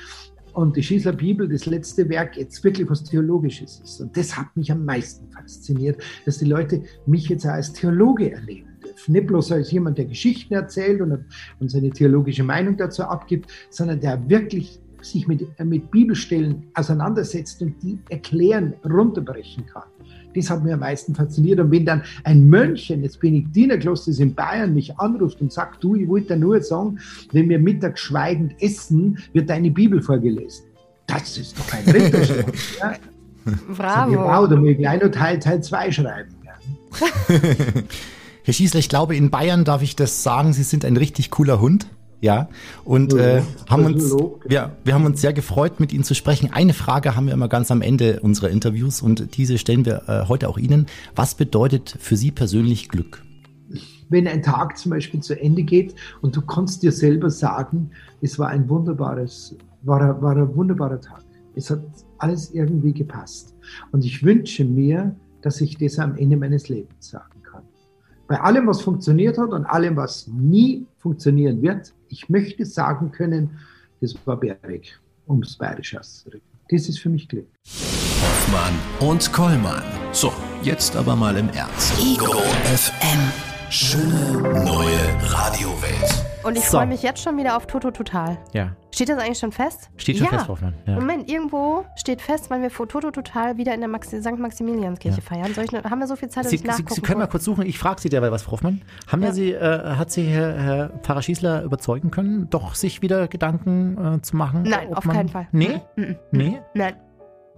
und 0.55 0.77
die 0.77 0.83
Schießler 0.83 1.11
Bibel, 1.11 1.49
das 1.49 1.65
letzte 1.65 2.07
Werk, 2.09 2.37
jetzt 2.37 2.63
wirklich 2.63 2.89
was 2.89 3.03
Theologisches 3.03 3.81
ist. 3.83 3.99
Und 3.99 4.15
das 4.15 4.37
hat 4.37 4.55
mich 4.55 4.71
am 4.71 4.85
meisten 4.85 5.29
fasziniert, 5.29 6.01
dass 6.25 6.37
die 6.37 6.45
Leute 6.45 6.81
mich 7.05 7.27
jetzt 7.27 7.45
als 7.45 7.73
Theologe 7.73 8.31
erleben 8.31 8.69
dürfen. 8.81 9.11
Nicht 9.11 9.27
bloß 9.27 9.51
als 9.51 9.71
jemand, 9.71 9.97
der 9.97 10.05
Geschichten 10.05 10.53
erzählt 10.53 11.01
und, 11.01 11.25
und 11.59 11.69
seine 11.69 11.89
theologische 11.89 12.43
Meinung 12.43 12.77
dazu 12.77 13.03
abgibt, 13.03 13.51
sondern 13.69 13.99
der 13.99 14.29
wirklich 14.29 14.79
sich 15.01 15.27
mit, 15.27 15.45
mit 15.63 15.91
Bibelstellen 15.91 16.67
auseinandersetzt 16.73 17.61
und 17.61 17.75
die 17.83 17.99
erklären, 18.09 18.73
runterbrechen 18.85 19.65
kann. 19.65 19.83
Das 20.35 20.49
hat 20.49 20.63
mir 20.63 20.73
am 20.73 20.81
meisten 20.81 21.15
fasziniert. 21.15 21.59
Und 21.59 21.71
wenn 21.71 21.85
dann 21.85 22.03
ein 22.23 22.47
Mönch 22.47 22.91
eines 22.91 23.17
Benediktinerklosters 23.17 24.19
in 24.19 24.35
Bayern 24.35 24.73
mich 24.73 24.97
anruft 24.99 25.41
und 25.41 25.51
sagt, 25.51 25.83
du, 25.83 25.95
ich 25.95 26.07
wollte 26.07 26.37
nur 26.37 26.61
sagen, 26.61 26.99
wenn 27.31 27.49
wir 27.49 27.59
mittags 27.59 28.01
schweigend 28.01 28.53
essen, 28.61 29.17
wird 29.33 29.49
deine 29.49 29.71
Bibel 29.71 30.01
vorgelesen. 30.01 30.65
Das 31.07 31.37
ist 31.37 31.57
doch 31.57 31.71
ein 31.73 31.83
Ritterschlag. 31.89 32.53
ja? 32.79 32.93
Bravo. 33.75 34.11
Ich, 34.11 34.17
wow, 34.17 34.49
da 34.49 34.55
muss 34.55 34.69
ich 34.69 34.77
gleich 34.77 35.01
noch 35.01 35.11
Teil, 35.11 35.39
Teil 35.39 35.61
2 35.61 35.91
schreiben. 35.91 36.35
Ja. 36.43 36.53
Herr 38.43 38.53
Schießler, 38.53 38.79
ich 38.79 38.89
glaube, 38.89 39.15
in 39.15 39.29
Bayern 39.29 39.65
darf 39.65 39.81
ich 39.81 39.95
das 39.95 40.23
sagen, 40.23 40.53
Sie 40.53 40.63
sind 40.63 40.85
ein 40.85 40.97
richtig 40.97 41.31
cooler 41.31 41.59
Hund. 41.59 41.87
Ja, 42.25 42.49
und 42.83 43.13
äh, 43.13 43.43
haben 43.69 43.85
uns, 43.85 44.15
ja, 44.49 44.71
wir 44.83 44.95
haben 44.95 45.05
uns 45.05 45.21
sehr 45.21 45.31
gefreut, 45.31 45.79
mit 45.79 45.93
Ihnen 45.93 46.03
zu 46.03 46.15
sprechen. 46.15 46.51
Eine 46.51 46.73
Frage 46.73 47.15
haben 47.15 47.27
wir 47.27 47.35
immer 47.35 47.47
ganz 47.47 47.69
am 47.69 47.83
Ende 47.83 48.19
unserer 48.21 48.49
Interviews 48.49 49.03
und 49.03 49.37
diese 49.37 49.59
stellen 49.59 49.85
wir 49.85 50.09
äh, 50.09 50.27
heute 50.27 50.49
auch 50.49 50.57
Ihnen. 50.57 50.87
Was 51.15 51.35
bedeutet 51.35 51.95
für 51.99 52.17
Sie 52.17 52.31
persönlich 52.31 52.89
Glück? 52.89 53.23
Wenn 54.09 54.27
ein 54.27 54.41
Tag 54.41 54.75
zum 54.75 54.89
Beispiel 54.89 55.19
zu 55.19 55.39
Ende 55.39 55.61
geht 55.61 55.93
und 56.23 56.35
du 56.35 56.41
kannst 56.41 56.81
dir 56.81 56.91
selber 56.91 57.29
sagen, 57.29 57.91
es 58.21 58.39
war 58.39 58.47
ein 58.47 58.67
wunderbares, 58.69 59.55
war, 59.83 60.19
war 60.19 60.35
ein 60.35 60.55
wunderbarer 60.55 60.99
Tag. 60.99 61.23
Es 61.53 61.69
hat 61.69 61.83
alles 62.17 62.49
irgendwie 62.55 62.93
gepasst. 62.93 63.53
Und 63.91 64.03
ich 64.03 64.23
wünsche 64.23 64.65
mir, 64.65 65.15
dass 65.43 65.61
ich 65.61 65.77
das 65.77 65.99
am 65.99 66.17
Ende 66.17 66.37
meines 66.37 66.69
Lebens 66.69 67.07
sagen 67.07 67.43
kann. 67.43 67.61
Bei 68.27 68.41
allem, 68.41 68.65
was 68.65 68.81
funktioniert 68.81 69.37
hat 69.37 69.51
und 69.51 69.65
allem, 69.65 69.95
was 69.95 70.27
nie 70.27 70.87
funktionieren 70.97 71.61
wird, 71.61 71.93
ich 72.09 72.29
möchte 72.29 72.65
sagen 72.65 73.11
können, 73.11 73.59
das 74.01 74.15
war 74.25 74.37
Berg, 74.37 74.99
um 75.25 75.41
es 75.41 75.55
bayerisch 75.57 75.95
auszudrücken. 75.95 76.47
Das 76.69 76.89
ist 76.89 76.99
für 76.99 77.09
mich 77.09 77.27
Glück. 77.27 77.47
Hoffmann 78.21 78.73
und 78.99 79.31
Kollmann. 79.31 79.83
So, 80.11 80.31
jetzt 80.63 80.95
aber 80.95 81.15
mal 81.15 81.37
im 81.37 81.49
Ernst. 81.49 81.93
Ego 81.99 82.33
FM. 82.63 83.31
Schöne 83.69 84.63
neue 84.63 85.31
Radiowelt. 85.31 86.25
Und 86.43 86.57
ich 86.57 86.65
so. 86.65 86.77
freue 86.77 86.87
mich 86.87 87.01
jetzt 87.01 87.21
schon 87.23 87.37
wieder 87.37 87.57
auf 87.57 87.67
Toto 87.67 87.91
Total. 87.91 88.37
Ja. 88.53 88.75
Steht 88.95 89.09
das 89.09 89.19
eigentlich 89.19 89.39
schon 89.39 89.51
fest? 89.51 89.89
Steht 89.97 90.19
schon 90.19 90.27
ja. 90.27 90.37
fest, 90.37 90.47
Hoffmann. 90.47 90.73
Ja. 90.87 90.95
Moment, 90.95 91.29
irgendwo 91.29 91.83
steht 91.97 92.21
fest, 92.21 92.49
weil 92.49 92.61
wir 92.61 92.71
vor 92.71 92.87
Toto 92.87 93.11
Total 93.11 93.57
wieder 93.57 93.73
in 93.73 93.81
der 93.81 93.89
Maxi 93.89 94.21
St. 94.21 94.37
Maximilianskirche 94.37 95.17
ja. 95.17 95.21
feiern. 95.21 95.51
Ich, 95.51 95.73
haben 95.73 95.99
wir 95.99 96.07
so 96.07 96.15
viel 96.15 96.29
Zeit, 96.29 96.45
dass 96.45 96.51
Sie, 96.51 96.55
ich 96.55 96.63
nachgucken 96.63 96.87
Sie, 96.87 96.95
Sie 96.95 97.01
können 97.01 97.19
mal 97.19 97.27
kurz 97.27 97.43
suchen. 97.43 97.65
Ich 97.65 97.77
frage 97.77 97.99
Sie 97.99 98.07
derweil 98.07 98.31
was, 98.31 98.43
Frau 98.43 98.53
Hoffmann. 98.53 98.83
Haben 99.07 99.21
ja. 99.21 99.33
Sie, 99.33 99.51
äh, 99.51 99.95
hat 99.97 100.11
Sie 100.11 100.23
Herr, 100.23 100.53
Herr 100.53 100.89
Pfarrer 101.01 101.21
Schießler 101.21 101.63
überzeugen 101.63 102.09
können, 102.09 102.49
doch 102.49 102.73
sich 102.75 103.01
wieder 103.01 103.27
Gedanken 103.27 104.15
äh, 104.15 104.21
zu 104.21 104.37
machen? 104.37 104.63
Nein, 104.63 104.93
auf 104.93 105.03
man, 105.03 105.17
keinen 105.17 105.29
Fall. 105.29 105.49
Nee? 105.51 105.81
Mhm. 105.97 106.15
Nee? 106.31 106.61
Nein. 106.73 106.95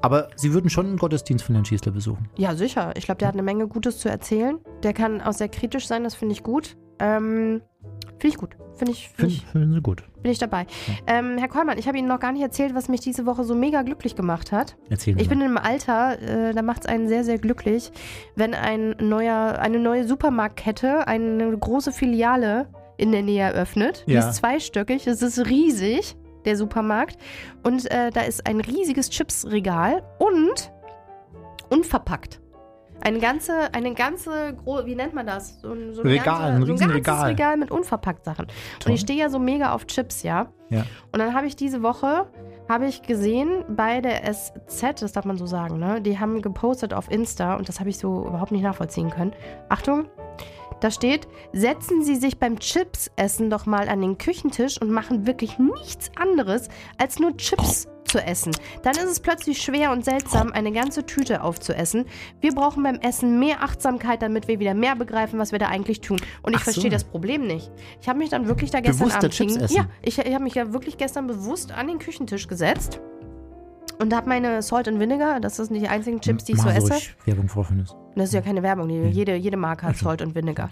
Aber 0.01 0.29
Sie 0.37 0.53
würden 0.53 0.71
schon 0.71 0.87
einen 0.87 0.97
Gottesdienst 0.97 1.45
von 1.45 1.53
Herrn 1.53 1.65
Schießler 1.65 1.91
besuchen? 1.91 2.29
Ja, 2.37 2.55
sicher. 2.55 2.93
Ich 2.97 3.05
glaube, 3.05 3.19
der 3.19 3.27
hat 3.27 3.35
eine 3.35 3.43
Menge 3.43 3.67
Gutes 3.67 3.99
zu 3.99 4.09
erzählen. 4.09 4.57
Der 4.81 4.93
kann 4.93 5.21
auch 5.21 5.33
sehr 5.33 5.49
kritisch 5.49 5.85
sein, 5.85 6.03
das 6.03 6.15
finde 6.15 6.33
ich 6.33 6.41
gut. 6.41 6.77
Ähm, 6.97 7.61
Finde 8.19 8.27
ich 8.35 8.37
gut. 8.37 8.55
Finde 8.75 8.91
ich, 8.93 9.09
find 9.09 9.31
ich, 9.31 9.45
finden 9.45 9.73
Sie 9.73 9.81
gut. 9.81 10.03
Bin 10.21 10.31
ich 10.31 10.37
dabei. 10.39 10.65
Ja. 10.87 11.17
Ähm, 11.19 11.37
Herr 11.37 11.47
Kollmann, 11.47 11.77
ich 11.77 11.87
habe 11.87 11.97
Ihnen 11.97 12.07
noch 12.07 12.19
gar 12.19 12.31
nicht 12.31 12.41
erzählt, 12.41 12.75
was 12.75 12.89
mich 12.89 12.99
diese 13.01 13.25
Woche 13.25 13.43
so 13.43 13.55
mega 13.55 13.81
glücklich 13.81 14.15
gemacht 14.15 14.51
hat. 14.51 14.75
Erzählen 14.89 15.17
Sie 15.17 15.23
Ich 15.23 15.29
bin 15.29 15.39
in 15.39 15.45
einem 15.47 15.57
Alter, 15.57 16.21
äh, 16.21 16.53
da 16.53 16.61
macht 16.61 16.81
es 16.81 16.85
einen 16.87 17.07
sehr, 17.07 17.23
sehr 17.23 17.37
glücklich, 17.37 17.91
wenn 18.35 18.53
ein 18.53 18.95
neuer, 18.99 19.57
eine 19.59 19.79
neue 19.79 20.07
Supermarktkette 20.07 21.07
eine 21.07 21.57
große 21.57 21.91
Filiale 21.91 22.67
in 22.97 23.11
der 23.11 23.21
Nähe 23.23 23.43
eröffnet. 23.43 24.03
Die 24.07 24.13
Ja. 24.13 24.27
ist 24.29 24.35
zweistöckig, 24.37 25.05
es 25.07 25.21
ist 25.21 25.45
riesig, 25.47 26.15
der 26.45 26.55
Supermarkt. 26.57 27.17
Und 27.63 27.89
äh, 27.91 28.09
da 28.11 28.21
ist 28.21 28.47
ein 28.47 28.61
riesiges 28.61 29.09
Chipsregal 29.09 30.03
und 30.19 30.71
unverpackt. 31.69 32.39
Eine 33.07 33.19
ganze, 33.19 33.73
eine 33.73 33.93
ganze, 33.93 34.57
wie 34.83 34.95
nennt 34.95 35.13
man 35.13 35.25
das? 35.25 35.61
So 35.61 35.71
ein, 35.71 35.93
so 35.93 36.01
ein 36.01 36.07
Regal, 36.09 36.41
ein 36.41 36.65
ganze, 36.65 36.77
so 36.77 36.93
ein 36.93 37.01
ganzes. 37.01 37.25
Regal 37.25 37.55
mit 37.55 37.71
unverpackt 37.71 38.25
Sachen. 38.25 38.47
Toll. 38.47 38.89
Und 38.89 38.95
ich 38.95 38.99
stehe 38.99 39.17
ja 39.17 39.29
so 39.29 39.39
mega 39.39 39.71
auf 39.71 39.87
Chips, 39.87 40.23
ja. 40.23 40.47
Ja. 40.69 40.83
Und 41.13 41.19
dann 41.19 41.33
habe 41.33 41.47
ich 41.47 41.55
diese 41.55 41.81
Woche, 41.81 42.27
habe 42.67 42.85
ich 42.85 43.03
gesehen 43.03 43.63
bei 43.69 44.01
der 44.01 44.29
SZ, 44.29 45.01
das 45.01 45.13
darf 45.13 45.23
man 45.23 45.37
so 45.37 45.45
sagen, 45.45 45.79
ne? 45.79 46.01
Die 46.01 46.19
haben 46.19 46.41
gepostet 46.41 46.93
auf 46.93 47.09
Insta 47.09 47.55
und 47.55 47.69
das 47.69 47.79
habe 47.79 47.89
ich 47.89 47.97
so 47.97 48.27
überhaupt 48.27 48.51
nicht 48.51 48.63
nachvollziehen 48.63 49.09
können. 49.09 49.31
Achtung, 49.69 50.09
da 50.79 50.91
steht, 50.91 51.27
setzen 51.53 52.03
Sie 52.03 52.15
sich 52.15 52.37
beim 52.37 52.59
Chips-Essen 52.59 53.49
doch 53.49 53.65
mal 53.65 53.89
an 53.89 54.01
den 54.01 54.17
Küchentisch 54.17 54.79
und 54.81 54.91
machen 54.91 55.25
wirklich 55.25 55.57
nichts 55.59 56.11
anderes, 56.15 56.69
als 56.97 57.19
nur 57.19 57.35
Chips 57.37 57.87
zu 58.07 58.23
essen. 58.23 58.53
Dann 58.83 58.95
ist 58.95 59.05
es 59.05 59.19
plötzlich 59.19 59.61
schwer 59.61 59.91
und 59.91 60.05
seltsam, 60.05 60.51
eine 60.51 60.71
ganze 60.71 61.05
Tüte 61.05 61.41
aufzuessen. 61.43 62.05
Wir 62.39 62.53
brauchen 62.53 62.83
beim 62.83 62.95
Essen 62.95 63.39
mehr 63.39 63.63
Achtsamkeit, 63.63 64.21
damit 64.21 64.47
wir 64.47 64.59
wieder 64.59 64.73
mehr 64.73 64.95
begreifen, 64.95 65.39
was 65.39 65.51
wir 65.51 65.59
da 65.59 65.67
eigentlich 65.67 66.01
tun. 66.01 66.19
Und 66.41 66.53
ich 66.53 66.59
so. 66.59 66.71
verstehe 66.71 66.89
das 66.89 67.03
Problem 67.03 67.45
nicht. 67.45 67.69
Ich 68.01 68.07
habe 68.07 68.19
mich 68.19 68.29
dann 68.29 68.47
wirklich 68.47 68.71
da 68.71 68.79
gestern 68.79 69.11
Abend 69.11 69.33
Chips 69.33 69.57
essen? 69.57 69.75
Ja, 69.75 69.87
ich, 70.01 70.17
ich 70.17 70.33
habe 70.33 70.43
mich 70.43 70.55
ja 70.55 70.73
wirklich 70.73 70.97
gestern 70.97 71.27
bewusst 71.27 71.71
an 71.71 71.87
den 71.87 71.99
Küchentisch 71.99 72.47
gesetzt 72.47 73.01
und 73.99 74.15
habe 74.15 74.29
meine 74.29 74.61
Salt 74.61 74.87
and 74.87 74.99
Vinegar. 74.99 75.39
Das 75.39 75.57
sind 75.57 75.73
die 75.73 75.87
einzigen 75.87 76.21
Chips, 76.21 76.45
die 76.45 76.53
ich 76.53 76.59
so 76.59 76.65
Mach 76.65 76.75
esse. 76.75 76.93
ruhig 76.93 77.15
Werbung 77.25 77.49
vorfinden. 78.17 78.19
Das 78.19 78.29
ist 78.29 78.33
ja 78.33 78.41
keine 78.41 78.63
Werbung. 78.63 78.89
Jede, 78.89 79.35
jede 79.35 79.57
Marke 79.57 79.83
hat 79.83 79.93
Also. 79.93 80.05
Salt 80.05 80.21
und 80.21 80.35
Vinegar. 80.35 80.69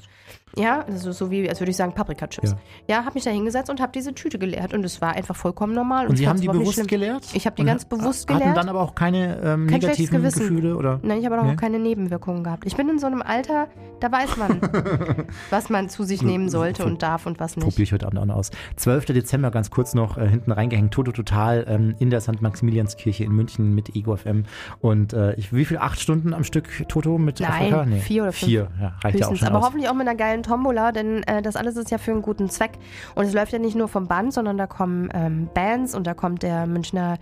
Ja, 0.57 0.83
das 0.87 1.05
ist 1.05 1.17
so 1.17 1.29
wie, 1.31 1.49
als 1.49 1.59
würde 1.59 1.71
ich 1.71 1.75
sagen, 1.75 1.93
Paprika-Chips. 1.93 2.51
Ja. 2.51 2.57
Ja, 2.87 3.05
habe 3.05 3.15
mich 3.15 3.25
da 3.25 3.29
hingesetzt 3.31 3.69
und 3.69 3.81
habe 3.81 3.91
diese 3.93 4.13
Tüte 4.13 4.39
geleert. 4.39 4.73
Und 4.73 4.85
es 4.85 5.01
war 5.01 5.13
einfach 5.13 5.35
vollkommen 5.35 5.73
normal. 5.73 6.07
Und 6.07 6.13
ich 6.13 6.19
Sie 6.19 6.27
haben 6.29 6.39
die 6.39 6.47
bewusst 6.47 6.87
geleert? 6.87 7.25
Ich 7.33 7.45
habe 7.45 7.55
die 7.57 7.63
Und 7.63 7.67
ganz 7.67 7.83
bewusst 7.83 8.29
Hatten 8.29 8.39
geleert. 8.39 8.57
dann 8.57 8.69
aber 8.69 8.81
auch 8.81 8.95
keine 8.95 9.35
ähm, 9.43 9.67
Kein 9.67 9.79
negativen. 9.81 10.21
Gefühle? 10.23 10.77
Oder? 10.77 10.99
Nein, 11.03 11.19
ich 11.19 11.25
habe 11.25 11.37
aber 11.37 11.47
Nee? 11.47 11.53
auch 11.53 11.57
keine 11.59 11.77
Nebenwirkungen 11.79 12.43
gehabt. 12.43 12.65
Ich 12.65 12.75
bin 12.77 12.87
in 12.87 12.99
so 12.99 13.07
einem 13.07 13.21
Alter, 13.21 13.67
da 13.99 14.09
weiß 14.11 14.37
man, 14.37 14.61
was 15.49 15.69
man 15.69 15.89
zu 15.89 16.03
sich 16.03 16.21
nehmen 16.21 16.47
sollte 16.49 16.85
und 16.85 17.03
darf 17.03 17.25
und 17.25 17.39
was 17.39 17.57
nicht. 17.57 17.65
Probiere 17.65 17.83
ich 17.83 17.91
heute 17.91 18.07
Abend 18.07 18.19
auch 18.19 18.25
noch 18.25 18.35
aus. 18.35 18.51
12. 18.77 19.05
Dezember, 19.07 19.51
ganz 19.51 19.69
kurz 19.71 19.93
noch 19.93 20.17
äh, 20.17 20.27
hinten 20.27 20.51
reingehängt, 20.53 20.93
Toto 20.93 21.11
Total 21.11 21.65
ähm, 21.67 21.95
in 21.99 22.09
der 22.09 22.21
St. 22.21 22.41
Maximilianskirche 22.41 23.23
in 23.25 23.31
München 23.33 23.75
mit 23.75 23.93
Ego 23.95 24.15
FM. 24.15 24.43
Und 24.79 25.11
äh, 25.13 25.33
ich, 25.35 25.51
wie 25.53 25.65
viel? 25.65 25.77
Acht 25.79 25.99
Stunden 25.99 26.33
am 26.33 26.43
Stück 26.45 26.69
Toto 26.87 27.17
mit 27.17 27.34
Nein, 27.43 27.73
Afrika? 27.73 27.97
vier 28.01 28.23
oder 28.23 28.31
fünf. 28.31 28.49
Vier, 28.49 28.67
ja, 28.81 28.93
reicht 29.03 29.19
ja 29.19 29.27
auch 29.27 29.35
schon 29.35 29.47
aber 29.47 29.59
aus. 29.59 29.65
hoffentlich 29.65 29.89
auch 29.89 29.93
mit 29.93 30.07
einer 30.07 30.17
geilen 30.17 30.43
Tombola, 30.43 30.91
denn 30.91 31.23
äh, 31.23 31.41
das 31.41 31.55
alles 31.55 31.75
ist 31.77 31.91
ja 31.91 31.97
für 31.97 32.11
einen 32.11 32.21
guten 32.21 32.49
Zweck. 32.49 32.71
Und 33.15 33.25
es 33.25 33.33
läuft 33.33 33.53
ja 33.53 33.59
nicht 33.59 33.75
nur 33.75 33.87
vom 33.87 34.07
Band, 34.07 34.33
sondern 34.33 34.57
da 34.57 34.67
kommen 34.67 35.09
ähm, 35.13 35.49
Bands 35.53 35.95
und 35.95 36.07
da 36.07 36.13
kommt 36.13 36.43
der 36.43 36.65
Münchner 36.67 37.17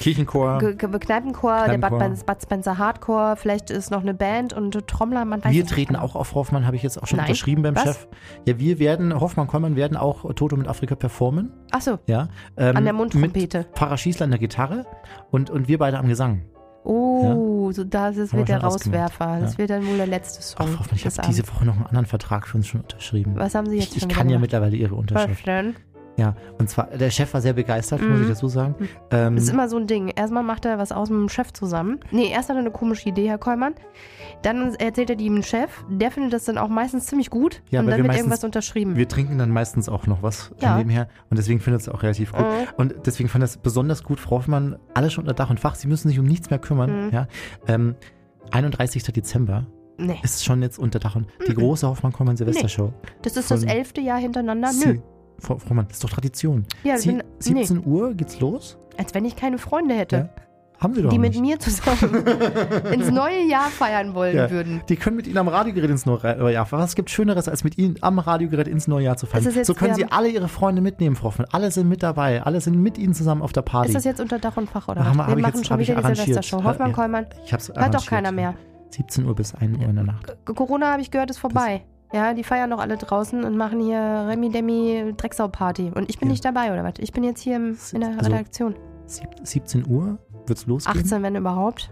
Kirchenchor. 0.00 0.58
Ge 0.58 0.74
Ge 0.76 0.88
Kneipenchor, 0.98 1.66
der 1.66 1.78
Bud, 1.78 1.88
Kneipenchor. 1.88 1.98
Ben- 1.98 2.26
Bud 2.26 2.42
Spencer 2.42 2.78
Hardcore, 2.78 3.36
vielleicht 3.36 3.70
ist 3.70 3.90
noch 3.90 4.02
eine 4.02 4.14
Band 4.14 4.52
und 4.52 4.86
Trommler, 4.88 5.24
man 5.24 5.44
weiß 5.44 5.52
Wir 5.52 5.62
nicht. 5.62 5.72
treten 5.72 5.96
auch 5.96 6.14
auf 6.16 6.34
Hoffmann, 6.34 6.66
habe 6.66 6.76
ich 6.76 6.82
jetzt 6.82 7.02
auch 7.02 7.06
schon 7.06 7.16
Nein. 7.18 7.26
unterschrieben 7.26 7.62
beim 7.62 7.76
Was? 7.76 7.82
Chef. 7.84 8.08
Ja, 8.46 8.58
wir 8.58 8.78
werden, 8.78 9.18
Hoffmann 9.18 9.46
Kollmann 9.46 9.76
werden 9.76 9.96
auch 9.96 10.32
Toto 10.34 10.56
mit 10.56 10.68
Afrika 10.68 10.94
performen. 10.94 11.50
Achso, 11.70 11.98
Ja, 12.06 12.28
ähm, 12.56 12.76
An 12.76 12.84
der 12.84 12.92
Mundtrompete. 12.92 13.58
Mit 13.58 13.68
Pfarrer 13.76 13.96
Schießler 13.96 14.24
an 14.24 14.30
der 14.30 14.38
Gitarre 14.40 14.86
und, 15.30 15.50
und 15.50 15.68
wir 15.68 15.78
beide 15.78 15.98
am 15.98 16.08
Gesang. 16.08 16.42
oh, 16.84 17.55
so 17.72 17.84
das 17.84 18.16
wir 18.16 18.32
wird 18.32 18.48
der. 18.48 18.62
Rauswerfer. 18.62 19.38
Das 19.40 19.52
Ja. 19.52 19.58
wird 19.58 19.70
dann 19.70 19.86
wohl 19.86 19.96
der 19.96 20.06
letzte 20.06 20.42
Song. 20.42 20.58
Ach, 20.80 20.86
ich 20.92 21.04
habe 21.06 21.14
diese. 21.28 21.46
Woche 21.48 21.64
noch 21.64 21.76
einen 21.76 21.86
anderen 21.86 22.06
Vertrag 22.06 22.46
für 22.48 22.56
uns 22.58 22.66
schon 22.66 22.80
unterschrieben. 22.80 23.34
Was 23.36 23.54
haben 23.54 23.68
Sie 23.68 23.76
jetzt 23.76 23.88
Ich, 23.90 23.96
ich 23.96 24.02
schon 24.02 24.08
kann 24.10 24.26
wieder 24.26 24.34
ja 24.34 24.36
gemacht? 24.36 24.40
mittlerweile 24.42 24.76
Ihre 24.76 24.92
Was 24.92 24.98
Unterschrift. 24.98 25.46
denn? 25.46 25.76
Ja, 26.18 26.34
und 26.58 26.70
zwar, 26.70 26.86
der 26.86 27.10
Chef 27.10 27.32
war 27.34 27.42
sehr 27.42 27.52
begeistert, 27.52 28.00
muss 28.00 28.16
Mhm. 28.18 28.22
ich 28.22 28.28
dazu 28.30 28.48
sagen. 28.48 28.74
Ähm, 29.10 29.34
Das 29.34 29.44
ist 29.44 29.50
immer 29.50 29.68
so 29.68 29.76
ein 29.76 29.86
Ding. 29.86 30.08
Erstmal 30.08 30.42
macht 30.42 30.64
er 30.64 30.78
was 30.78 30.90
aus 30.90 31.10
mit 31.10 31.18
dem 31.20 31.28
Chef 31.28 31.52
zusammen. 31.52 32.00
Nee, 32.10 32.30
erst 32.30 32.48
hat 32.48 32.56
er 32.56 32.60
eine 32.60 32.70
komische 32.70 33.08
Idee, 33.10 33.28
Herr 33.28 33.36
Kollmann. 33.38 33.74
Dann 34.42 34.74
erzählt 34.76 35.10
er 35.10 35.16
die 35.16 35.24
dem 35.28 35.42
Chef. 35.42 35.70
Der 35.90 36.10
findet 36.10 36.32
das 36.32 36.44
dann 36.44 36.56
auch 36.56 36.68
meistens 36.68 37.06
ziemlich 37.06 37.28
gut. 37.28 37.62
Ja, 37.70 37.80
und 37.80 37.86
dann 37.86 37.92
wir 37.92 37.96
wird 37.98 38.06
meistens- 38.06 38.20
irgendwas 38.24 38.44
unterschrieben. 38.44 38.96
wir 38.96 39.08
trinken 39.08 39.36
dann 39.38 39.50
meistens 39.50 39.88
auch 39.90 40.06
noch 40.06 40.22
was 40.22 40.52
Ja. 40.60 40.78
nebenher 40.78 41.08
und 41.30 41.36
deswegen 41.38 41.60
findet 41.60 41.82
es 41.82 41.88
auch 41.88 42.02
relativ 42.02 42.32
gut. 42.32 42.40
Mhm. 42.46 42.68
Und 42.78 42.94
deswegen 43.04 43.28
fand 43.28 43.42
das 43.42 43.58
besonders 43.58 44.02
gut, 44.02 44.18
Frau 44.18 44.36
Hoffmann, 44.36 44.76
alles 44.94 45.12
schon 45.12 45.24
unter 45.24 45.34
Dach 45.34 45.50
und 45.50 45.60
Fach. 45.60 45.74
Sie 45.74 45.86
müssen 45.88 46.08
sich 46.08 46.18
um 46.18 46.24
nichts 46.26 46.48
mehr 46.50 46.58
kümmern. 46.58 47.06
Mhm. 47.08 47.12
Ja. 47.12 47.28
Ähm, 47.68 47.94
31. 48.52 49.12
Dezember 49.12 49.66
nee, 49.98 50.18
ist 50.22 50.44
schon 50.44 50.62
jetzt 50.62 50.78
unter 50.78 50.98
Dach 50.98 51.16
und 51.16 51.26
die 51.46 51.54
große 51.54 51.86
Hoffmann-Kollmann 51.86 52.36
Silvestershow. 52.36 52.92
das 53.22 53.36
ist 53.36 53.50
das 53.50 53.64
elfte 53.64 54.00
Jahr 54.00 54.18
hintereinander. 54.18 54.68
Sie- 54.72 54.86
Nö. 54.94 54.98
Frau, 55.38 55.58
Frau 55.58 55.74
Mann, 55.74 55.86
das 55.88 55.96
ist 55.98 56.04
doch 56.04 56.10
Tradition. 56.10 56.64
Ja, 56.84 56.96
Sie, 56.98 57.08
wenn- 57.10 57.22
17 57.38 57.84
Uhr 57.86 58.14
geht's 58.14 58.40
los? 58.40 58.78
Als 58.98 59.14
wenn 59.14 59.24
ich 59.24 59.36
keine 59.36 59.58
Freunde 59.58 59.94
hätte, 59.94 60.16
Ja. 60.16 60.28
Haben 60.78 60.92
Sie 60.94 61.00
doch 61.02 61.08
die 61.08 61.18
mit 61.18 61.30
nicht. 61.32 61.40
mir 61.40 61.58
zusammen 61.58 62.22
ins 62.92 63.10
neue 63.10 63.48
Jahr 63.48 63.70
feiern 63.70 64.14
wollen 64.14 64.36
Ja. 64.36 64.50
würden. 64.50 64.82
Die 64.90 64.96
können 64.96 65.16
mit 65.16 65.26
Ihnen 65.26 65.38
am 65.38 65.48
Radiogerät 65.48 65.88
ins 65.88 66.04
neue 66.04 66.52
Jahr 66.52 66.66
fahren. 66.66 66.80
Was 66.82 66.94
gibt 66.94 67.08
Schöneres, 67.08 67.48
als 67.48 67.64
mit 67.64 67.78
Ihnen 67.78 67.96
am 68.02 68.18
Radiogerät 68.18 68.68
ins 68.68 68.86
neue 68.86 69.04
Jahr 69.04 69.16
zu 69.16 69.24
das 69.26 69.54
jetzt- 69.54 69.66
So 69.68 69.72
können 69.74 69.94
Sie 69.94 70.04
alle 70.12 70.28
Ihre 70.28 70.48
Freunde 70.48 70.82
mitnehmen, 70.82 71.16
Frau 71.16 71.28
Hoffmann. 71.28 71.48
Alle 71.50 71.70
sind 71.70 71.88
mit 71.88 72.02
dabei. 72.02 72.42
Alle 72.42 72.60
sind 72.60 72.78
mit 72.82 72.98
Ihnen 72.98 73.14
zusammen 73.14 73.40
auf 73.40 73.52
der 73.54 73.62
Party. 73.62 73.88
Ist 73.88 73.94
das 73.94 74.04
jetzt 74.04 74.20
unter 74.20 74.38
Dach 74.38 74.58
und 74.58 74.68
Fach 74.68 74.86
oder 74.88 75.02
Haben 75.06 75.16
wir- 75.16 75.26
hab 75.26 75.38
machen 75.38 75.54
jetzt- 75.56 75.66
schon 75.66 75.78
wieder 75.78 75.94
die. 75.94 76.14
Silvestershow. 76.14 76.62
Hoffmann, 76.62 76.90
Ja. 76.90 76.94
Kollmann. 76.94 77.26
ich 77.46 77.52
hab's 77.54 77.72
Hört 77.74 77.94
doch 77.94 78.04
keiner 78.06 78.32
mehr. 78.32 78.54
17 78.90 79.24
Uhr 79.24 79.34
bis 79.34 79.54
1 79.54 79.78
Uhr 79.78 79.84
in 79.88 79.94
der 79.94 80.04
Nacht. 80.04 80.36
Corona 80.44 80.92
habe 80.92 81.00
ich 81.00 81.10
gehört, 81.10 81.30
ist 81.30 81.38
vorbei. 81.38 81.84
Ja, 82.12 82.34
die 82.34 82.44
feiern 82.44 82.70
doch 82.70 82.78
alle 82.78 82.96
draußen 82.96 83.44
und 83.44 83.56
machen 83.56 83.80
hier 83.80 83.98
Remi 83.98 84.48
Demi 84.50 85.14
Drecksau-Party. 85.16 85.92
Und 85.94 86.08
ich 86.08 86.18
bin 86.18 86.28
Ja. 86.28 86.32
nicht 86.32 86.44
dabei, 86.44 86.72
oder 86.72 86.84
was? 86.84 86.94
Ich 86.98 87.12
bin 87.12 87.24
jetzt 87.24 87.40
hier 87.40 87.56
im, 87.56 87.76
in 87.92 88.00
der 88.00 88.10
Also, 88.10 88.30
Redaktion. 88.30 88.74
Sieb- 89.06 89.28
17 89.42 89.86
Uhr 89.88 90.18
wird's 90.46 90.66
losgehen. 90.66 90.98
18, 91.04 91.22
wenn 91.22 91.36
überhaupt. 91.36 91.90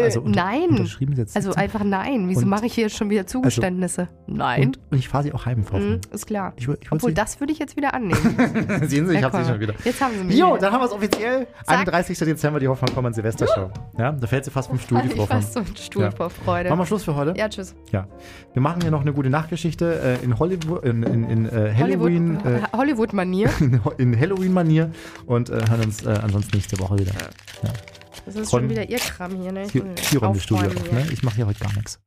Also 0.00 0.20
Äh, 0.20 0.22
unter- 0.24 0.44
nein. 0.44 0.68
Unterschrieben 0.70 1.14
jetzt. 1.16 1.36
Also 1.36 1.50
17. 1.50 1.62
einfach 1.62 1.84
nein. 1.84 2.28
Wieso 2.28 2.42
Und- 2.42 2.48
mache 2.48 2.66
ich 2.66 2.74
hier 2.74 2.88
schon 2.88 3.10
wieder 3.10 3.26
Zugeständnisse? 3.26 4.08
nein. 4.26 4.66
und, 4.68 4.78
und 4.90 4.98
ich 4.98 5.08
fahre 5.08 5.24
Sie 5.24 5.32
auch 5.32 5.44
heim, 5.46 5.64
Frau 5.64 5.78
Mhm, 5.78 6.00
ist 6.12 6.26
klar. 6.26 6.52
Ich, 6.56 6.68
ich 6.68 6.92
Obwohl, 6.92 7.08
will 7.10 7.14
das 7.14 7.40
würde 7.40 7.52
ich 7.52 7.58
jetzt 7.58 7.76
wieder 7.76 7.94
annehmen. 7.94 8.36
Sie, 8.82 8.86
sehen 8.88 9.08
Sie, 9.08 9.16
ich 9.16 9.22
habe 9.22 9.36
Sie 9.42 9.50
schon 9.50 9.60
wieder. 9.60 9.74
Jetzt 9.84 10.00
haben 10.00 10.12
Sie 10.18 10.24
mich. 10.24 10.36
Jo, 10.36 10.48
wieder. 10.50 10.58
dann 10.58 10.72
haben 10.74 10.80
wir 10.80 10.86
es 10.86 10.92
offiziell. 10.92 11.46
Zack. 11.64 11.78
31. 11.80 12.18
Dezember, 12.18 12.60
die 12.60 12.68
Hoffmann 12.68 12.92
Kollmann 12.94 13.12
Silvestershow. 13.12 13.70
Ja, 13.98 14.12
da 14.12 14.26
fällt 14.26 14.44
sie 14.44 14.50
fast 14.50 14.68
vom 14.68 14.78
Stuhl, 14.78 15.00
die 15.04 15.08
Frau 15.10 15.26
fast 15.26 15.56
einen 15.56 15.76
Stuhl 15.76 16.02
Ja. 16.02 16.10
vor 16.10 16.30
Freude. 16.30 16.68
Machen 16.68 16.80
wir 16.80 16.86
Schluss 16.86 17.04
für 17.04 17.14
heute? 17.16 17.34
ja, 17.36 17.48
tschüss. 17.48 17.74
Ja. 17.90 18.06
Wir 18.52 18.62
machen 18.62 18.80
hier 18.82 18.90
noch 18.90 19.00
eine 19.02 19.12
gute 19.12 19.30
Nachgeschichte 19.30 20.18
äh, 20.20 20.24
in 20.24 20.38
Hollywood, 20.38 20.84
in, 20.84 21.02
in, 21.02 21.24
in 21.24 21.46
äh, 21.46 21.72
Halloween, 21.74 22.38
Hollywood- 22.44 22.62
äh, 22.72 22.76
Hollywood-Manier. 22.76 23.50
in 23.98 24.18
Halloween-Manier 24.18 24.90
und 25.26 25.50
äh, 25.50 25.54
hören 25.68 25.80
uns 25.86 26.04
äh, 26.04 26.10
ansonsten 26.22 26.56
nächste 26.56 26.78
Woche 26.78 26.98
wieder. 26.98 27.12
Das 28.24 28.36
ist 28.36 28.50
schon 28.50 28.68
wieder 28.70 28.88
Ihr 28.88 28.98
Kram 28.98 29.34
hier, 29.40 29.52
ne? 29.52 29.64
Ich 29.64 29.72
Hier, 29.72 29.84
hier 30.10 30.20
räumt 30.20 30.40
Studio 30.42 30.66
auf, 30.68 30.82
hier. 30.82 30.92
ne? 30.92 31.06
Ich 31.12 31.22
mache 31.22 31.36
hier 31.36 31.46
heute 31.46 31.58
gar 31.60 31.72
nichts. 31.74 31.98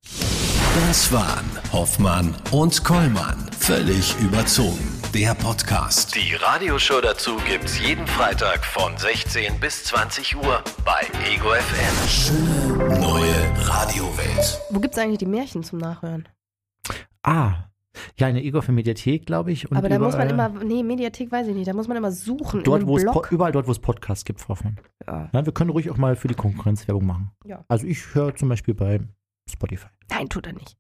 Das 0.88 1.12
waren 1.12 1.46
Hoffmann 1.72 2.36
und 2.52 2.84
Kollmann. 2.84 3.50
Völlig 3.60 4.16
überzogen. 4.20 4.92
Der 5.14 5.34
Podcast. 5.34 6.14
Die 6.16 6.34
Radioshow 6.36 7.00
dazu 7.02 7.38
gibt's 7.48 7.80
jeden 7.80 8.06
Freitag 8.08 8.66
von 8.66 8.98
16 8.98 9.60
bis 9.60 9.86
20 9.86 10.36
Uhr 10.36 10.62
bei 10.84 11.02
Ego 11.32 11.50
FM. 11.52 12.08
Schöne 12.10 13.00
neue 13.00 13.68
Radiowelt. 13.68 14.60
Wo 14.72 14.80
gibt's 14.80 14.98
eigentlich 14.98 15.20
die 15.20 15.26
Märchen 15.26 15.64
zum 15.64 15.80
Nachhören? 15.80 16.28
Ah, 17.24 17.54
ja, 18.18 18.28
eine 18.28 18.44
Ego 18.44 18.62
für 18.62 18.72
Mediathek, 18.72 19.26
glaube 19.26 19.52
ich. 19.52 19.70
Und 19.70 19.78
Aber 19.78 19.90
da 19.90 20.00
muss 20.00 20.16
man 20.18 20.30
überall- 20.30 20.52
immer, 20.52 20.64
nee, 20.64 20.84
Mediathek 20.84 21.32
weiß 21.32 21.48
ich 21.48 21.56
nicht, 21.56 21.68
da 21.68 21.74
muss 21.74 21.88
man 21.88 21.98
immer 21.98 22.12
suchen 22.12 22.64
Dort, 22.64 22.82
in 22.82 22.88
wo 22.88 22.96
einem 22.98 23.06
es 23.08 23.12
Blog. 23.12 23.32
überall 23.32 23.52
dort, 23.52 23.68
wo 23.68 23.72
es 23.72 23.80
Podcasts 23.80 24.26
gibt, 24.26 24.42
Frau. 24.42 24.56
Ja. 25.08 25.30
Ja, 25.34 25.46
wir 25.46 25.54
können 25.54 25.70
ruhig 25.70 25.90
auch 25.90 25.98
mal 25.98 26.16
für 26.16 26.28
die 26.28 26.34
Konkurrenz 26.34 26.88
Werbung 26.88 27.06
machen. 27.06 27.32
Ja. 27.46 27.66
Also 27.68 27.86
ich 27.88 28.14
höre 28.16 28.36
zum 28.36 28.50
Beispiel 28.50 28.74
bei 28.74 29.00
Spotify. 29.50 29.88
Nein, 30.10 30.30
tut 30.30 30.48
er 30.48 30.54
nicht. 30.54 30.78